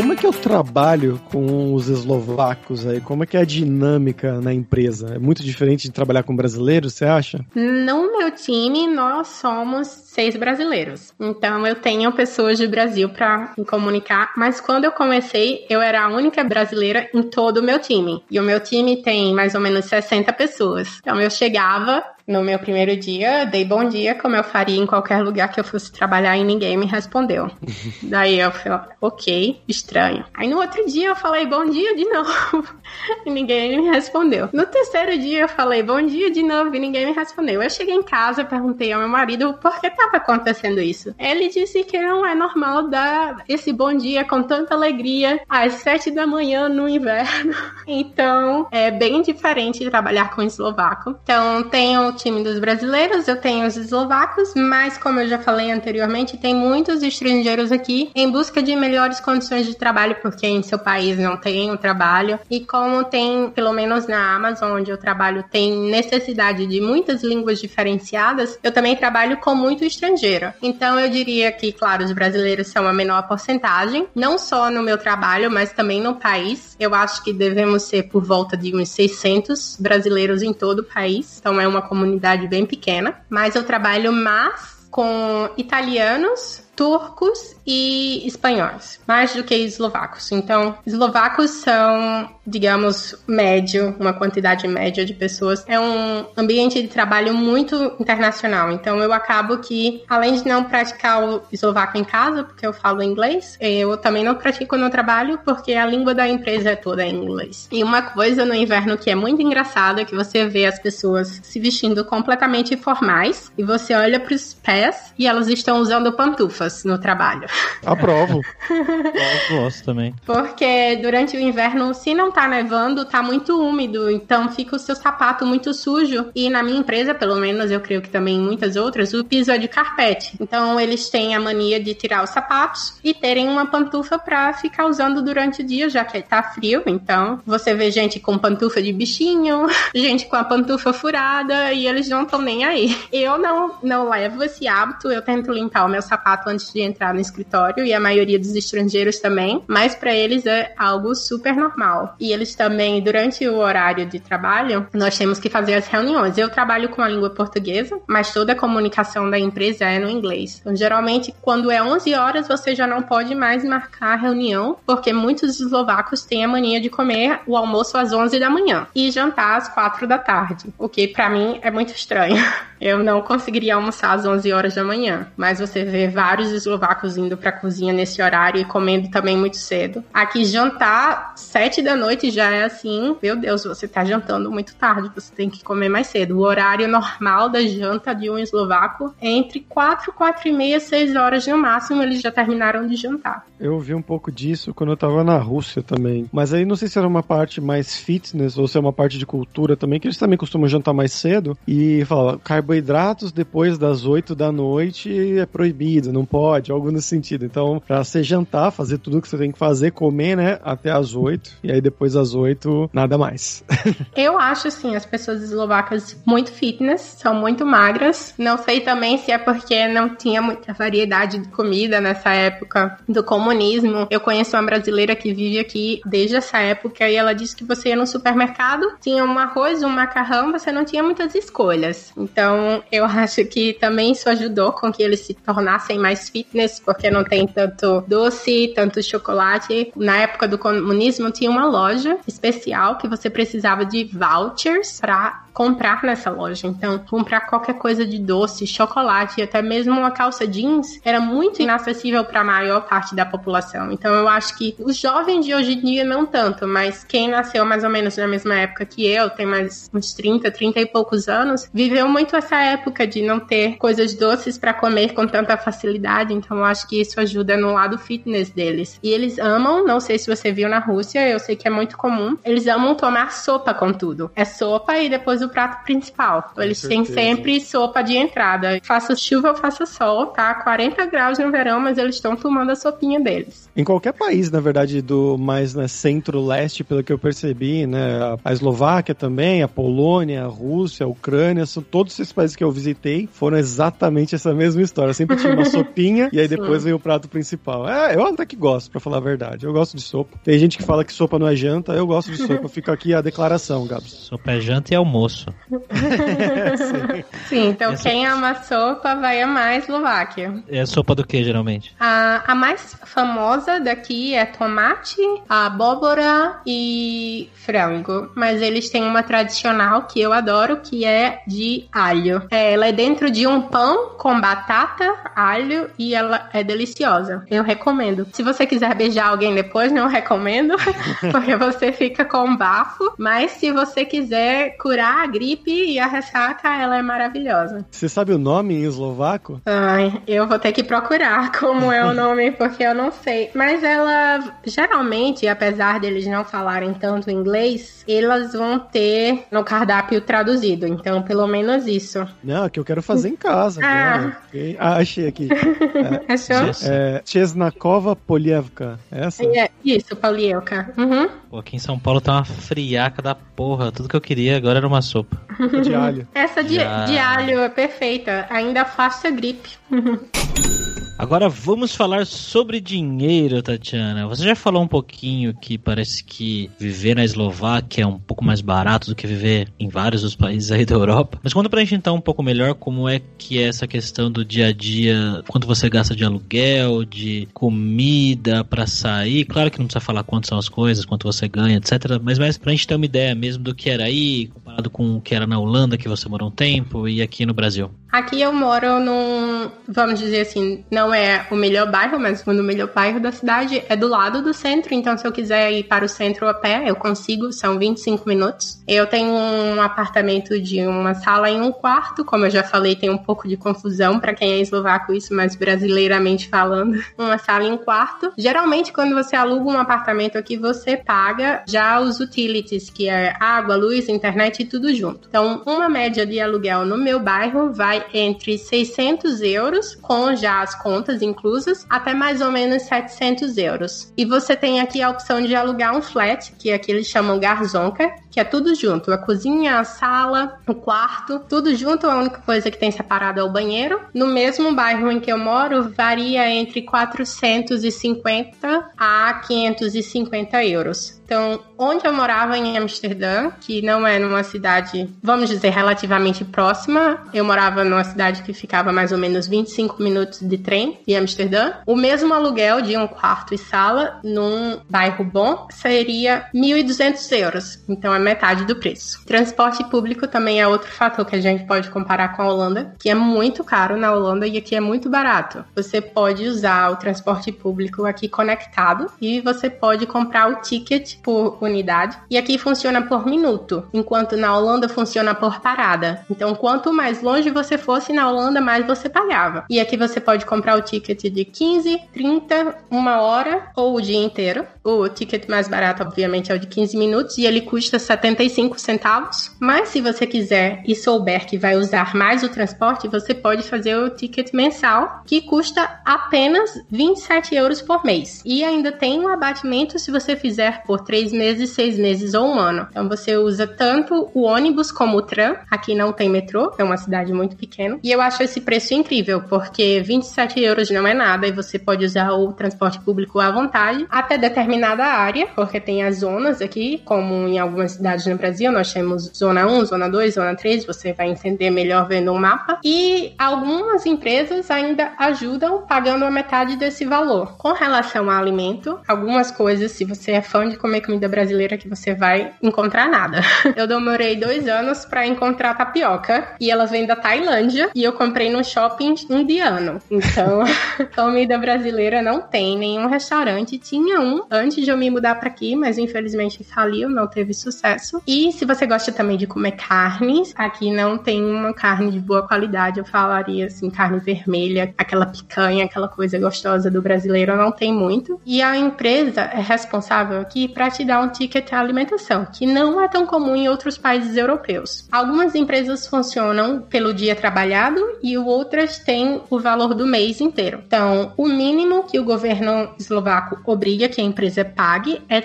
Como 0.00 0.14
é 0.14 0.16
que 0.16 0.24
eu 0.24 0.32
trabalho 0.32 1.20
com 1.30 1.74
os 1.74 1.90
eslovacos 1.90 2.86
aí? 2.86 3.02
Como 3.02 3.22
é 3.22 3.26
que 3.26 3.36
é 3.36 3.40
a 3.40 3.44
dinâmica 3.44 4.40
na 4.40 4.50
empresa? 4.50 5.16
É 5.16 5.18
muito 5.18 5.42
diferente 5.42 5.82
de 5.82 5.92
trabalhar 5.92 6.22
com 6.22 6.34
brasileiros, 6.34 6.94
você 6.94 7.04
acha? 7.04 7.44
No 7.54 8.16
meu 8.16 8.30
time, 8.30 8.86
nós 8.86 9.28
somos 9.28 9.88
seis 9.88 10.34
brasileiros. 10.36 11.12
Então, 11.20 11.66
eu 11.66 11.74
tenho 11.74 12.10
pessoas 12.12 12.58
do 12.58 12.66
Brasil 12.66 13.10
para 13.10 13.52
me 13.58 13.64
comunicar. 13.66 14.32
Mas 14.38 14.58
quando 14.58 14.86
eu 14.86 14.92
comecei, 14.92 15.66
eu 15.68 15.82
era 15.82 16.04
a 16.04 16.08
única 16.08 16.42
brasileira 16.42 17.06
em 17.12 17.22
todo 17.22 17.58
o 17.58 17.62
meu 17.62 17.78
time. 17.78 18.24
E 18.30 18.40
o 18.40 18.42
meu 18.42 18.58
time 18.58 19.02
tem 19.02 19.34
mais 19.34 19.54
ou 19.54 19.60
menos 19.60 19.84
60 19.84 20.32
pessoas. 20.32 20.98
Então, 21.02 21.20
eu 21.20 21.28
chegava 21.28 22.02
no 22.30 22.44
meu 22.44 22.60
primeiro 22.60 22.96
dia, 22.96 23.44
dei 23.44 23.64
bom 23.64 23.84
dia, 23.84 24.14
como 24.14 24.36
eu 24.36 24.44
faria 24.44 24.80
em 24.80 24.86
qualquer 24.86 25.20
lugar 25.20 25.50
que 25.50 25.58
eu 25.58 25.64
fosse 25.64 25.90
trabalhar 25.90 26.36
e 26.36 26.44
ninguém 26.44 26.76
me 26.76 26.86
respondeu. 26.86 27.50
Daí 28.00 28.38
eu 28.38 28.52
falei, 28.52 28.78
ok, 29.00 29.60
estranho. 29.66 30.24
Aí 30.32 30.46
no 30.46 30.58
outro 30.58 30.86
dia 30.86 31.08
eu 31.08 31.16
falei 31.16 31.44
bom 31.44 31.64
dia 31.64 31.96
de 31.96 32.04
novo 32.04 32.64
e 33.26 33.30
ninguém 33.30 33.80
me 33.80 33.90
respondeu. 33.90 34.48
No 34.52 34.64
terceiro 34.64 35.18
dia 35.18 35.40
eu 35.40 35.48
falei 35.48 35.82
bom 35.82 36.00
dia 36.00 36.30
de 36.30 36.42
novo 36.42 36.74
e 36.74 36.78
ninguém 36.78 37.06
me 37.06 37.12
respondeu. 37.12 37.60
Eu 37.60 37.68
cheguei 37.68 37.96
em 37.96 38.02
casa, 38.02 38.44
perguntei 38.44 38.92
ao 38.92 39.00
meu 39.00 39.08
marido 39.08 39.54
por 39.54 39.80
que 39.80 39.88
estava 39.88 40.18
acontecendo 40.18 40.80
isso. 40.80 41.12
Ele 41.18 41.48
disse 41.48 41.82
que 41.82 41.98
não 41.98 42.24
é 42.24 42.32
normal 42.32 42.88
dar 42.88 43.42
esse 43.48 43.72
bom 43.72 43.92
dia 43.92 44.24
com 44.24 44.40
tanta 44.44 44.72
alegria 44.72 45.40
às 45.48 45.74
sete 45.74 46.12
da 46.12 46.28
manhã 46.28 46.68
no 46.68 46.88
inverno. 46.88 47.54
Então 47.92 48.68
é 48.70 48.90
bem 48.90 49.20
diferente 49.20 49.88
trabalhar 49.90 50.30
com 50.30 50.42
eslovaco. 50.42 51.16
Então 51.24 51.64
tenho 51.64 52.12
time 52.22 52.42
dos 52.42 52.58
brasileiros, 52.58 53.26
eu 53.26 53.36
tenho 53.36 53.66
os 53.66 53.76
eslovacos, 53.76 54.52
mas 54.54 54.98
como 54.98 55.20
eu 55.20 55.28
já 55.28 55.38
falei 55.38 55.70
anteriormente, 55.70 56.36
tem 56.36 56.54
muitos 56.54 57.02
estrangeiros 57.02 57.72
aqui 57.72 58.10
em 58.14 58.30
busca 58.30 58.62
de 58.62 58.76
melhores 58.76 59.20
condições 59.20 59.66
de 59.66 59.74
trabalho, 59.74 60.16
porque 60.20 60.46
em 60.46 60.62
seu 60.62 60.78
país 60.78 61.18
não 61.18 61.36
tem 61.36 61.70
o 61.70 61.78
trabalho. 61.78 62.38
E 62.50 62.60
como 62.60 63.04
tem, 63.04 63.50
pelo 63.50 63.72
menos 63.72 64.06
na 64.06 64.34
Amazon, 64.34 64.78
onde 64.78 64.90
eu 64.90 64.98
trabalho, 64.98 65.44
tem 65.50 65.90
necessidade 65.90 66.66
de 66.66 66.80
muitas 66.80 67.22
línguas 67.22 67.60
diferenciadas, 67.60 68.58
eu 68.62 68.72
também 68.72 68.94
trabalho 68.96 69.38
com 69.38 69.54
muito 69.54 69.84
estrangeiro. 69.84 70.52
Então 70.62 70.98
eu 71.00 71.08
diria 71.08 71.50
que, 71.50 71.72
claro, 71.72 72.04
os 72.04 72.12
brasileiros 72.12 72.68
são 72.68 72.86
a 72.86 72.92
menor 72.92 73.26
porcentagem, 73.26 74.06
não 74.14 74.38
só 74.38 74.70
no 74.70 74.82
meu 74.82 74.98
trabalho, 74.98 75.50
mas 75.50 75.72
também 75.72 76.00
no 76.00 76.16
país. 76.16 76.76
Eu 76.78 76.94
acho 76.94 77.22
que 77.24 77.32
devemos 77.32 77.84
ser 77.84 78.04
por 78.04 78.22
volta 78.22 78.56
de 78.56 78.74
uns 78.74 78.90
600 78.90 79.76
brasileiros 79.80 80.42
em 80.42 80.52
todo 80.52 80.80
o 80.80 80.84
país. 80.84 81.38
Então 81.40 81.60
é 81.60 81.66
uma 81.66 81.82
comunidade 81.82 82.09
bem 82.48 82.66
pequena. 82.66 83.20
Mas 83.28 83.54
eu 83.54 83.64
trabalho 83.64 84.12
mais 84.12 84.86
com 84.90 85.48
italianos, 85.56 86.62
turcos 86.80 87.54
e 87.66 88.26
espanhóis, 88.26 88.98
mais 89.06 89.34
do 89.34 89.44
que 89.44 89.54
eslovacos. 89.54 90.32
Então, 90.32 90.76
eslovacos 90.86 91.50
são, 91.50 92.28
digamos, 92.46 93.14
médio, 93.26 93.94
uma 94.00 94.12
quantidade 94.12 94.66
média 94.66 95.04
de 95.04 95.12
pessoas. 95.12 95.62
É 95.68 95.78
um 95.78 96.24
ambiente 96.36 96.80
de 96.80 96.88
trabalho 96.88 97.34
muito 97.34 97.94
internacional. 98.00 98.72
Então, 98.72 98.98
eu 98.98 99.12
acabo 99.12 99.58
que, 99.58 100.02
além 100.08 100.34
de 100.34 100.48
não 100.48 100.64
praticar 100.64 101.22
o 101.22 101.42
eslovaco 101.52 101.98
em 101.98 102.04
casa, 102.04 102.44
porque 102.44 102.66
eu 102.66 102.72
falo 102.72 103.02
inglês, 103.02 103.58
eu 103.60 103.98
também 103.98 104.24
não 104.24 104.34
pratico 104.34 104.76
no 104.78 104.88
trabalho, 104.88 105.38
porque 105.44 105.74
a 105.74 105.84
língua 105.84 106.14
da 106.14 106.26
empresa 106.26 106.70
é 106.70 106.76
toda 106.76 107.04
em 107.04 107.14
inglês. 107.14 107.68
E 107.70 107.84
uma 107.84 108.00
coisa 108.00 108.46
no 108.46 108.54
inverno 108.54 108.96
que 108.96 109.10
é 109.10 109.14
muito 109.14 109.42
engraçada 109.42 110.00
é 110.00 110.04
que 110.06 110.14
você 110.14 110.46
vê 110.46 110.64
as 110.64 110.78
pessoas 110.78 111.40
se 111.42 111.60
vestindo 111.60 112.04
completamente 112.06 112.74
formais 112.76 113.52
e 113.58 113.62
você 113.62 113.94
olha 113.94 114.18
para 114.18 114.34
os 114.34 114.54
pés 114.54 115.12
e 115.18 115.26
elas 115.26 115.46
estão 115.48 115.78
usando 115.78 116.12
pantufas 116.12 116.69
no 116.84 116.98
trabalho. 116.98 117.46
Aprovo. 117.84 118.40
Eu 118.70 119.62
gosto 119.62 119.84
também. 119.84 120.14
Porque 120.24 120.96
durante 120.96 121.36
o 121.36 121.40
inverno, 121.40 121.94
se 121.94 122.14
não 122.14 122.30
tá 122.30 122.46
nevando, 122.46 123.04
tá 123.04 123.22
muito 123.22 123.60
úmido, 123.60 124.10
então 124.10 124.48
fica 124.50 124.76
o 124.76 124.78
seu 124.78 124.94
sapato 124.94 125.46
muito 125.46 125.72
sujo. 125.72 126.30
E 126.34 126.48
na 126.50 126.62
minha 126.62 126.78
empresa, 126.78 127.14
pelo 127.14 127.36
menos, 127.36 127.70
eu 127.70 127.80
creio 127.80 128.02
que 128.02 128.08
também 128.08 128.36
em 128.36 128.40
muitas 128.40 128.76
outras, 128.76 129.12
o 129.12 129.24
piso 129.24 129.50
é 129.50 129.58
de 129.58 129.68
carpete. 129.68 130.36
Então 130.40 130.78
eles 130.78 131.08
têm 131.08 131.34
a 131.34 131.40
mania 131.40 131.82
de 131.82 131.94
tirar 131.94 132.22
os 132.22 132.30
sapatos 132.30 132.98
e 133.02 133.14
terem 133.14 133.48
uma 133.48 133.66
pantufa 133.66 134.18
pra 134.18 134.52
ficar 134.52 134.86
usando 134.86 135.22
durante 135.22 135.62
o 135.62 135.66
dia, 135.66 135.88
já 135.88 136.04
que 136.04 136.20
tá 136.22 136.42
frio. 136.42 136.82
Então 136.86 137.40
você 137.46 137.74
vê 137.74 137.90
gente 137.90 138.20
com 138.20 138.38
pantufa 138.38 138.82
de 138.82 138.92
bichinho, 138.92 139.66
gente 139.94 140.26
com 140.26 140.36
a 140.36 140.44
pantufa 140.44 140.92
furada 140.92 141.72
e 141.72 141.86
eles 141.86 142.08
não 142.08 142.22
estão 142.22 142.40
nem 142.40 142.64
aí. 142.64 142.96
Eu 143.12 143.38
não, 143.38 143.76
não 143.82 144.08
levo 144.08 144.42
esse 144.42 144.66
hábito, 144.68 145.08
eu 145.08 145.22
tento 145.22 145.52
limpar 145.52 145.86
o 145.86 145.88
meu 145.88 146.02
sapato 146.02 146.49
antes 146.50 146.72
de 146.72 146.80
entrar 146.80 147.14
no 147.14 147.20
escritório 147.20 147.84
e 147.84 147.94
a 147.94 148.00
maioria 148.00 148.38
dos 148.38 148.54
estrangeiros 148.54 149.18
também, 149.18 149.62
mas 149.66 149.94
para 149.94 150.14
eles 150.14 150.46
é 150.46 150.72
algo 150.76 151.14
super 151.14 151.54
normal. 151.54 152.14
E 152.18 152.32
eles 152.32 152.54
também, 152.54 153.02
durante 153.02 153.46
o 153.48 153.58
horário 153.58 154.06
de 154.06 154.20
trabalho, 154.20 154.86
nós 154.92 155.16
temos 155.16 155.38
que 155.38 155.48
fazer 155.48 155.74
as 155.74 155.86
reuniões. 155.86 156.36
Eu 156.36 156.48
trabalho 156.48 156.88
com 156.88 157.02
a 157.02 157.08
língua 157.08 157.30
portuguesa, 157.30 157.98
mas 158.06 158.32
toda 158.32 158.52
a 158.52 158.56
comunicação 158.56 159.30
da 159.30 159.38
empresa 159.38 159.84
é 159.84 159.98
no 159.98 160.10
inglês. 160.10 160.58
Então, 160.60 160.74
geralmente, 160.74 161.34
quando 161.40 161.70
é 161.70 161.82
11 161.82 162.14
horas, 162.14 162.48
você 162.48 162.74
já 162.74 162.86
não 162.86 163.02
pode 163.02 163.34
mais 163.34 163.64
marcar 163.64 164.12
a 164.14 164.16
reunião, 164.16 164.76
porque 164.86 165.12
muitos 165.12 165.60
eslovacos 165.60 166.22
têm 166.22 166.44
a 166.44 166.48
mania 166.48 166.80
de 166.80 166.90
comer 166.90 167.40
o 167.46 167.56
almoço 167.56 167.96
às 167.96 168.12
11 168.12 168.38
da 168.38 168.50
manhã 168.50 168.86
e 168.94 169.10
jantar 169.10 169.56
às 169.56 169.68
4 169.68 170.06
da 170.06 170.18
tarde, 170.18 170.72
o 170.78 170.88
que 170.88 171.06
para 171.08 171.28
mim 171.28 171.58
é 171.62 171.70
muito 171.70 171.92
estranho. 171.94 172.36
Eu 172.80 173.04
não 173.04 173.20
conseguiria 173.20 173.74
almoçar 173.74 174.14
às 174.14 174.24
11 174.24 174.52
horas 174.54 174.74
da 174.74 174.82
manhã, 174.82 175.26
mas 175.36 175.60
você 175.60 175.84
vê 175.84 176.08
vários 176.08 176.39
vários 176.40 176.52
eslovacos 176.52 177.18
indo 177.18 177.36
pra 177.36 177.52
cozinha 177.52 177.92
nesse 177.92 178.22
horário 178.22 178.60
e 178.60 178.64
comendo 178.64 179.10
também 179.10 179.36
muito 179.36 179.56
cedo. 179.56 180.02
Aqui 180.12 180.44
jantar 180.44 181.34
sete 181.36 181.82
da 181.82 181.94
noite 181.94 182.30
já 182.30 182.50
é 182.50 182.64
assim, 182.64 183.16
meu 183.22 183.36
Deus, 183.36 183.64
você 183.64 183.86
tá 183.86 184.04
jantando 184.04 184.50
muito 184.50 184.74
tarde, 184.74 185.10
você 185.14 185.34
tem 185.34 185.50
que 185.50 185.62
comer 185.62 185.88
mais 185.88 186.06
cedo. 186.06 186.38
O 186.38 186.40
horário 186.40 186.88
normal 186.88 187.50
da 187.50 187.60
janta 187.62 188.14
de 188.14 188.30
um 188.30 188.38
eslovaco 188.38 189.14
é 189.20 189.28
entre 189.28 189.60
quatro, 189.60 190.12
quatro 190.12 190.48
e 190.48 190.52
meia, 190.52 190.80
seis 190.80 191.14
horas 191.14 191.46
no 191.46 191.58
máximo, 191.58 192.02
eles 192.02 192.20
já 192.22 192.30
terminaram 192.30 192.86
de 192.86 192.96
jantar. 192.96 193.44
Eu 193.60 193.78
vi 193.78 193.94
um 193.94 194.00
pouco 194.00 194.32
disso 194.32 194.72
quando 194.72 194.90
eu 194.90 194.96
tava 194.96 195.22
na 195.22 195.36
Rússia 195.36 195.82
também. 195.82 196.26
Mas 196.32 196.54
aí 196.54 196.64
não 196.64 196.76
sei 196.76 196.88
se 196.88 196.98
era 196.98 197.06
uma 197.06 197.22
parte 197.22 197.60
mais 197.60 197.94
fitness 197.94 198.56
ou 198.56 198.66
se 198.66 198.78
é 198.78 198.80
uma 198.80 198.92
parte 198.92 199.18
de 199.18 199.26
cultura 199.26 199.76
também, 199.76 200.00
que 200.00 200.06
eles 200.06 200.16
também 200.16 200.38
costumam 200.38 200.66
jantar 200.66 200.94
mais 200.94 201.12
cedo 201.12 201.56
e 201.68 202.02
fala 202.06 202.38
carboidratos 202.38 203.30
depois 203.30 203.76
das 203.76 204.06
8 204.06 204.34
da 204.34 204.50
noite 204.50 205.38
é 205.38 205.44
proibido, 205.44 206.12
não 206.12 206.24
pode, 206.30 206.70
algo 206.70 206.90
nesse 206.90 207.08
sentido. 207.08 207.44
Então, 207.44 207.82
pra 207.84 208.04
você 208.04 208.22
jantar, 208.22 208.70
fazer 208.70 208.98
tudo 208.98 209.20
que 209.20 209.28
você 209.28 209.36
tem 209.36 209.50
que 209.50 209.58
fazer, 209.58 209.90
comer, 209.90 210.36
né, 210.36 210.58
até 210.62 210.90
as 210.90 211.14
8 211.14 211.58
e 211.62 211.72
aí 211.72 211.80
depois 211.80 212.12
das 212.14 212.34
8, 212.34 212.90
nada 212.92 213.18
mais. 213.18 213.64
eu 214.16 214.38
acho 214.38 214.68
assim, 214.68 214.94
as 214.94 215.04
pessoas 215.04 215.42
eslovacas 215.42 216.16
muito 216.24 216.52
fitness, 216.52 217.16
são 217.18 217.34
muito 217.34 217.66
magras. 217.66 218.32
Não 218.38 218.56
sei 218.56 218.80
também 218.80 219.18
se 219.18 219.32
é 219.32 219.38
porque 219.38 219.88
não 219.88 220.14
tinha 220.14 220.40
muita 220.40 220.72
variedade 220.72 221.38
de 221.38 221.48
comida 221.48 222.00
nessa 222.00 222.30
época 222.30 222.98
do 223.08 223.24
comunismo. 223.24 224.06
Eu 224.10 224.20
conheço 224.20 224.56
uma 224.56 224.62
brasileira 224.62 225.16
que 225.16 225.32
vive 225.32 225.58
aqui 225.58 226.00
desde 226.06 226.36
essa 226.36 226.58
época 226.58 227.08
e 227.08 227.16
ela 227.16 227.32
disse 227.32 227.56
que 227.56 227.64
você 227.64 227.90
ia 227.90 227.96
no 227.96 228.06
supermercado, 228.06 228.86
tinha 229.00 229.24
um 229.24 229.38
arroz, 229.38 229.82
um 229.82 229.88
macarrão, 229.88 230.52
você 230.52 230.70
não 230.70 230.84
tinha 230.84 231.02
muitas 231.02 231.34
escolhas. 231.34 232.12
Então, 232.16 232.82
eu 232.92 233.04
acho 233.20 233.44
que 233.46 233.74
também 233.74 234.12
isso 234.12 234.28
ajudou 234.28 234.72
com 234.72 234.92
que 234.92 235.02
eles 235.02 235.20
se 235.20 235.34
tornassem 235.34 235.98
mais 235.98 236.19
fitness, 236.28 236.80
porque 236.80 237.10
não 237.10 237.24
tem 237.24 237.46
tanto 237.46 238.02
doce, 238.06 238.72
tanto 238.74 239.02
chocolate. 239.02 239.92
Na 239.96 240.18
época 240.18 240.46
do 240.46 240.58
comunismo 240.58 241.30
tinha 241.30 241.50
uma 241.50 241.66
loja 241.66 242.18
especial 242.26 242.98
que 242.98 243.08
você 243.08 243.30
precisava 243.30 243.84
de 243.84 244.04
vouchers 244.04 245.00
para 245.00 245.44
comprar 245.52 246.02
nessa 246.02 246.30
loja. 246.30 246.66
Então, 246.66 246.98
comprar 246.98 247.42
qualquer 247.42 247.74
coisa 247.74 248.04
de 248.04 248.18
doce, 248.18 248.66
chocolate 248.66 249.40
e 249.40 249.42
até 249.42 249.62
mesmo 249.62 249.98
uma 249.98 250.10
calça 250.10 250.46
jeans 250.46 251.00
era 251.04 251.20
muito 251.20 251.62
inacessível 251.62 252.24
para 252.24 252.40
a 252.40 252.44
maior 252.44 252.82
parte 252.82 253.14
da 253.14 253.24
população. 253.24 253.92
Então, 253.92 254.14
eu 254.14 254.28
acho 254.28 254.56
que 254.56 254.74
os 254.78 254.96
jovens 254.96 255.44
de 255.44 255.54
hoje 255.54 255.72
em 255.72 255.80
dia 255.80 256.04
não 256.04 256.26
tanto, 256.26 256.66
mas 256.66 257.04
quem 257.04 257.28
nasceu 257.28 257.64
mais 257.64 257.84
ou 257.84 257.90
menos 257.90 258.16
na 258.16 258.26
mesma 258.26 258.54
época 258.54 258.84
que 258.84 259.06
eu, 259.06 259.30
tem 259.30 259.46
mais 259.46 259.90
uns 259.92 260.12
30, 260.12 260.50
30 260.50 260.80
e 260.80 260.86
poucos 260.86 261.28
anos, 261.28 261.68
viveu 261.72 262.08
muito 262.08 262.36
essa 262.36 262.56
época 262.56 263.06
de 263.06 263.22
não 263.22 263.40
ter 263.40 263.76
coisas 263.76 264.14
doces 264.14 264.58
para 264.58 264.74
comer 264.74 265.14
com 265.14 265.26
tanta 265.26 265.56
facilidade. 265.56 266.32
Então, 266.32 266.58
eu 266.58 266.64
acho 266.64 266.86
que 266.88 267.00
isso 267.00 267.20
ajuda 267.20 267.56
no 267.56 267.72
lado 267.72 267.98
fitness 267.98 268.50
deles. 268.50 268.98
E 269.02 269.10
eles 269.10 269.38
amam, 269.38 269.84
não 269.84 270.00
sei 270.00 270.18
se 270.18 270.34
você 270.34 270.52
viu 270.52 270.68
na 270.68 270.78
Rússia, 270.78 271.28
eu 271.28 271.38
sei 271.38 271.56
que 271.56 271.66
é 271.66 271.70
muito 271.70 271.96
comum, 271.96 272.36
eles 272.44 272.66
amam 272.66 272.94
tomar 272.94 273.32
sopa 273.32 273.74
com 273.74 273.92
tudo. 273.92 274.30
É 274.34 274.44
sopa 274.44 274.96
e 274.98 275.08
depois 275.08 275.39
o 275.40 275.48
prato 275.48 275.84
principal. 275.84 276.50
Com 276.54 276.62
Eles 276.62 276.78
certeza. 276.78 277.04
têm 277.04 277.14
sempre 277.14 277.60
sopa 277.60 278.02
de 278.02 278.16
entrada. 278.16 278.80
Faça 278.82 279.14
chuva 279.16 279.50
ou 279.50 279.56
faça 279.56 279.86
sol, 279.86 280.26
tá? 280.26 280.54
40 280.54 281.06
graus 281.06 281.38
no 281.38 281.50
verão, 281.50 281.80
mas 281.80 281.98
eles 281.98 282.16
estão 282.16 282.36
tomando 282.36 282.70
a 282.70 282.76
sopinha 282.76 283.20
deles. 283.20 283.68
Em 283.76 283.84
qualquer 283.84 284.12
país, 284.12 284.50
na 284.50 284.60
verdade, 284.60 285.00
do 285.02 285.36
mais 285.38 285.74
né, 285.74 285.88
centro-leste, 285.88 286.84
pelo 286.84 287.02
que 287.02 287.12
eu 287.12 287.18
percebi, 287.18 287.86
né? 287.86 288.36
A 288.44 288.52
Eslováquia 288.52 289.14
também, 289.14 289.62
a 289.62 289.68
Polônia, 289.68 290.44
a 290.44 290.48
Rússia, 290.48 291.04
a 291.04 291.08
Ucrânia, 291.08 291.66
são 291.66 291.82
todos 291.82 292.12
esses 292.18 292.32
países 292.32 292.56
que 292.56 292.64
eu 292.64 292.70
visitei 292.70 293.28
foram 293.32 293.56
exatamente 293.56 294.34
essa 294.34 294.54
mesma 294.54 294.82
história. 294.82 295.14
Sempre 295.14 295.36
tinha 295.36 295.54
uma 295.54 295.64
sopinha 295.70 296.28
e 296.32 296.40
aí 296.40 296.48
depois 296.48 296.84
vem 296.84 296.92
o 296.92 296.98
prato 296.98 297.28
principal. 297.28 297.88
É, 297.88 298.14
eu 298.14 298.24
até 298.26 298.44
que 298.44 298.56
gosto, 298.56 298.90
para 298.90 299.00
falar 299.00 299.18
a 299.18 299.20
verdade. 299.20 299.64
Eu 299.64 299.72
gosto 299.72 299.96
de 299.96 300.02
sopa. 300.02 300.38
Tem 300.42 300.58
gente 300.58 300.76
que 300.76 300.84
fala 300.84 301.04
que 301.04 301.12
sopa 301.12 301.38
não 301.38 301.48
é 301.48 301.56
janta, 301.56 301.92
eu 301.92 302.06
gosto 302.06 302.30
de 302.30 302.36
sopa. 302.36 302.68
Fica 302.68 302.92
aqui 302.92 303.14
a 303.14 303.20
declaração, 303.20 303.86
Gabs. 303.86 304.10
Sopa 304.10 304.52
é 304.52 304.60
janta 304.60 304.92
e 304.92 304.96
almoço 304.96 305.29
almoço. 305.30 305.46
sim. 307.48 307.68
então 307.68 307.92
Essa... 307.92 308.08
quem 308.08 308.26
ama 308.26 308.54
sopa 308.62 309.14
vai 309.14 309.40
amar 309.40 309.68
a 309.68 309.76
Eslováquia. 309.76 310.62
É 310.68 310.84
sopa 310.84 311.14
do 311.14 311.26
que, 311.26 311.42
geralmente? 311.44 311.94
A, 311.98 312.42
a 312.46 312.54
mais 312.54 312.96
famosa 313.04 313.78
daqui 313.78 314.34
é 314.34 314.44
tomate, 314.44 315.20
abóbora 315.48 316.60
e 316.66 317.48
frango. 317.54 318.30
Mas 318.34 318.60
eles 318.60 318.90
têm 318.90 319.04
uma 319.04 319.22
tradicional 319.22 320.02
que 320.02 320.20
eu 320.20 320.32
adoro, 320.32 320.78
que 320.78 321.04
é 321.04 321.42
de 321.46 321.86
alho. 321.92 322.42
É, 322.50 322.72
ela 322.72 322.86
é 322.86 322.92
dentro 322.92 323.30
de 323.30 323.46
um 323.46 323.62
pão 323.62 324.10
com 324.18 324.40
batata, 324.40 325.14
alho 325.34 325.90
e 325.98 326.14
ela 326.14 326.48
é 326.52 326.64
deliciosa. 326.64 327.44
Eu 327.50 327.62
recomendo. 327.62 328.26
Se 328.32 328.42
você 328.42 328.66
quiser 328.66 328.94
beijar 328.94 329.28
alguém 329.28 329.54
depois, 329.54 329.92
não 329.92 330.08
recomendo, 330.08 330.76
porque 331.30 331.56
você 331.56 331.92
fica 331.92 332.24
com 332.24 332.56
bafo. 332.56 333.12
Mas 333.16 333.52
se 333.52 333.70
você 333.70 334.04
quiser 334.04 334.76
curar 334.76 335.19
gripe 335.26 335.70
e 335.70 335.98
a 335.98 336.06
ressaca, 336.06 336.68
ela 336.68 336.96
é 336.96 337.02
maravilhosa. 337.02 337.84
Você 337.90 338.08
sabe 338.08 338.32
o 338.32 338.38
nome 338.38 338.74
em 338.74 338.84
eslovaco? 338.84 339.60
Ai, 339.66 340.22
eu 340.26 340.46
vou 340.46 340.58
ter 340.58 340.72
que 340.72 340.82
procurar 340.82 341.52
como 341.58 341.92
é 341.92 342.04
o 342.04 342.12
nome, 342.14 342.52
porque 342.52 342.82
eu 342.82 342.94
não 342.94 343.10
sei. 343.10 343.50
Mas 343.54 343.82
ela, 343.82 344.40
geralmente, 344.64 345.46
apesar 345.46 346.00
deles 346.00 346.26
não 346.26 346.44
falarem 346.44 346.92
tanto 346.94 347.30
inglês, 347.30 348.04
elas 348.08 348.52
vão 348.52 348.78
ter 348.78 349.44
no 349.50 349.64
cardápio 349.64 350.20
traduzido. 350.20 350.86
Então, 350.86 351.22
pelo 351.22 351.46
menos 351.46 351.86
isso. 351.86 352.26
Não, 352.42 352.68
que 352.68 352.78
eu 352.78 352.84
quero 352.84 353.02
fazer 353.02 353.28
em 353.28 353.36
casa. 353.36 353.80
Ah, 353.82 354.36
ah 354.78 354.96
achei 354.96 355.26
aqui. 355.26 355.48
É, 356.00 356.32
Achou? 356.32 356.70
É, 356.88 357.22
Chesnakova 357.24 358.16
Polievka. 358.16 358.98
É 359.10 359.26
essa? 359.26 359.44
É, 359.44 359.68
isso, 359.84 360.16
Polievka. 360.16 360.92
Uhum. 360.96 361.28
Pô, 361.50 361.58
aqui 361.58 361.76
em 361.76 361.78
São 361.78 361.98
Paulo 361.98 362.20
tá 362.20 362.32
uma 362.32 362.44
friaca 362.44 363.20
da 363.20 363.34
porra. 363.34 363.92
Tudo 363.92 364.08
que 364.08 364.16
eu 364.16 364.20
queria 364.20 364.56
agora 364.56 364.78
era 364.78 364.86
uma 364.86 365.02
sopa. 365.10 365.40
De 365.82 365.94
alho. 365.94 366.26
Essa 366.34 366.62
de, 366.62 366.78
de, 366.78 367.06
de 367.06 367.18
alho 367.18 367.60
é 367.60 367.68
perfeita. 367.68 368.46
Ainda 368.50 368.84
faço 368.84 369.26
a 369.26 369.30
gripe. 369.30 369.70
Agora 371.20 371.50
vamos 371.50 371.94
falar 371.94 372.24
sobre 372.24 372.80
dinheiro, 372.80 373.62
Tatiana. 373.62 374.26
Você 374.26 374.42
já 374.42 374.56
falou 374.56 374.82
um 374.82 374.88
pouquinho 374.88 375.52
que 375.52 375.76
parece 375.76 376.24
que 376.24 376.70
viver 376.78 377.14
na 377.14 377.22
Eslováquia 377.22 378.04
é 378.04 378.06
um 378.06 378.18
pouco 378.18 378.42
mais 378.42 378.62
barato 378.62 379.10
do 379.10 379.14
que 379.14 379.26
viver 379.26 379.68
em 379.78 379.86
vários 379.86 380.22
dos 380.22 380.34
países 380.34 380.72
aí 380.72 380.86
da 380.86 380.94
Europa. 380.94 381.38
Mas 381.42 381.52
conta 381.52 381.68
pra 381.68 381.80
gente 381.80 381.94
então 381.94 382.16
um 382.16 382.22
pouco 382.22 382.42
melhor 382.42 382.72
como 382.72 383.06
é 383.06 383.20
que 383.36 383.58
é 383.58 383.64
essa 383.64 383.86
questão 383.86 384.32
do 384.32 384.42
dia 384.42 384.68
a 384.68 384.72
dia, 384.72 385.42
quanto 385.46 385.66
você 385.66 385.90
gasta 385.90 386.16
de 386.16 386.24
aluguel, 386.24 387.04
de 387.04 387.46
comida 387.52 388.64
para 388.64 388.86
sair. 388.86 389.44
Claro 389.44 389.70
que 389.70 389.78
não 389.78 389.88
precisa 389.88 390.00
falar 390.00 390.24
quanto 390.24 390.48
são 390.48 390.56
as 390.56 390.70
coisas, 390.70 391.04
quanto 391.04 391.30
você 391.30 391.46
ganha, 391.46 391.76
etc. 391.76 392.18
Mas 392.22 392.38
mais 392.38 392.56
pra 392.56 392.72
gente 392.72 392.86
ter 392.86 392.94
uma 392.94 393.04
ideia 393.04 393.34
mesmo 393.34 393.62
do 393.62 393.74
que 393.74 393.90
era 393.90 394.04
aí, 394.04 394.46
comparado 394.46 394.88
com 394.88 394.99
o 395.00 395.20
que 395.20 395.34
era 395.34 395.46
na 395.46 395.58
Holanda, 395.58 395.96
que 395.96 396.08
você 396.08 396.28
morou 396.28 396.48
um 396.48 396.52
tempo, 396.52 397.08
e 397.08 397.22
aqui 397.22 397.46
no 397.46 397.54
Brasil. 397.54 397.90
Aqui 398.12 398.40
eu 398.40 398.52
moro 398.52 398.98
num, 398.98 399.70
vamos 399.86 400.18
dizer 400.18 400.40
assim, 400.40 400.84
não 400.90 401.14
é 401.14 401.46
o 401.48 401.54
melhor 401.54 401.88
bairro, 401.88 402.18
mas 402.18 402.44
o 402.44 402.52
melhor 402.52 402.90
bairro 402.92 403.20
da 403.20 403.30
cidade 403.30 403.84
é 403.88 403.94
do 403.94 404.08
lado 404.08 404.42
do 404.42 404.52
centro, 404.52 404.92
então 404.92 405.16
se 405.16 405.24
eu 405.24 405.30
quiser 405.30 405.70
ir 405.72 405.84
para 405.84 406.04
o 406.04 406.08
centro 406.08 406.48
a 406.48 406.54
pé, 406.54 406.82
eu 406.86 406.96
consigo, 406.96 407.52
são 407.52 407.78
25 407.78 408.28
minutos. 408.28 408.82
Eu 408.86 409.06
tenho 409.06 409.30
um 409.30 409.80
apartamento 409.80 410.60
de 410.60 410.80
uma 410.80 411.14
sala 411.14 411.48
e 411.50 411.60
um 411.60 411.70
quarto, 411.70 412.24
como 412.24 412.46
eu 412.46 412.50
já 412.50 412.64
falei, 412.64 412.96
tem 412.96 413.10
um 413.10 413.18
pouco 413.18 413.46
de 413.46 413.56
confusão 413.56 414.18
para 414.18 414.34
quem 414.34 414.54
é 414.54 414.60
eslovaco 414.60 415.12
isso, 415.12 415.32
mas 415.32 415.54
brasileiramente 415.54 416.48
falando, 416.48 417.00
uma 417.16 417.38
sala 417.38 417.64
e 417.64 417.70
um 417.70 417.78
quarto. 417.78 418.32
Geralmente 418.36 418.92
quando 418.92 419.14
você 419.14 419.36
aluga 419.36 419.70
um 419.70 419.78
apartamento 419.78 420.36
aqui, 420.36 420.56
você 420.56 420.96
paga 420.96 421.62
já 421.68 422.00
os 422.00 422.18
utilities, 422.18 422.90
que 422.90 423.08
é 423.08 423.36
água, 423.38 423.76
luz, 423.76 424.08
internet 424.08 424.60
e 424.60 424.64
tudo 424.64 424.92
junto. 424.92 425.28
Então, 425.28 425.62
uma 425.64 425.88
média 425.88 426.26
de 426.26 426.40
aluguel 426.40 426.84
no 426.84 426.96
meu 426.96 427.20
bairro 427.20 427.72
vai 427.72 427.99
entre 428.12 428.58
600 428.58 429.40
euros, 429.42 429.94
com 429.94 430.34
já 430.34 430.62
as 430.62 430.74
contas 430.74 431.22
inclusas, 431.22 431.86
até 431.88 432.14
mais 432.14 432.40
ou 432.40 432.50
menos 432.50 432.82
700 432.82 433.56
euros. 433.58 434.12
E 434.16 434.24
você 434.24 434.56
tem 434.56 434.80
aqui 434.80 435.02
a 435.02 435.10
opção 435.10 435.40
de 435.40 435.54
alugar 435.54 435.96
um 435.96 436.02
flat, 436.02 436.52
que 436.58 436.72
aqui 436.72 436.90
eles 436.92 437.06
chamam 437.06 437.38
garzonka, 437.38 438.10
que 438.30 438.40
é 438.40 438.44
tudo 438.44 438.74
junto. 438.74 439.12
A 439.12 439.18
cozinha, 439.18 439.78
a 439.78 439.84
sala, 439.84 440.58
o 440.66 440.74
quarto, 440.74 441.40
tudo 441.48 441.74
junto. 441.74 442.06
A 442.06 442.16
única 442.16 442.40
coisa 442.40 442.70
que 442.70 442.78
tem 442.78 442.90
separado 442.90 443.40
é 443.40 443.42
o 443.42 443.50
banheiro. 443.50 444.00
No 444.14 444.26
mesmo 444.26 444.74
bairro 444.74 445.10
em 445.10 445.20
que 445.20 445.32
eu 445.32 445.38
moro, 445.38 445.90
varia 445.90 446.48
entre 446.48 446.82
450 446.82 448.90
a 448.96 449.34
550 449.46 450.64
euros. 450.64 451.20
Então, 451.30 451.60
onde 451.78 452.04
eu 452.04 452.12
morava 452.12 452.58
em 452.58 452.76
Amsterdã, 452.76 453.52
que 453.60 453.80
não 453.82 454.04
é 454.04 454.18
numa 454.18 454.42
cidade, 454.42 455.08
vamos 455.22 455.48
dizer, 455.48 455.70
relativamente 455.70 456.44
próxima, 456.44 457.22
eu 457.32 457.44
morava 457.44 457.84
numa 457.84 458.02
cidade 458.02 458.42
que 458.42 458.52
ficava 458.52 458.92
mais 458.92 459.12
ou 459.12 459.18
menos 459.18 459.46
25 459.46 460.02
minutos 460.02 460.40
de 460.40 460.58
trem 460.58 460.98
de 461.06 461.14
Amsterdã. 461.14 461.74
O 461.86 461.94
mesmo 461.94 462.34
aluguel 462.34 462.80
de 462.80 462.96
um 462.96 463.06
quarto 463.06 463.54
e 463.54 463.58
sala 463.58 464.18
num 464.24 464.80
bairro 464.90 465.24
bom 465.24 465.68
seria 465.70 466.48
1.200 466.52 467.38
euros. 467.38 467.78
Então, 467.88 468.12
é 468.12 468.18
metade 468.20 468.64
do 468.64 468.76
preço. 468.76 469.24
Transporte 469.24 469.82
público 469.84 470.26
também 470.26 470.60
é 470.60 470.68
outro 470.68 470.90
fator 470.90 471.24
que 471.24 471.36
a 471.36 471.40
gente 471.40 471.64
pode 471.64 471.90
comparar 471.90 472.36
com 472.36 472.42
a 472.42 472.48
Holanda, 472.48 472.94
que 472.98 473.10
é 473.10 473.14
muito 473.14 473.64
caro 473.64 473.96
na 473.96 474.12
Holanda 474.12 474.46
e 474.46 474.56
aqui 474.56 474.74
é 474.74 474.80
muito 474.80 475.08
barato. 475.08 475.64
Você 475.74 476.00
pode 476.00 476.46
usar 476.46 476.90
o 476.90 476.96
transporte 476.96 477.52
público 477.52 478.04
aqui 478.04 478.28
conectado 478.28 479.06
e 479.20 479.40
você 479.40 479.68
pode 479.68 480.06
comprar 480.06 480.50
o 480.50 480.60
ticket 480.60 481.16
por 481.22 481.58
unidade. 481.60 482.16
E 482.30 482.36
aqui 482.36 482.58
funciona 482.58 483.02
por 483.02 483.26
minuto, 483.26 483.84
enquanto 483.92 484.36
na 484.36 484.56
Holanda 484.56 484.88
funciona 484.88 485.34
por 485.34 485.60
parada. 485.60 486.24
Então, 486.30 486.54
quanto 486.54 486.92
mais 486.92 487.22
longe 487.22 487.50
você 487.50 487.76
fosse 487.78 488.12
na 488.12 488.30
Holanda, 488.30 488.60
mais 488.60 488.86
você 488.86 489.08
pagava. 489.08 489.64
E 489.68 489.80
aqui 489.80 489.96
você 489.96 490.20
pode 490.20 490.46
comprar 490.46 490.76
o 490.76 490.82
ticket 490.82 491.22
de 491.22 491.44
15, 491.44 492.00
30, 492.12 492.76
uma 492.90 493.20
hora 493.20 493.70
ou 493.76 493.96
o 493.96 494.00
dia 494.00 494.22
inteiro. 494.22 494.66
O 494.82 495.08
ticket 495.08 495.48
mais 495.48 495.68
barato, 495.68 496.02
obviamente, 496.02 496.50
é 496.50 496.54
o 496.54 496.58
de 496.58 496.66
15 496.66 496.96
minutos 496.96 497.38
e 497.38 497.44
ele 497.44 497.60
custa 497.60 497.98
75 498.10 498.80
centavos. 498.80 499.54
Mas 499.60 499.90
se 499.90 500.00
você 500.00 500.26
quiser 500.26 500.82
e 500.84 500.96
souber 500.96 501.46
que 501.46 501.56
vai 501.56 501.76
usar 501.76 502.14
mais 502.14 502.42
o 502.42 502.48
transporte, 502.48 503.06
você 503.06 503.32
pode 503.32 503.62
fazer 503.62 503.96
o 503.96 504.10
ticket 504.10 504.52
mensal, 504.52 505.22
que 505.24 505.42
custa 505.42 506.00
apenas 506.04 506.70
27 506.90 507.54
euros 507.54 507.80
por 507.80 508.04
mês. 508.04 508.42
E 508.44 508.64
ainda 508.64 508.90
tem 508.90 509.20
um 509.20 509.28
abatimento 509.28 509.98
se 509.98 510.10
você 510.10 510.34
fizer 510.34 510.82
por 510.82 511.00
3 511.00 511.32
meses, 511.32 511.70
6 511.70 511.98
meses 511.98 512.34
ou 512.34 512.48
um 512.48 512.58
ano. 512.58 512.88
Então 512.90 513.08
você 513.08 513.36
usa 513.36 513.66
tanto 513.66 514.28
o 514.34 514.42
ônibus 514.42 514.90
como 514.90 515.16
o 515.16 515.22
tram. 515.22 515.56
Aqui 515.70 515.94
não 515.94 516.12
tem 516.12 516.28
metrô, 516.28 516.72
é 516.78 516.82
uma 516.82 516.96
cidade 516.96 517.32
muito 517.32 517.54
pequena. 517.54 517.98
E 518.02 518.10
eu 518.10 518.20
acho 518.20 518.42
esse 518.42 518.60
preço 518.60 518.92
incrível, 518.92 519.42
porque 519.42 520.00
27 520.00 520.60
euros 520.60 520.90
não 520.90 521.06
é 521.06 521.14
nada 521.14 521.46
e 521.46 521.52
você 521.52 521.78
pode 521.78 522.04
usar 522.04 522.32
o 522.32 522.52
transporte 522.52 522.98
público 523.00 523.38
à 523.38 523.50
vontade 523.52 524.04
até 524.10 524.36
determinada 524.36 525.04
área, 525.04 525.46
porque 525.54 525.78
tem 525.78 526.02
as 526.02 526.18
zonas 526.18 526.60
aqui, 526.60 527.00
como 527.04 527.46
em 527.46 527.58
algumas 527.58 527.99
cidades 528.00 528.26
no 528.26 528.36
Brasil, 528.36 528.72
nós 528.72 528.92
temos 528.92 529.30
zona 529.36 529.66
1, 529.66 529.84
zona 529.84 530.08
2, 530.08 530.34
zona 530.34 530.56
3, 530.56 530.86
você 530.86 531.12
vai 531.12 531.28
entender 531.28 531.70
melhor 531.70 532.08
vendo 532.08 532.32
um 532.32 532.38
mapa. 532.38 532.80
E 532.82 533.34
algumas 533.38 534.06
empresas 534.06 534.70
ainda 534.70 535.12
ajudam 535.18 535.82
pagando 535.82 536.24
a 536.24 536.30
metade 536.30 536.76
desse 536.76 537.04
valor. 537.04 537.56
Com 537.58 537.72
relação 537.72 538.30
ao 538.30 538.38
alimento, 538.38 538.98
algumas 539.06 539.50
coisas, 539.50 539.92
se 539.92 540.04
você 540.04 540.32
é 540.32 540.42
fã 540.42 540.68
de 540.68 540.76
comer 540.76 541.02
comida 541.02 541.28
brasileira, 541.28 541.76
que 541.76 541.88
você 541.88 542.14
vai 542.14 542.52
encontrar 542.62 543.08
nada. 543.08 543.40
Eu 543.76 543.86
demorei 543.86 544.36
dois 544.36 544.66
anos 544.66 545.04
para 545.04 545.26
encontrar 545.26 545.76
tapioca 545.76 546.54
e 546.58 546.70
ela 546.70 546.86
vem 546.86 547.06
da 547.06 547.16
Tailândia 547.16 547.90
e 547.94 548.02
eu 548.02 548.12
comprei 548.12 548.50
no 548.50 548.64
shopping 548.64 549.14
indiano. 549.28 549.98
Então, 550.10 550.62
comida 551.14 551.58
brasileira 551.58 552.22
não 552.22 552.40
tem 552.40 552.78
nenhum 552.78 553.06
restaurante. 553.06 553.78
Tinha 553.78 554.20
um 554.20 554.42
antes 554.50 554.84
de 554.84 554.90
eu 554.90 554.96
me 554.96 555.10
mudar 555.10 555.36
para 555.36 555.48
aqui, 555.48 555.76
mas 555.76 555.98
infelizmente 555.98 556.64
faliu, 556.64 557.08
não 557.08 557.26
teve 557.26 557.52
sucesso. 557.52 557.89
E 558.26 558.52
se 558.52 558.64
você 558.64 558.86
gosta 558.86 559.12
também 559.12 559.36
de 559.36 559.46
comer 559.46 559.72
carnes, 559.72 560.52
aqui 560.56 560.92
não 560.92 561.18
tem 561.18 561.44
uma 561.44 561.72
carne 561.72 562.10
de 562.10 562.20
boa 562.20 562.46
qualidade. 562.46 562.98
Eu 562.98 563.04
falaria 563.04 563.66
assim, 563.66 563.90
carne 563.90 564.18
vermelha, 564.20 564.94
aquela 564.96 565.26
picanha, 565.26 565.84
aquela 565.84 566.08
coisa 566.08 566.38
gostosa 566.38 566.90
do 566.90 567.02
brasileiro, 567.02 567.56
não 567.56 567.72
tem 567.72 567.92
muito. 567.92 568.40
E 568.44 568.62
a 568.62 568.76
empresa 568.76 569.42
é 569.42 569.60
responsável 569.60 570.40
aqui 570.40 570.68
para 570.68 570.90
te 570.90 571.04
dar 571.04 571.20
um 571.20 571.28
ticket 571.28 571.68
de 571.68 571.74
alimentação, 571.74 572.46
que 572.46 572.66
não 572.66 573.00
é 573.00 573.08
tão 573.08 573.26
comum 573.26 573.54
em 573.54 573.68
outros 573.68 573.96
países 573.96 574.36
europeus. 574.36 575.08
Algumas 575.10 575.54
empresas 575.54 576.06
funcionam 576.06 576.82
pelo 576.82 577.14
dia 577.14 577.34
trabalhado 577.34 578.00
e 578.22 578.36
outras 578.36 578.98
têm 578.98 579.40
o 579.48 579.58
valor 579.58 579.94
do 579.94 580.06
mês 580.06 580.40
inteiro. 580.40 580.82
Então, 580.86 581.32
o 581.36 581.46
mínimo 581.46 582.04
que 582.04 582.18
o 582.18 582.24
governo 582.24 582.90
eslovaco 582.98 583.60
obriga 583.64 584.08
que 584.08 584.20
a 584.20 584.24
empresa 584.24 584.64
pague 584.64 585.20
é 585.28 585.40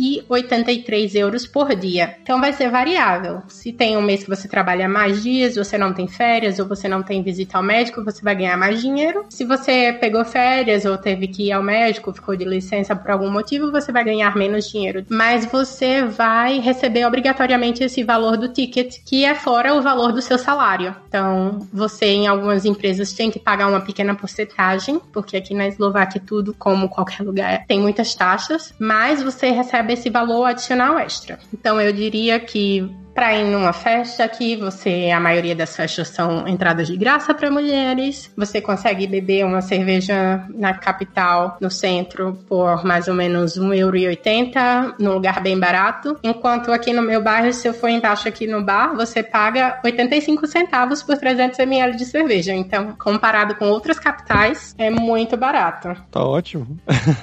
3,83 0.00 1.14
euros 1.14 1.46
por 1.46 1.74
dia. 1.74 2.16
Então, 2.22 2.40
vai 2.40 2.52
ser 2.52 2.70
variável. 2.70 3.42
Se 3.48 3.72
tem 3.72 3.96
um 3.96 4.02
mês 4.02 4.24
que 4.24 4.30
você 4.30 4.48
trabalha 4.48 4.88
mais 4.88 5.22
dias, 5.22 5.56
você 5.56 5.76
não 5.76 5.92
tem 5.92 6.08
férias 6.08 6.58
ou 6.58 6.66
você 6.66 6.88
não 6.88 7.02
tem 7.02 7.22
visita 7.22 7.58
ao 7.58 7.62
médico, 7.62 8.02
você 8.04 8.22
vai 8.22 8.34
ganhar 8.34 8.56
mais 8.56 8.80
dinheiro. 8.80 9.26
Se 9.28 9.44
você 9.44 9.92
pegou 9.92 10.24
férias 10.24 10.84
ou 10.84 10.96
teve 10.96 11.28
que 11.28 11.48
ir 11.48 11.52
ao 11.52 11.62
médico, 11.62 12.12
ficou 12.12 12.34
de 12.34 12.44
licença 12.44 12.96
por 12.96 13.10
algum 13.10 13.30
motivo, 13.30 13.70
você 13.70 13.92
vai 13.92 14.04
ganhar 14.04 14.34
menos 14.36 14.70
dinheiro. 14.70 15.04
Mas 15.08 15.44
você 15.44 16.02
vai 16.02 16.58
receber 16.60 17.04
obrigatoriamente 17.04 17.84
esse 17.84 18.02
valor 18.02 18.36
do 18.36 18.48
ticket, 18.48 18.96
que 19.04 19.24
é 19.24 19.34
fora 19.34 19.74
o 19.74 19.82
valor 19.82 20.12
do 20.12 20.22
seu 20.22 20.38
salário. 20.38 20.94
Então, 21.08 21.58
você 21.72 22.06
em 22.06 22.26
algumas 22.26 22.64
empresas 22.64 23.12
tem 23.12 23.30
que 23.30 23.38
pagar 23.38 23.68
uma 23.68 23.80
pequena 23.80 24.14
porcentagem, 24.14 25.00
porque 25.12 25.36
aqui 25.36 25.52
na 25.52 25.66
Eslováquia 25.68 26.22
tudo, 26.24 26.54
como 26.54 26.88
qualquer 26.88 27.22
lugar, 27.22 27.64
tem 27.66 27.80
muitas 27.80 28.14
taxas, 28.14 28.74
mas 28.78 29.22
você 29.22 29.50
recebe 29.50 29.89
esse 29.92 30.10
valor 30.10 30.44
adicional 30.44 30.98
extra. 30.98 31.38
Então, 31.52 31.80
eu 31.80 31.92
diria 31.92 32.38
que 32.40 32.88
para 33.20 33.36
ir 33.36 33.44
numa 33.44 33.74
festa 33.74 34.26
que 34.26 34.56
você, 34.56 35.10
a 35.14 35.20
maioria 35.20 35.54
das 35.54 35.76
festas 35.76 36.08
são 36.08 36.48
entradas 36.48 36.86
de 36.86 36.96
graça 36.96 37.34
para 37.34 37.50
mulheres. 37.50 38.32
Você 38.34 38.62
consegue 38.62 39.06
beber 39.06 39.44
uma 39.44 39.60
cerveja 39.60 40.46
na 40.54 40.72
capital, 40.72 41.58
no 41.60 41.70
centro, 41.70 42.38
por 42.48 42.82
mais 42.82 43.08
ou 43.08 43.14
menos 43.14 43.58
1,80€, 43.58 44.94
num 44.98 45.12
lugar 45.12 45.42
bem 45.42 45.60
barato. 45.60 46.18
Enquanto 46.22 46.72
aqui 46.72 46.94
no 46.94 47.02
meu 47.02 47.22
bairro, 47.22 47.52
se 47.52 47.68
eu 47.68 47.74
for 47.74 47.90
embaixo 47.90 48.26
aqui 48.26 48.46
no 48.46 48.64
bar, 48.64 48.96
você 48.96 49.22
paga 49.22 49.78
85 49.84 50.46
centavos 50.46 51.02
por 51.02 51.18
300 51.18 51.58
ml 51.58 51.98
de 51.98 52.06
cerveja. 52.06 52.54
Então, 52.54 52.96
comparado 52.98 53.54
com 53.56 53.66
outras 53.66 53.98
capitais, 53.98 54.74
é 54.78 54.88
muito 54.88 55.36
barato. 55.36 55.94
Tá 56.10 56.24
ótimo. 56.24 56.78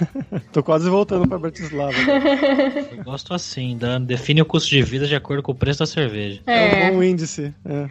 Tô 0.54 0.62
quase 0.62 0.92
voltando 0.92 1.28
para 1.28 1.40
Bratislava. 1.40 1.94
Eu 2.96 3.04
gosto 3.04 3.34
assim, 3.34 3.76
Dan. 3.76 4.04
Define 4.04 4.44
o 4.44 4.46
custo 4.46 4.70
de 4.70 4.84
vida 4.84 5.08
de 5.08 5.16
acordo 5.16 5.42
com 5.42 5.54
o 5.54 5.56
preço 5.56 5.80
da 5.80 5.87
cerveja. 5.88 6.42
É, 6.46 6.88
é 6.88 6.92
um 6.92 6.96
bom 6.96 7.04
índice. 7.04 7.54
É. 7.66 7.88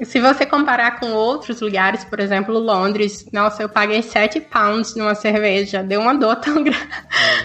É. 0.00 0.04
Se 0.04 0.20
você 0.20 0.44
comparar 0.44 0.98
com 0.98 1.12
outros 1.12 1.60
lugares, 1.60 2.04
por 2.04 2.20
exemplo, 2.20 2.58
Londres, 2.58 3.26
nossa, 3.32 3.62
eu 3.62 3.68
paguei 3.68 4.02
7 4.02 4.40
pounds 4.40 4.94
numa 4.96 5.14
cerveja. 5.14 5.82
Deu 5.82 6.00
uma 6.00 6.14
dor 6.14 6.36
tão 6.36 6.62
grande. 6.62 6.88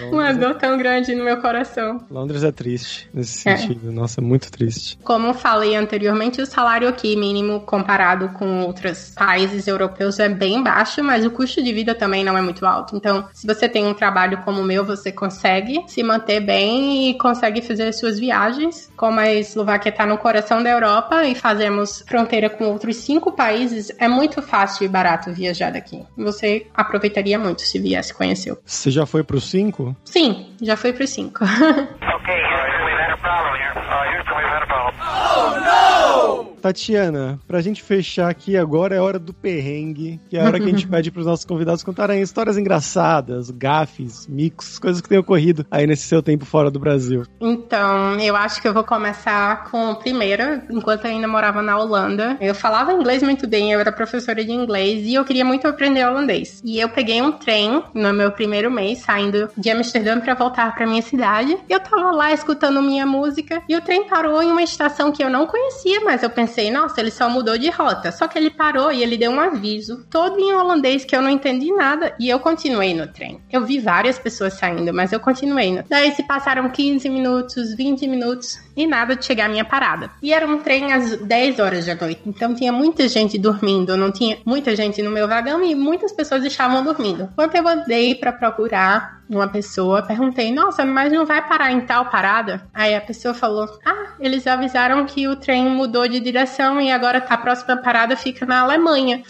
É, 0.00 0.04
uma 0.06 0.32
dor 0.32 0.54
tão 0.54 0.76
grande 0.76 1.14
no 1.14 1.24
meu 1.24 1.40
coração. 1.40 2.04
Londres 2.10 2.42
é 2.42 2.52
triste 2.52 3.08
nesse 3.12 3.48
é. 3.48 3.56
sentido. 3.56 3.92
Nossa, 3.92 4.20
é 4.20 4.24
muito 4.24 4.50
triste. 4.50 4.98
Como 5.02 5.32
falei 5.34 5.76
anteriormente, 5.76 6.40
o 6.40 6.46
salário 6.46 6.88
aqui 6.88 7.16
mínimo 7.16 7.60
comparado 7.60 8.30
com 8.30 8.62
outros 8.62 9.12
países 9.14 9.66
europeus 9.66 10.18
é 10.18 10.28
bem 10.28 10.62
baixo, 10.62 11.02
mas 11.02 11.24
o 11.24 11.30
custo 11.30 11.62
de 11.62 11.72
vida 11.72 11.94
também 11.94 12.24
não 12.24 12.36
é 12.36 12.42
muito 12.42 12.64
alto. 12.64 12.96
Então, 12.96 13.28
se 13.32 13.46
você 13.46 13.68
tem 13.68 13.86
um 13.86 13.94
trabalho 13.94 14.38
como 14.44 14.60
o 14.60 14.64
meu, 14.64 14.84
você 14.84 15.12
consegue 15.12 15.84
se 15.86 16.02
manter 16.02 16.40
bem 16.40 17.10
e 17.10 17.18
consegue 17.18 17.60
fazer 17.62 17.92
suas 17.92 18.18
viagens, 18.18 18.90
como 18.96 19.20
a 19.20 19.32
Eslováquia 19.56 19.88
está 19.88 20.04
no 20.04 20.18
coração 20.18 20.62
da 20.62 20.68
Europa 20.68 21.24
e 21.24 21.34
fazemos 21.34 22.04
fronteira 22.06 22.50
com 22.50 22.64
outros 22.64 22.96
cinco 22.96 23.32
países, 23.32 23.90
é 23.98 24.06
muito 24.06 24.42
fácil 24.42 24.84
e 24.84 24.88
barato 24.88 25.32
viajar 25.32 25.72
daqui. 25.72 26.04
Você 26.16 26.66
aproveitaria 26.74 27.38
muito 27.38 27.62
se 27.62 27.78
viesse 27.78 28.12
conhecer. 28.12 28.54
Você 28.64 28.90
já 28.90 29.06
foi 29.06 29.24
para 29.24 29.36
os 29.36 29.48
cinco? 29.48 29.96
Sim, 30.04 30.54
já 30.60 30.76
fui 30.76 30.92
para 30.92 31.04
os 31.04 31.10
cinco. 31.10 31.42
ok, 31.44 31.48
we've 31.48 33.00
had 33.00 33.12
a 33.12 33.16
problem 33.16 33.54
here. 33.56 33.72
Uh, 33.76 34.04
Houston, 34.14 34.36
we've 34.36 34.52
had 34.52 34.62
a 34.62 34.66
problem. 34.66 34.94
Oh, 35.00 36.50
no! 36.50 36.55
Tatiana, 36.66 37.38
pra 37.46 37.60
gente 37.60 37.80
fechar 37.80 38.28
aqui 38.28 38.56
agora 38.56 38.96
é 38.96 39.00
hora 39.00 39.20
do 39.20 39.32
perrengue, 39.32 40.20
que 40.28 40.36
é 40.36 40.40
a 40.40 40.46
hora 40.46 40.58
que 40.58 40.66
a 40.66 40.68
gente 40.68 40.86
pede 40.88 41.12
pros 41.12 41.24
nossos 41.24 41.44
convidados 41.44 41.84
contarem 41.84 42.20
histórias 42.20 42.58
engraçadas, 42.58 43.50
gafes, 43.50 44.26
micos, 44.26 44.76
coisas 44.76 45.00
que 45.00 45.08
têm 45.08 45.18
ocorrido 45.18 45.64
aí 45.70 45.86
nesse 45.86 46.02
seu 46.02 46.20
tempo 46.20 46.44
fora 46.44 46.68
do 46.68 46.80
Brasil. 46.80 47.24
Então, 47.40 48.18
eu 48.18 48.34
acho 48.34 48.60
que 48.60 48.66
eu 48.66 48.74
vou 48.74 48.82
começar 48.82 49.70
com 49.70 49.92
o 49.92 49.96
primeiro, 49.96 50.60
enquanto 50.68 51.04
eu 51.04 51.12
ainda 51.12 51.28
morava 51.28 51.62
na 51.62 51.78
Holanda. 51.78 52.36
Eu 52.40 52.54
falava 52.54 52.92
inglês 52.92 53.22
muito 53.22 53.46
bem, 53.46 53.70
eu 53.70 53.78
era 53.78 53.92
professora 53.92 54.44
de 54.44 54.50
inglês 54.50 55.06
e 55.06 55.14
eu 55.14 55.24
queria 55.24 55.44
muito 55.44 55.68
aprender 55.68 56.04
holandês. 56.04 56.60
E 56.64 56.80
eu 56.80 56.88
peguei 56.88 57.22
um 57.22 57.30
trem 57.30 57.80
no 57.94 58.12
meu 58.12 58.32
primeiro 58.32 58.72
mês, 58.72 59.02
saindo 59.02 59.48
de 59.56 59.70
Amsterdã 59.70 60.18
para 60.18 60.34
voltar 60.34 60.74
para 60.74 60.84
minha 60.84 61.02
cidade. 61.02 61.56
Eu 61.68 61.78
tava 61.78 62.10
lá 62.10 62.32
escutando 62.32 62.82
minha 62.82 63.06
música 63.06 63.62
e 63.68 63.76
o 63.76 63.80
trem 63.80 64.08
parou 64.08 64.42
em 64.42 64.50
uma 64.50 64.62
estação 64.64 65.12
que 65.12 65.22
eu 65.22 65.30
não 65.30 65.46
conhecia, 65.46 66.00
mas 66.00 66.24
eu 66.24 66.30
pensei 66.30 66.55
pensei, 66.56 66.70
nossa, 66.70 67.00
ele 67.00 67.10
só 67.10 67.28
mudou 67.28 67.58
de 67.58 67.68
rota. 67.68 68.10
Só 68.10 68.26
que 68.26 68.38
ele 68.38 68.50
parou 68.50 68.90
e 68.90 69.02
ele 69.02 69.18
deu 69.18 69.30
um 69.30 69.38
aviso, 69.38 70.06
todo 70.10 70.38
em 70.40 70.54
holandês, 70.54 71.04
que 71.04 71.14
eu 71.14 71.20
não 71.20 71.28
entendi 71.28 71.70
nada. 71.70 72.14
E 72.18 72.28
eu 72.28 72.40
continuei 72.40 72.94
no 72.94 73.06
trem. 73.06 73.40
Eu 73.52 73.64
vi 73.64 73.78
várias 73.78 74.18
pessoas 74.18 74.54
saindo, 74.54 74.92
mas 74.92 75.12
eu 75.12 75.20
continuei. 75.20 75.72
No... 75.72 75.84
Daí 75.88 76.12
se 76.12 76.22
passaram 76.22 76.68
15 76.70 77.08
minutos, 77.10 77.74
20 77.74 78.08
minutos 78.08 78.58
e 78.74 78.86
nada 78.86 79.14
de 79.14 79.24
chegar 79.24 79.46
à 79.46 79.48
minha 79.48 79.64
parada. 79.64 80.10
E 80.22 80.32
era 80.32 80.46
um 80.46 80.58
trem 80.58 80.92
às 80.92 81.16
10 81.16 81.58
horas 81.58 81.84
da 81.84 81.94
noite. 81.94 82.22
Então 82.26 82.54
tinha 82.54 82.72
muita 82.72 83.06
gente 83.08 83.38
dormindo, 83.38 83.96
não 83.96 84.10
tinha 84.10 84.38
muita 84.44 84.74
gente 84.74 85.02
no 85.02 85.10
meu 85.10 85.28
vagão 85.28 85.62
e 85.62 85.74
muitas 85.74 86.12
pessoas 86.12 86.44
estavam 86.44 86.82
dormindo. 86.82 87.28
Quando 87.36 87.54
eu 87.54 87.68
andei 87.68 88.14
para 88.14 88.32
procurar 88.32 89.16
uma 89.28 89.48
pessoa, 89.48 90.02
perguntei, 90.02 90.52
nossa, 90.52 90.84
mas 90.84 91.12
não 91.12 91.26
vai 91.26 91.46
parar 91.46 91.72
em 91.72 91.80
tal 91.80 92.06
parada? 92.06 92.66
Aí 92.72 92.94
a 92.94 93.00
pessoa 93.00 93.34
falou, 93.34 93.68
ah, 93.84 94.14
eles 94.20 94.46
avisaram 94.46 95.04
que 95.04 95.26
o 95.28 95.36
trem 95.36 95.68
mudou 95.68 96.08
de 96.08 96.20
direção 96.20 96.80
e 96.80 96.90
agora 96.90 97.18
a 97.18 97.36
próxima 97.36 97.76
parada 97.76 98.16
fica 98.16 98.46
na 98.46 98.60
Alemanha. 98.60 99.22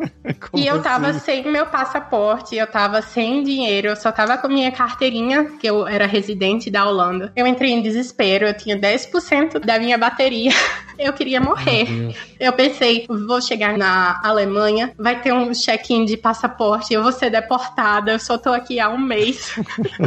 e 0.54 0.66
eu 0.66 0.82
tava 0.82 1.08
assim? 1.08 1.20
sem 1.20 1.50
meu 1.50 1.66
passaporte, 1.66 2.56
eu 2.56 2.66
tava 2.66 3.02
sem 3.02 3.42
dinheiro, 3.42 3.88
eu 3.88 3.96
só 3.96 4.10
tava 4.10 4.38
com 4.38 4.48
minha 4.48 4.70
carteirinha, 4.72 5.44
que 5.60 5.66
eu 5.66 5.86
era 5.86 6.06
residente 6.06 6.70
da 6.70 6.88
Holanda. 6.88 7.32
Eu 7.36 7.46
entrei 7.46 7.70
em 7.70 7.82
desespero, 7.82 8.46
eu 8.46 8.54
tinha 8.54 8.78
10% 8.78 9.58
da 9.58 9.78
minha 9.78 9.98
bateria. 9.98 10.52
Eu 10.96 11.12
queria 11.12 11.40
morrer. 11.40 12.14
Eu 12.38 12.52
pensei, 12.52 13.04
vou 13.08 13.40
chegar 13.40 13.76
na 13.76 14.20
Alemanha, 14.22 14.92
vai 14.96 15.20
ter 15.20 15.32
um 15.32 15.52
check-in 15.52 16.04
de 16.04 16.16
passaporte, 16.16 16.94
eu 16.94 17.02
vou 17.02 17.10
ser 17.10 17.30
deportada, 17.30 18.12
eu 18.12 18.18
só 18.18 18.38
tô 18.38 18.50
aqui 18.50 18.78
há 18.78 18.88
um 18.88 18.98
mês. 18.98 19.33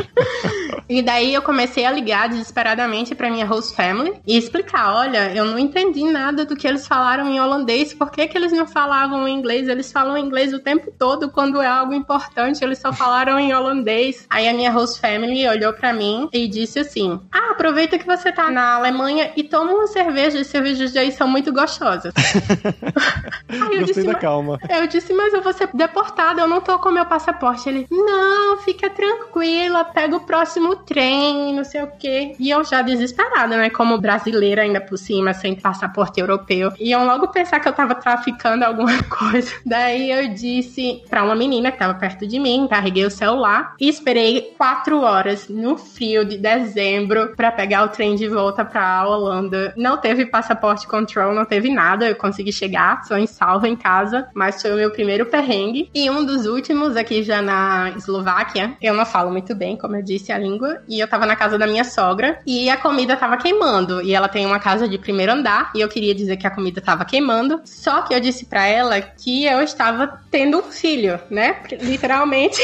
e 0.87 1.01
daí 1.01 1.33
eu 1.33 1.41
comecei 1.41 1.85
a 1.85 1.91
ligar 1.91 2.29
desesperadamente 2.29 3.15
para 3.15 3.29
minha 3.29 3.45
host 3.45 3.75
family 3.75 4.13
e 4.25 4.37
explicar, 4.37 4.93
olha, 4.93 5.33
eu 5.33 5.45
não 5.45 5.57
entendi 5.57 6.03
nada 6.03 6.45
do 6.45 6.55
que 6.55 6.67
eles 6.67 6.87
falaram 6.87 7.27
em 7.27 7.39
holandês, 7.39 7.93
por 7.93 8.11
que, 8.11 8.27
que 8.27 8.37
eles 8.37 8.51
não 8.51 8.67
falavam 8.67 9.27
em 9.27 9.35
inglês? 9.35 9.67
Eles 9.67 9.91
falam 9.91 10.17
inglês 10.17 10.53
o 10.53 10.59
tempo 10.59 10.91
todo, 10.97 11.29
quando 11.29 11.61
é 11.61 11.67
algo 11.67 11.93
importante, 11.93 12.63
eles 12.63 12.79
só 12.79 12.93
falaram 12.93 13.39
em 13.39 13.53
holandês. 13.53 14.25
Aí 14.29 14.47
a 14.47 14.53
minha 14.53 14.71
host 14.71 14.99
family 14.99 15.47
olhou 15.47 15.73
para 15.73 15.91
mim 15.91 16.29
e 16.31 16.47
disse 16.47 16.79
assim: 16.79 17.19
"Ah, 17.31 17.51
aproveita 17.51 17.97
que 17.97 18.05
você 18.05 18.31
tá 18.31 18.49
na 18.51 18.75
Alemanha 18.75 19.31
e 19.35 19.43
toma 19.43 19.71
uma 19.71 19.87
cerveja, 19.87 20.43
cerveja 20.43 20.67
cervejas 20.67 20.91
de 20.91 20.99
aí 20.99 21.11
são 21.11 21.27
muito 21.27 21.51
gostosas. 21.51 22.13
aí 23.49 23.59
eu 23.59 23.79
Gostei 23.79 23.85
disse, 23.85 24.03
da 24.03 24.15
calma. 24.15 24.59
Eu 24.69 24.87
disse, 24.87 25.13
mas 25.13 25.33
eu 25.33 25.41
vou 25.41 25.53
ser 25.53 25.69
deportada, 25.73 26.41
eu 26.41 26.47
não 26.47 26.61
tô 26.61 26.77
com 26.79 26.91
meu 26.91 27.05
passaporte. 27.05 27.69
Ele, 27.69 27.87
não, 27.89 28.57
fica 28.57 28.89
tranquila, 29.17 29.83
pega 29.83 30.15
o 30.15 30.21
próximo 30.21 30.75
trem, 30.75 31.53
não 31.53 31.63
sei 31.63 31.83
o 31.83 31.91
quê. 31.99 32.35
E 32.39 32.49
eu 32.49 32.63
já 32.63 32.81
desesperada, 32.81 33.57
né? 33.57 33.69
Como 33.69 33.97
brasileira 33.97 34.61
ainda 34.61 34.79
por 34.79 34.97
cima, 34.97 35.33
sem 35.33 35.55
passaporte 35.55 36.19
europeu. 36.19 36.71
Eu 36.79 37.03
logo 37.03 37.27
pensar 37.29 37.59
que 37.59 37.67
eu 37.67 37.73
tava 37.73 37.95
traficando 37.95 38.63
alguma 38.63 39.01
coisa. 39.09 39.51
Daí 39.65 40.11
eu 40.11 40.33
disse 40.33 41.03
pra 41.09 41.23
uma 41.23 41.35
menina 41.35 41.71
que 41.71 41.79
tava 41.79 41.93
perto 41.95 42.27
de 42.27 42.39
mim, 42.39 42.67
carreguei 42.69 43.05
o 43.05 43.11
celular 43.11 43.75
e 43.79 43.89
esperei 43.89 44.53
quatro 44.57 45.01
horas 45.01 45.47
no 45.49 45.77
frio 45.77 46.25
de 46.25 46.37
dezembro 46.37 47.33
para 47.35 47.51
pegar 47.51 47.83
o 47.83 47.89
trem 47.89 48.15
de 48.15 48.27
volta 48.27 48.63
pra 48.63 49.07
Holanda. 49.07 49.73
Não 49.75 49.97
teve 49.97 50.25
passaporte 50.25 50.87
control, 50.87 51.33
não 51.33 51.45
teve 51.45 51.71
nada, 51.71 52.07
eu 52.07 52.15
consegui 52.15 52.51
chegar, 52.51 53.03
só 53.05 53.17
em 53.17 53.27
salvo 53.27 53.65
em 53.65 53.75
casa, 53.75 54.27
mas 54.33 54.61
foi 54.61 54.73
o 54.73 54.75
meu 54.75 54.91
primeiro 54.91 55.25
perrengue. 55.25 55.89
E 55.93 56.09
um 56.09 56.25
dos 56.25 56.45
últimos 56.45 56.95
aqui 56.95 57.23
já 57.23 57.41
na 57.41 57.91
Eslováquia, 57.95 58.75
eu 58.81 58.93
não 58.93 59.05
falo 59.07 59.31
muito 59.31 59.55
bem, 59.55 59.75
como 59.75 59.95
eu 59.95 60.03
disse, 60.03 60.31
a 60.31 60.37
língua, 60.37 60.81
e 60.87 60.99
eu 60.99 61.07
tava 61.07 61.25
na 61.25 61.35
casa 61.35 61.57
da 61.57 61.65
minha 61.65 61.83
sogra 61.83 62.39
e 62.45 62.69
a 62.69 62.77
comida 62.77 63.17
tava 63.17 63.37
queimando. 63.37 64.01
E 64.01 64.13
ela 64.13 64.27
tem 64.27 64.45
uma 64.45 64.59
casa 64.59 64.87
de 64.87 64.97
primeiro 64.97 65.31
andar, 65.31 65.71
e 65.73 65.81
eu 65.81 65.89
queria 65.89 66.13
dizer 66.13 66.37
que 66.37 66.45
a 66.45 66.51
comida 66.51 66.79
tava 66.79 67.05
queimando, 67.05 67.61
só 67.65 68.01
que 68.03 68.13
eu 68.13 68.19
disse 68.19 68.45
para 68.45 68.65
ela 68.65 69.01
que 69.01 69.45
eu 69.45 69.61
estava 69.61 70.21
tendo 70.29 70.59
um 70.59 70.63
filho, 70.63 71.19
né? 71.29 71.57
Literalmente 71.81 72.61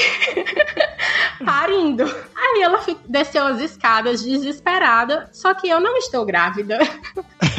parindo. 1.43 2.03
Aí 2.35 2.61
ela 2.61 2.79
desceu 3.07 3.45
as 3.45 3.59
escadas 3.59 4.23
desesperada, 4.23 5.29
só 5.31 5.53
que 5.53 5.67
eu 5.67 5.79
não 5.79 5.97
estou 5.97 6.25
grávida. 6.25 6.77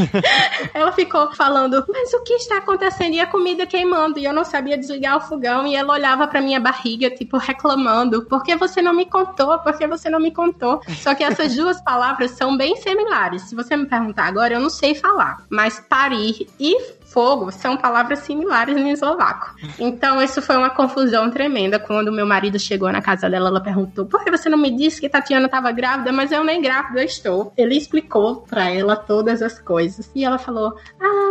ela 0.74 0.92
ficou 0.92 1.32
falando, 1.32 1.84
mas 1.88 2.12
o 2.12 2.22
que 2.22 2.34
está 2.34 2.58
acontecendo? 2.58 3.14
E 3.14 3.20
a 3.20 3.26
comida 3.26 3.66
queimando, 3.66 4.18
e 4.18 4.24
eu 4.24 4.32
não 4.32 4.44
sabia 4.44 4.76
desligar 4.76 5.16
o 5.16 5.20
fogão, 5.20 5.66
e 5.66 5.74
ela 5.74 5.92
olhava 5.92 6.26
pra 6.26 6.40
minha 6.40 6.60
barriga, 6.60 7.10
tipo, 7.10 7.38
reclamando, 7.38 8.24
por 8.26 8.42
que 8.42 8.54
você 8.56 8.73
não 8.82 8.94
me 8.94 9.06
contou? 9.06 9.58
Por 9.58 9.76
que 9.76 9.86
você 9.86 10.08
não 10.08 10.20
me 10.20 10.30
contou? 10.30 10.80
Só 11.00 11.14
que 11.14 11.24
essas 11.24 11.54
duas 11.56 11.80
palavras 11.82 12.32
são 12.32 12.56
bem 12.56 12.76
similares. 12.76 13.42
Se 13.42 13.54
você 13.54 13.76
me 13.76 13.86
perguntar 13.86 14.26
agora, 14.26 14.54
eu 14.54 14.60
não 14.60 14.70
sei 14.70 14.94
falar, 14.94 15.44
mas 15.48 15.80
parir 15.80 16.48
e 16.58 16.76
fogo 17.14 17.52
são 17.52 17.76
palavras 17.76 18.18
similares 18.20 18.76
em 18.76 18.90
eslovaco. 18.90 19.54
Então, 19.78 20.20
isso 20.20 20.42
foi 20.42 20.56
uma 20.56 20.70
confusão 20.70 21.30
tremenda. 21.30 21.78
Quando 21.78 22.10
meu 22.10 22.26
marido 22.26 22.58
chegou 22.58 22.90
na 22.90 23.00
casa 23.00 23.30
dela, 23.30 23.48
ela 23.48 23.62
perguntou: 23.62 24.04
por 24.04 24.24
que 24.24 24.30
você 24.30 24.48
não 24.48 24.58
me 24.58 24.70
disse 24.70 25.00
que 25.00 25.08
Tatiana 25.08 25.46
estava 25.46 25.70
grávida? 25.70 26.10
Mas 26.10 26.32
eu 26.32 26.42
nem 26.42 26.60
grávida 26.60 27.04
estou. 27.04 27.52
Ele 27.56 27.76
explicou 27.76 28.42
para 28.42 28.68
ela 28.68 28.96
todas 28.96 29.40
as 29.42 29.60
coisas. 29.60 30.10
E 30.12 30.24
ela 30.24 30.38
falou: 30.38 30.76
ah, 31.00 31.23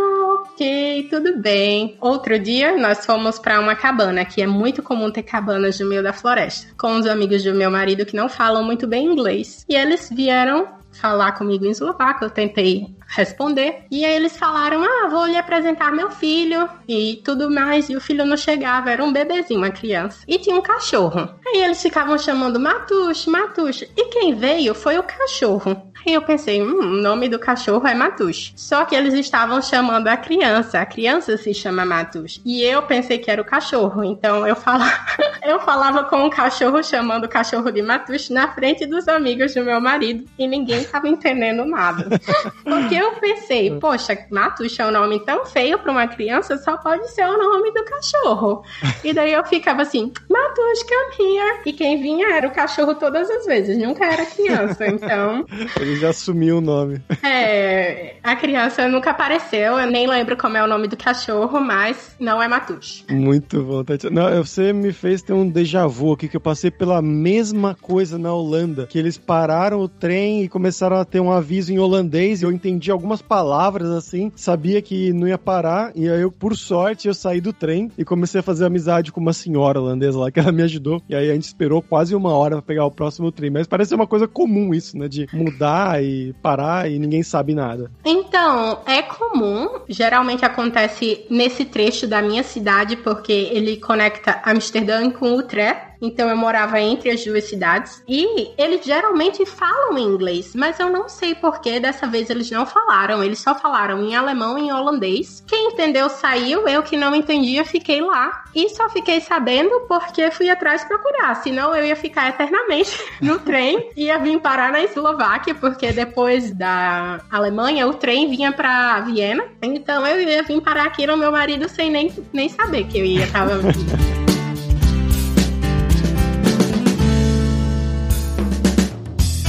ok, 0.44 1.08
tudo 1.08 1.38
bem. 1.38 1.96
Outro 2.00 2.38
dia, 2.38 2.76
nós 2.76 3.04
fomos 3.04 3.38
para 3.38 3.60
uma 3.60 3.74
cabana, 3.74 4.24
que 4.24 4.42
é 4.42 4.46
muito 4.46 4.82
comum 4.82 5.10
ter 5.10 5.22
cabanas 5.22 5.80
no 5.80 5.86
meio 5.86 6.02
da 6.02 6.12
floresta, 6.12 6.72
com 6.78 6.96
os 6.98 7.06
amigos 7.06 7.42
do 7.42 7.54
meu 7.54 7.70
marido 7.70 8.04
que 8.04 8.16
não 8.16 8.28
falam 8.28 8.62
muito 8.62 8.86
bem 8.86 9.06
inglês. 9.06 9.64
E 9.68 9.74
eles 9.74 10.10
vieram 10.10 10.68
falar 10.92 11.32
comigo 11.32 11.64
em 11.64 11.70
eslovaco, 11.70 12.24
eu 12.24 12.30
tentei 12.30 12.86
responder. 13.14 13.84
E 13.90 14.04
aí 14.04 14.14
eles 14.14 14.36
falaram: 14.36 14.82
Ah, 14.82 15.08
vou 15.08 15.26
lhe 15.26 15.36
apresentar 15.36 15.92
meu 15.92 16.10
filho 16.10 16.68
e 16.88 17.20
tudo 17.24 17.50
mais. 17.50 17.88
E 17.88 17.96
o 17.96 18.00
filho 18.00 18.24
não 18.24 18.36
chegava, 18.36 18.90
era 18.90 19.04
um 19.04 19.12
bebezinho, 19.12 19.60
uma 19.60 19.70
criança. 19.70 20.18
E 20.26 20.38
tinha 20.38 20.56
um 20.56 20.62
cachorro. 20.62 21.30
Aí 21.46 21.62
eles 21.62 21.80
ficavam 21.80 22.18
chamando 22.18 22.60
Matush, 22.60 23.26
Matush. 23.26 23.82
E 23.96 24.06
quem 24.06 24.34
veio 24.34 24.74
foi 24.74 24.98
o 24.98 25.02
cachorro. 25.02 25.92
Aí 26.06 26.12
eu 26.12 26.20
pensei, 26.20 26.62
hum, 26.62 26.80
o 26.80 26.82
nome 26.82 27.30
do 27.30 27.38
cachorro 27.38 27.86
é 27.86 27.94
Matush. 27.94 28.52
Só 28.56 28.84
que 28.84 28.94
eles 28.94 29.14
estavam 29.14 29.62
chamando 29.62 30.08
a 30.08 30.16
criança. 30.16 30.80
A 30.80 30.86
criança 30.86 31.36
se 31.38 31.54
chama 31.54 31.84
Matush. 31.84 32.42
E 32.44 32.62
eu 32.62 32.82
pensei 32.82 33.16
que 33.18 33.30
era 33.30 33.40
o 33.40 33.44
cachorro. 33.44 34.04
Então 34.04 34.46
eu 34.46 34.54
falava, 34.54 34.92
eu 35.42 35.60
falava 35.60 36.04
com 36.04 36.26
o 36.26 36.30
cachorro 36.30 36.82
chamando 36.82 37.24
o 37.24 37.28
cachorro 37.28 37.70
de 37.70 37.80
Matush 37.80 38.28
na 38.30 38.48
frente 38.48 38.84
dos 38.84 39.08
amigos 39.08 39.54
do 39.54 39.64
meu 39.64 39.80
marido. 39.80 40.26
E 40.38 40.46
ninguém 40.46 40.82
estava 40.82 41.08
entendendo 41.08 41.64
nada. 41.64 42.20
Porque 42.62 43.03
eu 43.04 43.12
pensei, 43.20 43.78
poxa, 43.78 44.18
Matush 44.30 44.80
é 44.80 44.86
um 44.86 44.90
nome 44.90 45.20
tão 45.20 45.44
feio 45.44 45.78
para 45.78 45.92
uma 45.92 46.06
criança, 46.06 46.56
só 46.58 46.76
pode 46.76 47.10
ser 47.10 47.26
o 47.26 47.36
nome 47.36 47.72
do 47.72 47.84
cachorro. 47.84 48.62
E 49.02 49.12
daí 49.12 49.32
eu 49.32 49.44
ficava 49.44 49.82
assim, 49.82 50.12
Matush, 50.28 50.82
come 50.82 51.36
here. 51.36 51.60
E 51.66 51.72
quem 51.72 52.00
vinha 52.00 52.34
era 52.34 52.48
o 52.48 52.52
cachorro 52.52 52.94
todas 52.94 53.28
as 53.30 53.46
vezes, 53.46 53.78
nunca 53.78 54.04
era 54.04 54.24
criança. 54.26 54.86
Então. 54.86 55.44
Ele 55.80 55.96
já 55.96 56.10
assumiu 56.10 56.58
o 56.58 56.60
nome. 56.60 57.02
É, 57.22 58.16
a 58.22 58.36
criança 58.36 58.88
nunca 58.88 59.10
apareceu, 59.10 59.78
eu 59.78 59.90
nem 59.90 60.06
lembro 60.06 60.36
como 60.36 60.56
é 60.56 60.64
o 60.64 60.66
nome 60.66 60.88
do 60.88 60.96
cachorro, 60.96 61.60
mas 61.60 62.14
não 62.18 62.42
é 62.42 62.48
Matush. 62.48 63.04
Muito 63.10 63.62
bom, 63.62 63.84
Tatiana. 63.84 64.30
Não, 64.30 64.44
você 64.44 64.72
me 64.72 64.92
fez 64.92 65.22
ter 65.22 65.32
um 65.32 65.48
déjà 65.48 65.86
vu 65.86 66.12
aqui, 66.12 66.28
que 66.28 66.36
eu 66.36 66.40
passei 66.40 66.70
pela 66.70 67.02
mesma 67.02 67.74
coisa 67.74 68.18
na 68.18 68.32
Holanda, 68.32 68.86
que 68.86 68.98
eles 68.98 69.18
pararam 69.18 69.80
o 69.80 69.88
trem 69.88 70.42
e 70.42 70.48
começaram 70.48 70.96
a 70.96 71.04
ter 71.04 71.20
um 71.20 71.30
aviso 71.30 71.72
em 71.72 71.78
holandês, 71.78 72.42
e 72.42 72.44
eu 72.44 72.52
entendi 72.52 72.90
algumas 72.94 73.20
palavras 73.20 73.90
assim, 73.90 74.32
sabia 74.34 74.80
que 74.80 75.12
não 75.12 75.28
ia 75.28 75.38
parar, 75.38 75.92
e 75.94 76.08
aí 76.08 76.22
eu, 76.22 76.30
por 76.30 76.56
sorte, 76.56 77.08
eu 77.08 77.14
saí 77.14 77.40
do 77.40 77.52
trem 77.52 77.90
e 77.98 78.04
comecei 78.04 78.40
a 78.40 78.42
fazer 78.42 78.64
amizade 78.64 79.12
com 79.12 79.20
uma 79.20 79.32
senhora 79.32 79.80
holandesa 79.80 80.18
lá, 80.18 80.30
que 80.30 80.40
ela 80.40 80.52
me 80.52 80.62
ajudou, 80.62 81.02
e 81.08 81.14
aí 81.14 81.30
a 81.30 81.34
gente 81.34 81.44
esperou 81.44 81.82
quase 81.82 82.14
uma 82.14 82.32
hora 82.34 82.56
pra 82.56 82.62
pegar 82.62 82.86
o 82.86 82.90
próximo 82.90 83.30
trem, 83.30 83.50
mas 83.50 83.66
parece 83.66 83.94
uma 83.94 84.06
coisa 84.06 84.26
comum 84.26 84.72
isso, 84.74 84.96
né, 84.96 85.08
de 85.08 85.26
mudar 85.32 86.02
e 86.02 86.32
parar 86.42 86.90
e 86.90 86.98
ninguém 86.98 87.22
sabe 87.22 87.54
nada. 87.54 87.90
Então, 88.04 88.78
é 88.86 89.02
comum, 89.02 89.68
geralmente 89.88 90.44
acontece 90.44 91.24
nesse 91.30 91.64
trecho 91.64 92.06
da 92.06 92.22
minha 92.22 92.42
cidade, 92.42 92.96
porque 92.96 93.32
ele 93.32 93.76
conecta 93.76 94.40
Amsterdã 94.44 95.10
com 95.10 95.34
Utrecht, 95.34 95.93
então 96.00 96.28
eu 96.28 96.36
morava 96.36 96.80
entre 96.80 97.10
as 97.10 97.24
duas 97.24 97.44
cidades. 97.44 98.02
E 98.08 98.52
eles 98.58 98.84
geralmente 98.84 99.44
falam 99.46 99.98
inglês, 99.98 100.54
mas 100.54 100.78
eu 100.78 100.90
não 100.90 101.08
sei 101.08 101.34
porquê 101.34 101.80
dessa 101.80 102.06
vez 102.06 102.30
eles 102.30 102.50
não 102.50 102.66
falaram. 102.66 103.22
Eles 103.22 103.38
só 103.38 103.54
falaram 103.54 104.02
em 104.02 104.14
alemão 104.14 104.58
e 104.58 104.62
em 104.62 104.72
holandês. 104.72 105.42
Quem 105.46 105.68
entendeu 105.68 106.08
saiu, 106.08 106.66
eu 106.68 106.82
que 106.82 106.96
não 106.96 107.14
entendia 107.14 107.64
fiquei 107.64 108.00
lá. 108.00 108.44
E 108.54 108.68
só 108.70 108.88
fiquei 108.88 109.20
sabendo 109.20 109.80
porque 109.88 110.30
fui 110.30 110.48
atrás 110.48 110.84
procurar. 110.84 111.34
Senão 111.36 111.74
eu 111.74 111.84
ia 111.84 111.96
ficar 111.96 112.28
eternamente 112.28 112.96
no 113.20 113.38
trem. 113.38 113.90
Ia 113.96 114.18
vir 114.18 114.40
parar 114.40 114.72
na 114.72 114.82
Eslováquia, 114.82 115.54
porque 115.54 115.92
depois 115.92 116.52
da 116.52 117.20
Alemanha 117.30 117.86
o 117.86 117.94
trem 117.94 118.28
vinha 118.28 118.52
para 118.52 119.00
Viena. 119.00 119.44
Então 119.62 120.06
eu 120.06 120.20
ia 120.20 120.42
vir 120.42 120.60
parar 120.60 120.86
aqui 120.86 121.06
no 121.06 121.16
meu 121.16 121.32
marido 121.32 121.68
sem 121.68 121.90
nem, 121.90 122.12
nem 122.32 122.48
saber 122.48 122.84
que 122.84 122.98
eu 122.98 123.04
ia 123.04 123.24
estar. 123.24 123.44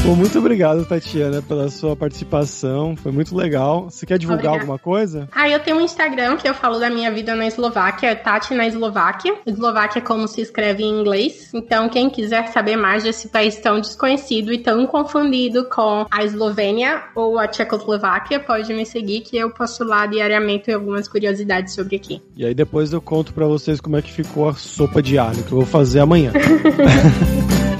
Bom, 0.05 0.15
muito 0.15 0.37
obrigado, 0.37 0.85
Tatiana, 0.85 1.41
pela 1.41 1.67
sua 1.67 1.95
participação. 1.95 2.95
Foi 2.95 3.11
muito 3.11 3.35
legal. 3.35 3.89
Você 3.89 4.05
quer 4.05 4.19
divulgar 4.19 4.53
Obrigada. 4.53 4.61
alguma 4.61 4.77
coisa? 4.77 5.27
Ah, 5.31 5.49
eu 5.49 5.59
tenho 5.59 5.77
um 5.77 5.81
Instagram 5.81 6.37
que 6.37 6.47
eu 6.47 6.53
falo 6.53 6.77
da 6.77 6.91
minha 6.91 7.11
vida 7.11 7.33
na 7.33 7.47
Eslováquia, 7.47 8.11
é 8.11 8.15
Tati 8.15 8.53
na 8.53 8.67
Eslováquia. 8.67 9.33
Eslováquia 9.47 9.97
é 9.97 10.03
como 10.03 10.27
se 10.27 10.41
escreve 10.41 10.83
em 10.83 10.99
inglês. 10.99 11.49
Então, 11.55 11.89
quem 11.89 12.07
quiser 12.07 12.49
saber 12.49 12.75
mais 12.75 13.03
desse 13.03 13.29
país 13.29 13.55
tão 13.57 13.81
desconhecido 13.81 14.53
e 14.53 14.59
tão 14.59 14.85
confundido 14.85 15.65
com 15.69 16.05
a 16.11 16.23
Eslovênia 16.23 17.05
ou 17.15 17.39
a 17.39 17.47
Tchecoslováquia, 17.47 18.39
pode 18.39 18.71
me 18.75 18.85
seguir 18.85 19.21
que 19.21 19.35
eu 19.35 19.49
posto 19.49 19.83
lá 19.83 20.05
diariamente 20.05 20.71
algumas 20.71 21.07
curiosidades 21.07 21.73
sobre 21.73 21.95
aqui. 21.95 22.21
E 22.37 22.45
aí 22.45 22.53
depois 22.53 22.93
eu 22.93 23.01
conto 23.01 23.33
para 23.33 23.47
vocês 23.47 23.81
como 23.81 23.97
é 23.97 24.03
que 24.03 24.11
ficou 24.11 24.49
a 24.49 24.53
sopa 24.53 25.01
de 25.01 25.17
alho 25.17 25.41
que 25.41 25.51
eu 25.51 25.57
vou 25.57 25.65
fazer 25.65 26.01
amanhã. 26.01 26.31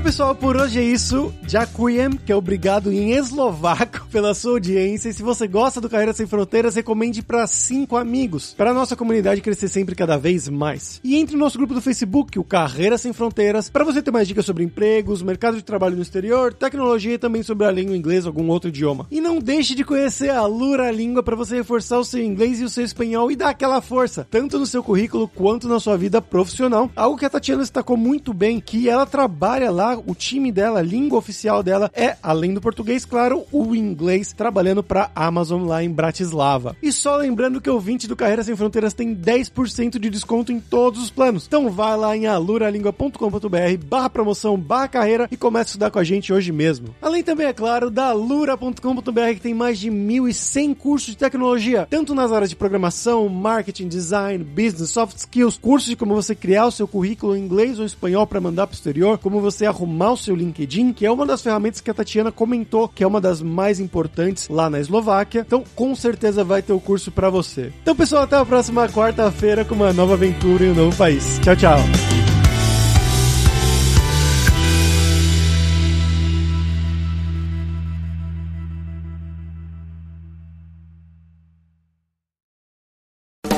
pessoal, 0.00 0.34
por 0.34 0.56
hoje 0.56 0.78
é 0.78 0.82
isso. 0.82 1.34
Jakujem, 1.46 2.10
que 2.12 2.30
é 2.30 2.36
obrigado 2.36 2.92
em 2.92 3.12
eslovaco 3.12 4.06
pela 4.12 4.34
sua 4.34 4.52
audiência. 4.52 5.08
E 5.08 5.12
se 5.12 5.22
você 5.22 5.48
gosta 5.48 5.80
do 5.80 5.88
Carreira 5.88 6.12
Sem 6.12 6.26
Fronteiras, 6.26 6.74
recomende 6.74 7.22
para 7.22 7.46
cinco 7.46 7.96
amigos, 7.96 8.54
para 8.54 8.74
nossa 8.74 8.94
comunidade 8.94 9.40
crescer 9.40 9.68
sempre 9.68 9.94
cada 9.94 10.16
vez 10.16 10.48
mais. 10.48 11.00
E 11.02 11.16
entre 11.16 11.36
no 11.36 11.40
nosso 11.40 11.58
grupo 11.58 11.74
do 11.74 11.80
Facebook, 11.80 12.38
o 12.38 12.44
Carreira 12.44 12.98
Sem 12.98 13.12
Fronteiras, 13.12 13.70
para 13.70 13.84
você 13.84 14.02
ter 14.02 14.10
mais 14.10 14.28
dicas 14.28 14.44
sobre 14.44 14.62
empregos, 14.62 15.22
mercado 15.22 15.56
de 15.56 15.64
trabalho 15.64 15.96
no 15.96 16.02
exterior, 16.02 16.52
tecnologia 16.52 17.14
e 17.14 17.18
também 17.18 17.42
sobre 17.42 17.66
a 17.66 17.70
língua 17.70 17.96
inglesa 17.96 18.28
ou 18.28 18.30
algum 18.30 18.48
outro 18.50 18.68
idioma. 18.68 19.06
E 19.10 19.20
não 19.20 19.38
deixe 19.38 19.74
de 19.74 19.84
conhecer 19.84 20.30
a 20.30 20.46
Lura 20.46 20.90
Língua 20.90 21.22
para 21.22 21.34
você 21.34 21.56
reforçar 21.56 21.98
o 21.98 22.04
seu 22.04 22.22
inglês 22.22 22.60
e 22.60 22.64
o 22.64 22.68
seu 22.68 22.84
espanhol 22.84 23.30
e 23.30 23.36
dar 23.36 23.48
aquela 23.48 23.80
força, 23.80 24.26
tanto 24.30 24.58
no 24.58 24.66
seu 24.66 24.82
currículo 24.82 25.26
quanto 25.26 25.66
na 25.66 25.80
sua 25.80 25.96
vida 25.96 26.20
profissional. 26.20 26.90
Algo 26.94 27.16
que 27.16 27.24
a 27.24 27.30
Tatiana 27.30 27.62
destacou 27.62 27.96
muito 27.96 28.34
bem, 28.34 28.60
que 28.60 28.88
ela 28.88 29.06
trabalha 29.06 29.70
lá, 29.70 29.87
o 29.96 30.14
time 30.14 30.50
dela, 30.50 30.80
a 30.80 30.82
língua 30.82 31.18
oficial 31.18 31.62
dela 31.62 31.90
é, 31.94 32.16
além 32.22 32.54
do 32.54 32.60
português, 32.60 33.04
claro, 33.04 33.44
o 33.52 33.74
inglês, 33.74 34.32
trabalhando 34.32 34.82
para 34.82 35.10
Amazon 35.14 35.66
lá 35.66 35.82
em 35.82 35.90
Bratislava. 35.90 36.76
E 36.82 36.92
só 36.92 37.16
lembrando 37.16 37.60
que 37.60 37.70
o 37.70 37.80
20 37.80 38.08
do 38.08 38.16
Carreira 38.16 38.42
Sem 38.42 38.56
Fronteiras 38.56 38.94
tem 38.94 39.14
10% 39.14 39.98
de 39.98 40.10
desconto 40.10 40.52
em 40.52 40.60
todos 40.60 41.02
os 41.02 41.10
planos. 41.10 41.46
Então 41.46 41.70
vai 41.70 41.96
lá 41.96 42.16
em 42.16 42.26
aluralingua.com.br 42.26 43.86
barra 43.86 44.10
promoção, 44.10 44.56
barra 44.56 44.88
carreira 44.88 45.28
e 45.30 45.36
comece 45.36 45.68
a 45.68 45.70
estudar 45.70 45.90
com 45.90 45.98
a 45.98 46.04
gente 46.04 46.32
hoje 46.32 46.52
mesmo. 46.52 46.94
Além 47.00 47.22
também, 47.22 47.46
é 47.46 47.52
claro, 47.52 47.90
da 47.90 48.08
alura.com.br 48.08 49.34
que 49.34 49.40
tem 49.40 49.54
mais 49.54 49.78
de 49.78 49.90
1.100 49.90 50.74
cursos 50.74 51.10
de 51.10 51.16
tecnologia, 51.16 51.86
tanto 51.88 52.14
nas 52.14 52.32
áreas 52.32 52.50
de 52.50 52.56
programação, 52.56 53.28
marketing, 53.28 53.88
design, 53.88 54.44
business, 54.44 54.90
soft 54.90 55.16
skills, 55.18 55.58
cursos 55.58 55.88
de 55.88 55.96
como 55.96 56.14
você 56.14 56.34
criar 56.34 56.66
o 56.66 56.72
seu 56.72 56.86
currículo 56.86 57.36
em 57.36 57.44
inglês 57.44 57.78
ou 57.78 57.86
espanhol 57.86 58.26
para 58.26 58.40
mandar 58.40 58.66
para 58.66 58.74
o 58.74 58.76
exterior, 58.76 59.18
como 59.18 59.40
você 59.40 59.66
arrumar 59.78 60.12
o 60.12 60.16
seu 60.16 60.34
LinkedIn, 60.34 60.92
que 60.92 61.06
é 61.06 61.10
uma 61.10 61.24
das 61.24 61.42
ferramentas 61.42 61.80
que 61.80 61.90
a 61.90 61.94
Tatiana 61.94 62.32
comentou, 62.32 62.88
que 62.88 63.04
é 63.04 63.06
uma 63.06 63.20
das 63.20 63.40
mais 63.40 63.78
importantes 63.78 64.48
lá 64.48 64.68
na 64.68 64.80
Eslováquia. 64.80 65.44
Então, 65.46 65.62
com 65.74 65.94
certeza 65.94 66.42
vai 66.42 66.62
ter 66.62 66.72
o 66.72 66.80
curso 66.80 67.10
para 67.10 67.30
você. 67.30 67.72
Então, 67.82 67.94
pessoal, 67.94 68.24
até 68.24 68.36
a 68.36 68.44
próxima 68.44 68.88
quarta-feira 68.88 69.64
com 69.64 69.74
uma 69.74 69.92
nova 69.92 70.14
aventura 70.14 70.64
em 70.64 70.70
um 70.70 70.74
novo 70.74 70.96
país. 70.96 71.38
Tchau, 71.42 71.56
tchau. 71.56 71.78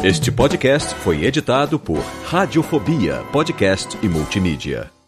Este 0.02 0.32
podcast 0.32 0.94
foi 0.94 1.26
editado 1.26 1.78
por 1.78 2.02
Radiofobia, 2.24 3.22
podcast 3.30 3.98
e 4.02 4.08
multimídia. 4.08 4.99